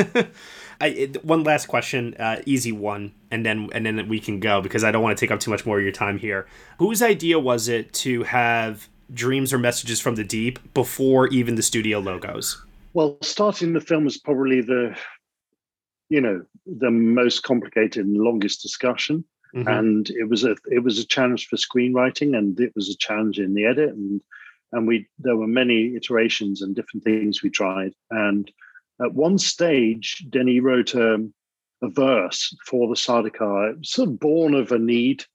I, 0.82 0.88
it, 0.88 1.24
one 1.24 1.44
last 1.44 1.68
question, 1.68 2.16
uh, 2.16 2.42
easy 2.46 2.72
one, 2.72 3.14
and 3.32 3.46
then 3.46 3.70
and 3.74 3.86
then 3.86 4.10
we 4.10 4.20
can 4.20 4.40
go 4.40 4.62
because 4.62 4.84
I 4.84 4.92
don't 4.92 5.04
want 5.04 5.18
to 5.18 5.26
take 5.26 5.32
up 5.32 5.40
too 5.40 5.52
much 5.52 5.66
more 5.66 5.78
of 5.78 5.84
your 5.84 5.94
time 5.94 6.18
here. 6.18 6.48
Whose 6.80 7.02
idea 7.02 7.40
was 7.40 7.68
it 7.68 7.94
to 7.94 8.24
have 8.24 8.90
dreams 9.14 9.54
or 9.54 9.60
messages 9.60 10.00
from 10.00 10.16
the 10.16 10.24
deep 10.24 10.74
before 10.74 11.28
even 11.28 11.56
the 11.56 11.64
studio 11.64 12.00
logos? 12.00 12.64
Well, 12.94 13.18
starting 13.22 13.74
the 13.74 13.82
film 13.82 14.06
was 14.06 14.18
probably 14.18 14.62
the, 14.62 14.96
you 16.10 16.22
know, 16.22 16.44
the 16.66 16.92
most 16.92 17.44
complicated 17.44 18.06
and 18.06 18.18
longest 18.18 18.62
discussion. 18.62 19.26
Mm-hmm. 19.56 19.68
And 19.68 20.10
it 20.10 20.30
was 20.30 20.44
a 20.44 20.56
it 20.72 20.84
was 20.84 21.00
a 21.00 21.06
challenge 21.06 21.48
for 21.48 21.58
screenwriting, 21.58 22.36
and 22.36 22.60
it 22.60 22.74
was 22.76 22.90
a 22.90 22.98
challenge 22.98 23.40
in 23.40 23.54
the 23.54 23.66
edit, 23.66 23.90
and 23.90 24.22
and 24.72 24.88
we 24.88 25.08
there 25.20 25.38
were 25.38 25.48
many 25.48 25.96
iterations 25.96 26.62
and 26.62 26.76
different 26.76 27.04
things 27.04 27.44
we 27.44 27.50
tried. 27.50 27.94
And 28.10 28.52
at 29.02 29.14
one 29.14 29.38
stage, 29.38 30.26
Denny 30.30 30.60
wrote 30.60 30.96
a, 30.96 31.24
a 31.82 31.90
verse 31.90 32.56
for 32.66 32.88
the 32.88 32.96
Sardaukar, 32.96 33.86
sort 33.86 34.10
of 34.10 34.20
born 34.20 34.56
of 34.56 34.72
a 34.72 34.80
need 34.80 35.26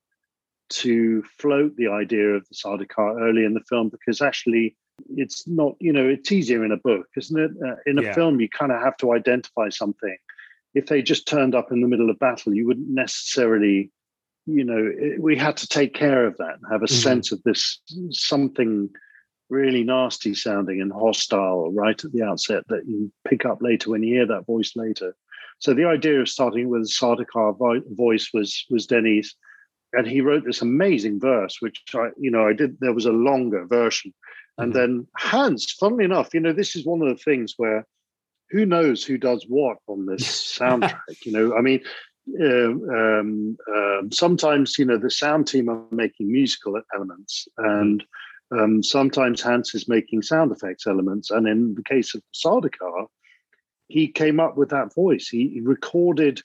to 0.70 1.22
float 1.38 1.76
the 1.76 1.88
idea 1.88 2.30
of 2.30 2.46
the 2.48 2.54
Sardaukar 2.54 3.20
early 3.20 3.44
in 3.44 3.54
the 3.54 3.64
film, 3.68 3.88
because 3.88 4.20
actually 4.20 4.76
it's 5.16 5.46
not 5.46 5.76
you 5.80 5.92
know 5.92 6.08
it's 6.08 6.32
easier 6.32 6.64
in 6.64 6.72
a 6.72 6.76
book 6.76 7.06
isn't 7.16 7.38
it 7.38 7.50
uh, 7.64 7.76
in 7.86 7.98
a 7.98 8.02
yeah. 8.02 8.14
film 8.14 8.40
you 8.40 8.48
kind 8.48 8.72
of 8.72 8.82
have 8.82 8.96
to 8.96 9.12
identify 9.12 9.68
something 9.68 10.16
if 10.74 10.86
they 10.86 11.00
just 11.00 11.26
turned 11.26 11.54
up 11.54 11.70
in 11.70 11.80
the 11.80 11.86
middle 11.86 12.10
of 12.10 12.18
battle 12.18 12.52
you 12.52 12.66
wouldn't 12.66 12.88
necessarily 12.88 13.90
you 14.49 14.64
know, 14.64 14.90
it, 14.99 15.20
we 15.20 15.36
had 15.36 15.57
to 15.59 15.68
take 15.68 15.94
care 15.94 16.26
of 16.26 16.36
that 16.38 16.55
and 16.55 16.72
have 16.72 16.82
a 16.82 16.86
mm-hmm. 16.86 17.03
sense 17.03 17.32
of 17.32 17.42
this 17.42 17.80
something 18.11 18.88
really 19.51 19.84
nasty 19.84 20.34
sounding 20.34 20.80
and 20.80 20.92
hostile 20.92 21.72
right 21.72 22.05
at 22.05 22.12
the 22.12 22.22
outset 22.22 22.64
that 22.68 22.86
you 22.86 23.11
pick 23.26 23.46
up 23.46 23.62
later 23.62 23.90
when 23.90 24.03
you 24.03 24.14
hear 24.14 24.26
that 24.26 24.46
voice 24.46 24.72
later. 24.76 25.14
So 25.59 25.74
the 25.74 25.86
idea 25.86 26.20
of 26.20 26.28
starting 26.28 26.68
with 26.68 26.88
Sardaukar 26.88 27.59
vo- 27.59 27.82
voice 27.90 28.30
was 28.32 28.64
was 28.70 28.86
Denis, 28.86 29.34
and 29.92 30.07
he 30.07 30.20
wrote 30.20 30.44
this 30.44 30.62
amazing 30.62 31.20
verse, 31.20 31.57
which 31.61 31.82
I, 31.94 32.09
you 32.18 32.30
know, 32.30 32.46
I 32.46 32.53
did. 32.53 32.78
There 32.80 32.94
was 32.94 33.07
a 33.07 33.12
longer 33.12 33.66
version, 33.66 34.14
and 34.57 34.72
mm-hmm. 34.72 34.78
then 34.78 35.07
Hans. 35.16 35.72
Funnily 35.72 36.05
enough, 36.05 36.32
you 36.32 36.40
know, 36.40 36.53
this 36.53 36.76
is 36.76 36.86
one 36.86 37.03
of 37.03 37.09
the 37.09 37.22
things 37.22 37.55
where 37.57 37.86
who 38.51 38.64
knows 38.64 39.05
who 39.05 39.18
does 39.18 39.44
what 39.49 39.78
on 39.88 40.07
this 40.07 40.22
soundtrack? 40.59 41.24
you 41.24 41.32
know, 41.32 41.57
I 41.57 41.61
mean, 41.61 41.80
um, 42.41 43.57
um, 43.74 44.11
sometimes 44.12 44.79
you 44.79 44.85
know 44.85 44.99
the 44.99 45.11
sound 45.11 45.47
team 45.47 45.68
are 45.68 45.83
making 45.91 46.31
musical 46.31 46.81
elements, 46.95 47.49
and 47.59 48.05
um, 48.51 48.83
sometimes 48.83 49.41
Hans 49.43 49.74
is 49.74 49.89
making 49.89 50.22
sound 50.22 50.53
effects 50.53 50.87
elements. 50.87 51.31
And 51.31 51.47
in 51.47 51.74
the 51.74 51.83
case 51.83 52.14
of 52.14 52.22
Sardaukar, 52.35 53.07
he 53.89 54.09
came 54.09 54.41
up 54.41 54.57
with 54.57 54.70
that 54.70 54.95
voice. 54.95 55.29
He, 55.29 55.49
he 55.49 55.61
recorded. 55.61 56.43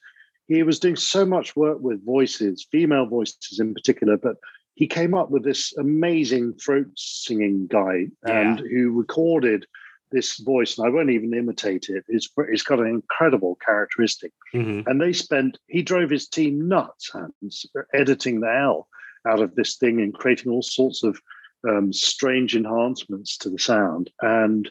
He 0.48 0.64
was 0.64 0.80
doing 0.80 0.98
so 0.98 1.26
much 1.26 1.56
work 1.56 1.78
with 1.80 2.06
voices, 2.06 2.68
female 2.70 3.06
voices 3.06 3.60
in 3.60 3.74
particular, 3.74 4.18
but 4.18 4.36
he 4.76 4.88
came 4.88 5.14
up 5.14 5.30
with 5.30 5.44
this 5.44 5.74
amazing 5.78 6.54
throat 6.56 6.88
singing 6.96 7.68
guy 7.68 8.08
and 8.26 8.60
Yeah. 8.60 8.66
who 8.72 8.92
recorded 8.92 9.66
this 10.14 10.38
voice 10.38 10.78
and 10.78 10.86
i 10.88 10.90
won't 10.90 11.10
even 11.10 11.34
imitate 11.34 11.90
it 11.90 12.04
it's, 12.08 12.30
it's 12.50 12.64
got 12.64 12.80
an 12.80 12.88
incredible 12.88 13.58
characteristic 13.66 14.32
Mhm. 14.54 14.86
and 14.88 15.02
they 15.02 15.12
spent 15.12 15.58
he 15.68 15.82
drove 15.82 16.10
his 16.10 16.28
team 16.28 16.68
nuts 16.68 17.10
Hans, 17.12 17.66
editing 17.94 18.40
the 18.40 18.48
hell 18.60 18.88
out 19.28 19.42
of 19.42 19.56
this 19.56 19.76
thing 19.78 20.00
and 20.00 20.14
creating 20.14 20.52
all 20.52 20.62
sorts 20.62 21.04
of 21.04 21.20
um, 21.68 21.92
strange 21.92 22.56
enhancements 22.56 23.38
to 23.40 23.50
the 23.50 23.60
sound 23.60 24.10
and 24.22 24.70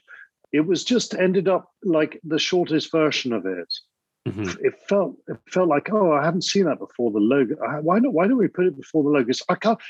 it 0.52 0.60
was 0.66 0.84
just 0.84 1.14
ended 1.14 1.48
up 1.48 1.64
like 1.82 2.20
the 2.22 2.38
shortest 2.38 2.90
version 2.92 3.32
of 3.32 3.44
it 3.46 3.72
Mhm. 4.28 4.56
it 4.68 4.74
felt 4.88 5.16
it 5.26 5.36
felt 5.50 5.68
like 5.68 5.92
oh 5.92 6.12
I 6.12 6.24
haven't 6.24 6.44
seen 6.52 6.66
that 6.66 6.78
before 6.78 7.10
the 7.10 7.18
logo. 7.18 7.56
Why 7.88 7.98
not? 7.98 8.12
Why 8.12 8.28
don't 8.28 8.38
we 8.38 8.46
put 8.46 8.66
it 8.66 8.76
before 8.76 9.02
the 9.02 9.08
logos? 9.10 9.42
I 9.48 9.56
can't. 9.56 9.80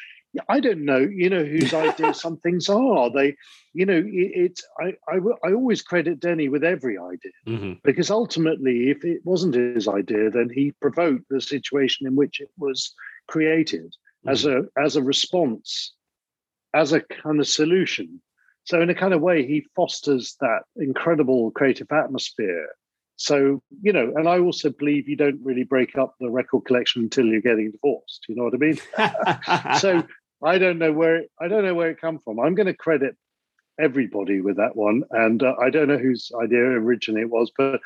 I 0.49 0.61
don't 0.61 0.85
know. 0.85 0.99
You 0.99 1.29
know 1.29 1.45
whose 1.45 1.75
idea 1.75 2.15
some 2.15 2.37
things 2.39 2.69
are. 2.69 3.11
They, 3.11 3.37
you 3.75 3.85
know, 3.85 3.99
it, 3.99 4.05
it's 4.35 4.65
I, 4.81 4.95
I 5.09 5.19
I 5.45 5.53
always 5.53 5.83
credit 5.83 6.21
Denny 6.21 6.49
with 6.49 6.65
every 6.65 6.97
idea 6.99 7.33
Mhm. 7.47 7.81
because 7.85 8.11
ultimately, 8.11 8.91
if 8.91 9.05
it 9.05 9.21
wasn't 9.25 9.55
his 9.55 9.89
idea, 9.89 10.31
then 10.31 10.49
he 10.49 10.73
provoked 10.81 11.29
the 11.29 11.41
situation 11.41 12.07
in 12.07 12.17
which 12.17 12.41
it 12.41 12.51
was 12.57 12.95
created 13.29 13.95
as 14.27 14.47
a 14.47 14.65
as 14.79 14.97
a 14.97 15.03
response, 15.03 15.95
as 16.75 16.93
a 16.93 17.01
kind 17.01 17.41
of 17.41 17.49
solution. 17.49 18.21
So 18.65 18.81
in 18.81 18.89
a 18.91 18.95
kind 18.95 19.13
of 19.13 19.21
way, 19.21 19.45
he 19.47 19.67
fosters 19.75 20.37
that 20.41 20.63
incredible 20.77 21.51
creative 21.51 21.91
atmosphere. 21.91 22.69
So 23.17 23.63
you 23.83 23.93
know, 23.93 24.13
and 24.17 24.29
I 24.29 24.39
also 24.39 24.71
believe 24.71 25.09
you 25.09 25.17
don't 25.17 25.41
really 25.45 25.65
break 25.65 25.99
up 25.99 26.15
the 26.21 26.31
record 26.31 26.65
collection 26.65 27.03
until 27.03 27.27
you're 27.27 27.41
getting 27.41 27.71
divorced. 27.71 28.25
You 28.29 28.37
know 28.37 28.45
what 28.45 28.55
I 28.55 28.59
mean? 28.59 28.79
so 29.79 30.07
I 30.43 30.59
don't 30.59 30.79
know 30.79 30.93
where 30.93 31.17
it, 31.17 31.31
I 31.41 31.49
don't 31.49 31.65
know 31.65 31.75
where 31.75 31.91
it 31.91 32.01
come 32.01 32.19
from. 32.19 32.41
I'm 32.41 32.55
going 32.55 32.67
to 32.67 32.75
credit 32.75 33.17
everybody 33.81 34.41
with 34.41 34.57
that 34.57 34.77
one, 34.77 35.03
and 35.11 35.43
uh, 35.43 35.55
I 35.61 35.71
don't 35.71 35.89
know 35.89 35.99
whose 35.99 36.31
idea 36.43 36.61
originally 36.61 37.23
it 37.23 37.31
was, 37.31 37.51
but 37.57 37.81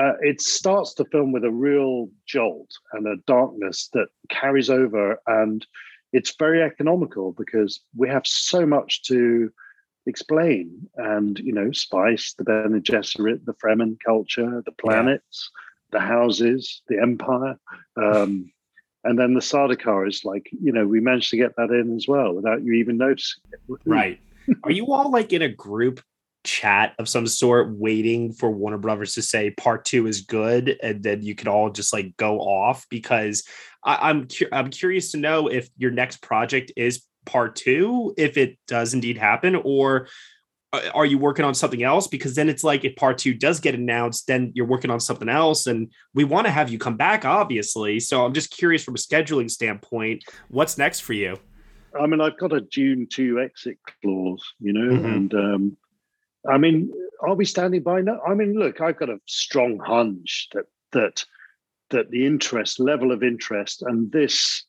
uh, 0.00 0.12
it 0.20 0.40
starts 0.40 0.94
the 0.94 1.04
film 1.06 1.32
with 1.32 1.44
a 1.44 1.50
real 1.50 2.08
jolt 2.26 2.70
and 2.92 3.06
a 3.06 3.16
darkness 3.26 3.88
that 3.92 4.08
carries 4.28 4.70
over, 4.70 5.18
and 5.26 5.66
it's 6.12 6.36
very 6.38 6.62
economical 6.62 7.32
because 7.32 7.80
we 7.96 8.08
have 8.08 8.26
so 8.26 8.66
much 8.66 9.02
to 9.04 9.50
explain, 10.06 10.88
and 10.96 11.38
you 11.38 11.52
know, 11.52 11.72
spice, 11.72 12.34
the 12.34 12.44
Bene 12.44 12.80
Gesserit, 12.80 13.44
the 13.44 13.54
Fremen 13.54 13.96
culture, 14.04 14.62
the 14.64 14.72
planets, 14.72 15.50
the 15.92 16.00
houses, 16.00 16.82
the 16.88 17.00
empire. 17.00 17.56
Um, 17.96 18.52
and 19.04 19.18
then 19.18 19.34
the 19.34 19.40
Sardaukar 19.40 20.08
is 20.08 20.24
like, 20.24 20.48
you 20.50 20.72
know, 20.72 20.86
we 20.86 21.00
managed 21.00 21.30
to 21.30 21.36
get 21.36 21.56
that 21.56 21.70
in 21.70 21.94
as 21.94 22.08
well 22.08 22.32
without 22.32 22.62
you 22.64 22.72
even 22.74 22.96
noticing 22.96 23.42
it. 23.52 23.60
Mm. 23.68 23.76
Right. 23.84 24.20
Are 24.64 24.70
you 24.70 24.92
all 24.92 25.10
like 25.10 25.32
in 25.32 25.42
a 25.42 25.48
group 25.48 26.00
chat 26.44 26.94
of 26.98 27.08
some 27.08 27.26
sort 27.26 27.70
waiting 27.70 28.32
for 28.32 28.50
Warner 28.50 28.78
Brothers 28.78 29.14
to 29.14 29.22
say 29.22 29.50
part 29.50 29.84
two 29.84 30.06
is 30.06 30.20
good 30.20 30.76
and 30.82 31.02
then 31.02 31.22
you 31.22 31.34
could 31.34 31.48
all 31.48 31.70
just 31.70 31.92
like 31.92 32.16
go 32.16 32.40
off? 32.40 32.86
Because 32.90 33.44
I, 33.84 34.10
I'm 34.10 34.26
cu- 34.28 34.48
I'm 34.52 34.70
curious 34.70 35.12
to 35.12 35.18
know 35.18 35.48
if 35.48 35.68
your 35.76 35.90
next 35.90 36.22
project 36.22 36.72
is 36.76 37.04
part 37.24 37.56
two, 37.56 38.14
if 38.16 38.36
it 38.36 38.58
does 38.66 38.94
indeed 38.94 39.18
happen, 39.18 39.54
or 39.54 40.08
are 40.94 41.06
you 41.06 41.18
working 41.18 41.44
on 41.44 41.54
something 41.54 41.82
else? 41.82 42.06
Because 42.06 42.34
then 42.34 42.48
it's 42.48 42.64
like 42.64 42.84
if 42.84 42.96
part 42.96 43.18
two 43.18 43.34
does 43.34 43.60
get 43.60 43.74
announced, 43.74 44.26
then 44.26 44.52
you're 44.54 44.66
working 44.66 44.90
on 44.90 45.00
something 45.00 45.28
else, 45.28 45.66
and 45.66 45.90
we 46.14 46.24
want 46.24 46.46
to 46.46 46.50
have 46.50 46.70
you 46.70 46.78
come 46.78 46.96
back, 46.96 47.24
obviously. 47.24 48.00
So 48.00 48.24
I'm 48.24 48.32
just 48.32 48.50
curious 48.50 48.84
from 48.84 48.94
a 48.94 48.98
scheduling 48.98 49.50
standpoint, 49.50 50.24
what's 50.48 50.78
next 50.78 51.00
for 51.00 51.12
you? 51.12 51.36
I 51.98 52.06
mean, 52.06 52.20
I've 52.20 52.38
got 52.38 52.52
a 52.52 52.60
June 52.60 53.06
2 53.10 53.40
exit 53.40 53.78
clause, 54.02 54.42
you 54.58 54.72
know, 54.72 54.98
Mhm. 54.98 55.14
and 55.14 55.34
um, 55.34 55.76
I 56.48 56.58
mean, 56.58 56.92
are 57.20 57.34
we 57.34 57.44
standing 57.44 57.82
by 57.82 58.00
now? 58.00 58.20
I 58.26 58.34
mean, 58.34 58.54
look, 58.54 58.80
I've 58.80 58.98
got 58.98 59.10
a 59.10 59.20
strong 59.26 59.78
hunch 59.78 60.48
that 60.52 60.66
that 60.92 61.24
that 61.90 62.10
the 62.10 62.26
interest 62.26 62.80
level 62.80 63.12
of 63.12 63.22
interest 63.22 63.82
and 63.82 64.10
this 64.10 64.64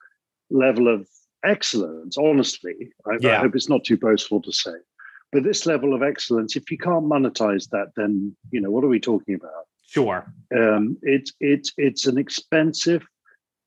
level 0.50 0.88
of 0.88 1.08
excellence, 1.44 2.18
honestly, 2.18 2.92
I, 3.06 3.28
I 3.28 3.38
hope 3.38 3.56
it's 3.56 3.70
not 3.70 3.84
too 3.84 3.98
boastful 3.98 4.42
to 4.42 4.52
say, 4.52 4.72
but 5.36 5.44
this 5.44 5.66
level 5.66 5.94
of 5.94 6.02
excellence, 6.02 6.56
if 6.56 6.72
you 6.72 6.78
can't 6.78 7.04
monetize 7.04 7.68
that, 7.72 7.88
then 7.98 8.34
you 8.52 8.62
know 8.62 8.72
what 8.72 8.86
are 8.86 8.88
we 8.88 9.02
talking 9.02 9.36
about? 9.36 9.66
Sure. 9.86 10.26
Um, 10.58 10.98
it's 11.02 11.34
it's 11.42 11.74
it's 11.76 12.08
an 12.08 12.18
expensive, 12.18 13.04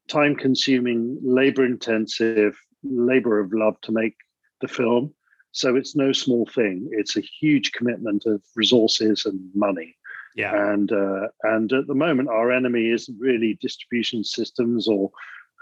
time-consuming, 0.09 1.19
labor-intensive, 1.23 2.59
labor 2.83 3.39
of 3.39 3.53
love 3.53 3.79
to 3.83 3.93
make 3.93 4.17
the 4.63 4.69
film. 4.69 5.13
So 5.53 5.77
it's 5.77 5.95
no 5.95 6.13
small 6.13 6.49
thing. 6.55 6.89
It's 6.93 7.19
a 7.19 7.29
huge 7.39 7.73
commitment 7.73 8.25
of 8.25 8.41
resources 8.57 9.27
and 9.27 9.39
money. 9.55 9.95
Yeah. 10.37 10.73
And 10.73 10.91
uh, 10.91 11.29
and 11.43 11.71
at 11.71 11.87
the 11.87 11.95
moment, 11.95 12.31
our 12.31 12.51
enemy 12.51 12.89
isn't 12.93 13.21
really 13.21 13.59
distribution 13.61 14.25
systems 14.25 14.89
or 14.89 15.11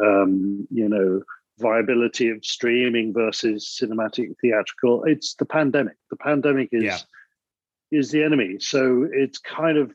um, 0.00 0.68
you 0.70 0.88
know 0.88 1.22
viability 1.59 2.28
of 2.30 2.44
streaming 2.44 3.12
versus 3.12 3.78
cinematic 3.80 4.34
theatrical. 4.40 5.04
It's 5.04 5.34
the 5.34 5.46
pandemic. 5.46 5.96
The 6.11 6.16
pandemic 6.16 6.68
is 6.72 6.84
Yeah. 6.84 6.98
is 7.90 8.11
the 8.11 8.22
enemy. 8.22 8.59
So 8.59 9.09
it's 9.12 9.38
kind 9.38 9.78
of 9.78 9.92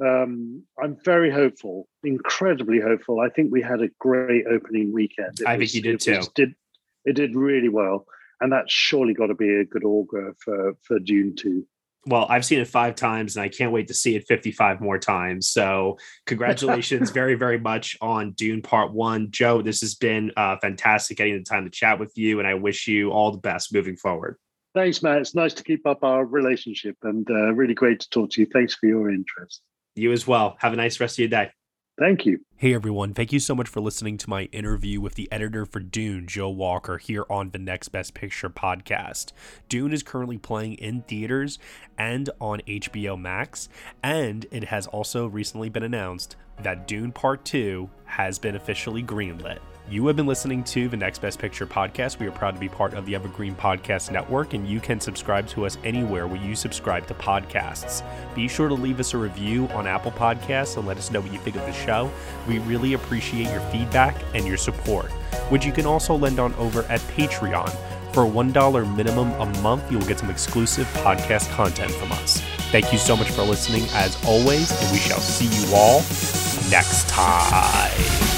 um, 0.00 0.62
I'm 0.80 0.96
very 1.04 1.28
hopeful, 1.28 1.88
incredibly 2.04 2.78
hopeful. 2.80 3.18
I 3.18 3.30
think 3.30 3.50
we 3.50 3.60
had 3.62 3.82
a 3.82 3.88
great 3.98 4.46
opening 4.46 4.92
weekend. 4.92 5.40
It 5.40 5.46
I 5.48 5.58
think 5.58 5.74
you 5.74 5.82
did 5.82 6.06
it 6.06 6.16
was- 6.18 6.28
too. 6.28 6.32
did 6.46 6.54
it 7.04 7.12
did 7.14 7.34
really 7.34 7.68
well, 7.68 8.06
and 8.40 8.52
that's 8.52 8.72
surely 8.72 9.14
got 9.14 9.26
to 9.26 9.34
be 9.34 9.52
a 9.56 9.64
good 9.64 9.84
augur 9.84 10.34
for 10.38 10.74
for 10.82 10.98
Dune 11.00 11.34
two. 11.34 11.66
Well, 12.08 12.26
I've 12.28 12.44
seen 12.44 12.58
it 12.58 12.68
five 12.68 12.94
times 12.94 13.36
and 13.36 13.42
I 13.42 13.48
can't 13.48 13.72
wait 13.72 13.88
to 13.88 13.94
see 13.94 14.16
it 14.16 14.26
55 14.26 14.80
more 14.80 14.98
times. 14.98 15.48
So, 15.48 15.98
congratulations 16.26 17.10
very, 17.12 17.34
very 17.34 17.58
much 17.58 17.96
on 18.00 18.32
Dune 18.32 18.62
Part 18.62 18.92
One. 18.92 19.30
Joe, 19.30 19.62
this 19.62 19.80
has 19.80 19.94
been 19.94 20.32
uh, 20.36 20.56
fantastic 20.60 21.16
getting 21.18 21.36
the 21.38 21.44
time 21.44 21.64
to 21.64 21.70
chat 21.70 21.98
with 21.98 22.12
you, 22.16 22.38
and 22.38 22.48
I 22.48 22.54
wish 22.54 22.88
you 22.88 23.10
all 23.10 23.30
the 23.30 23.38
best 23.38 23.72
moving 23.72 23.96
forward. 23.96 24.36
Thanks, 24.74 25.02
Matt. 25.02 25.18
It's 25.18 25.34
nice 25.34 25.54
to 25.54 25.64
keep 25.64 25.86
up 25.86 26.04
our 26.04 26.24
relationship, 26.24 26.96
and 27.02 27.28
uh, 27.30 27.52
really 27.54 27.74
great 27.74 28.00
to 28.00 28.10
talk 28.10 28.30
to 28.30 28.40
you. 28.40 28.46
Thanks 28.52 28.74
for 28.74 28.86
your 28.86 29.10
interest. 29.10 29.62
You 29.94 30.12
as 30.12 30.26
well. 30.26 30.56
Have 30.60 30.72
a 30.72 30.76
nice 30.76 31.00
rest 31.00 31.16
of 31.16 31.20
your 31.20 31.28
day. 31.28 31.50
Thank 31.98 32.26
you. 32.26 32.40
Hey 32.60 32.74
everyone, 32.74 33.14
thank 33.14 33.32
you 33.32 33.38
so 33.38 33.54
much 33.54 33.68
for 33.68 33.80
listening 33.80 34.18
to 34.18 34.28
my 34.28 34.46
interview 34.46 35.00
with 35.00 35.14
the 35.14 35.30
editor 35.30 35.64
for 35.64 35.78
Dune, 35.78 36.26
Joe 36.26 36.48
Walker, 36.48 36.98
here 36.98 37.24
on 37.30 37.50
the 37.50 37.58
Next 37.60 37.90
Best 37.90 38.14
Picture 38.14 38.50
podcast. 38.50 39.30
Dune 39.68 39.92
is 39.92 40.02
currently 40.02 40.38
playing 40.38 40.74
in 40.74 41.02
theaters 41.02 41.60
and 41.96 42.28
on 42.40 42.60
HBO 42.66 43.16
Max, 43.16 43.68
and 44.02 44.44
it 44.50 44.64
has 44.64 44.88
also 44.88 45.28
recently 45.28 45.68
been 45.68 45.84
announced 45.84 46.34
that 46.60 46.88
Dune 46.88 47.12
Part 47.12 47.44
2 47.44 47.88
has 48.06 48.40
been 48.40 48.56
officially 48.56 49.04
greenlit. 49.04 49.60
You 49.90 50.06
have 50.08 50.16
been 50.16 50.26
listening 50.26 50.64
to 50.64 50.86
the 50.86 50.98
Next 50.98 51.20
Best 51.20 51.38
Picture 51.38 51.66
podcast. 51.66 52.18
We 52.18 52.26
are 52.26 52.30
proud 52.30 52.52
to 52.52 52.60
be 52.60 52.68
part 52.68 52.92
of 52.92 53.06
the 53.06 53.14
Evergreen 53.14 53.54
Podcast 53.54 54.12
Network, 54.12 54.52
and 54.52 54.68
you 54.68 54.80
can 54.80 55.00
subscribe 55.00 55.48
to 55.48 55.64
us 55.64 55.78
anywhere 55.82 56.26
where 56.26 56.42
you 56.42 56.54
subscribe 56.54 57.06
to 57.06 57.14
podcasts. 57.14 58.02
Be 58.34 58.48
sure 58.48 58.68
to 58.68 58.74
leave 58.74 59.00
us 59.00 59.14
a 59.14 59.16
review 59.16 59.66
on 59.68 59.86
Apple 59.86 60.12
Podcasts 60.12 60.76
and 60.76 60.86
let 60.86 60.98
us 60.98 61.10
know 61.10 61.22
what 61.22 61.32
you 61.32 61.38
think 61.38 61.56
of 61.56 61.64
the 61.64 61.72
show. 61.72 62.10
We 62.48 62.58
really 62.60 62.94
appreciate 62.94 63.50
your 63.50 63.60
feedback 63.70 64.16
and 64.34 64.46
your 64.46 64.56
support, 64.56 65.10
which 65.50 65.66
you 65.66 65.72
can 65.72 65.86
also 65.86 66.14
lend 66.14 66.40
on 66.40 66.54
over 66.54 66.82
at 66.84 67.00
Patreon. 67.00 67.70
For 68.14 68.24
a 68.24 68.28
$1 68.28 68.96
minimum 68.96 69.30
a 69.32 69.46
month, 69.60 69.92
you'll 69.92 70.00
get 70.02 70.18
some 70.18 70.30
exclusive 70.30 70.86
podcast 71.04 71.50
content 71.52 71.92
from 71.92 72.10
us. 72.12 72.40
Thank 72.72 72.92
you 72.92 72.98
so 72.98 73.16
much 73.16 73.30
for 73.30 73.42
listening, 73.42 73.84
as 73.92 74.18
always, 74.24 74.70
and 74.82 74.90
we 74.90 74.98
shall 74.98 75.20
see 75.20 75.46
you 75.46 75.74
all 75.74 75.98
next 76.70 77.08
time. 77.08 78.37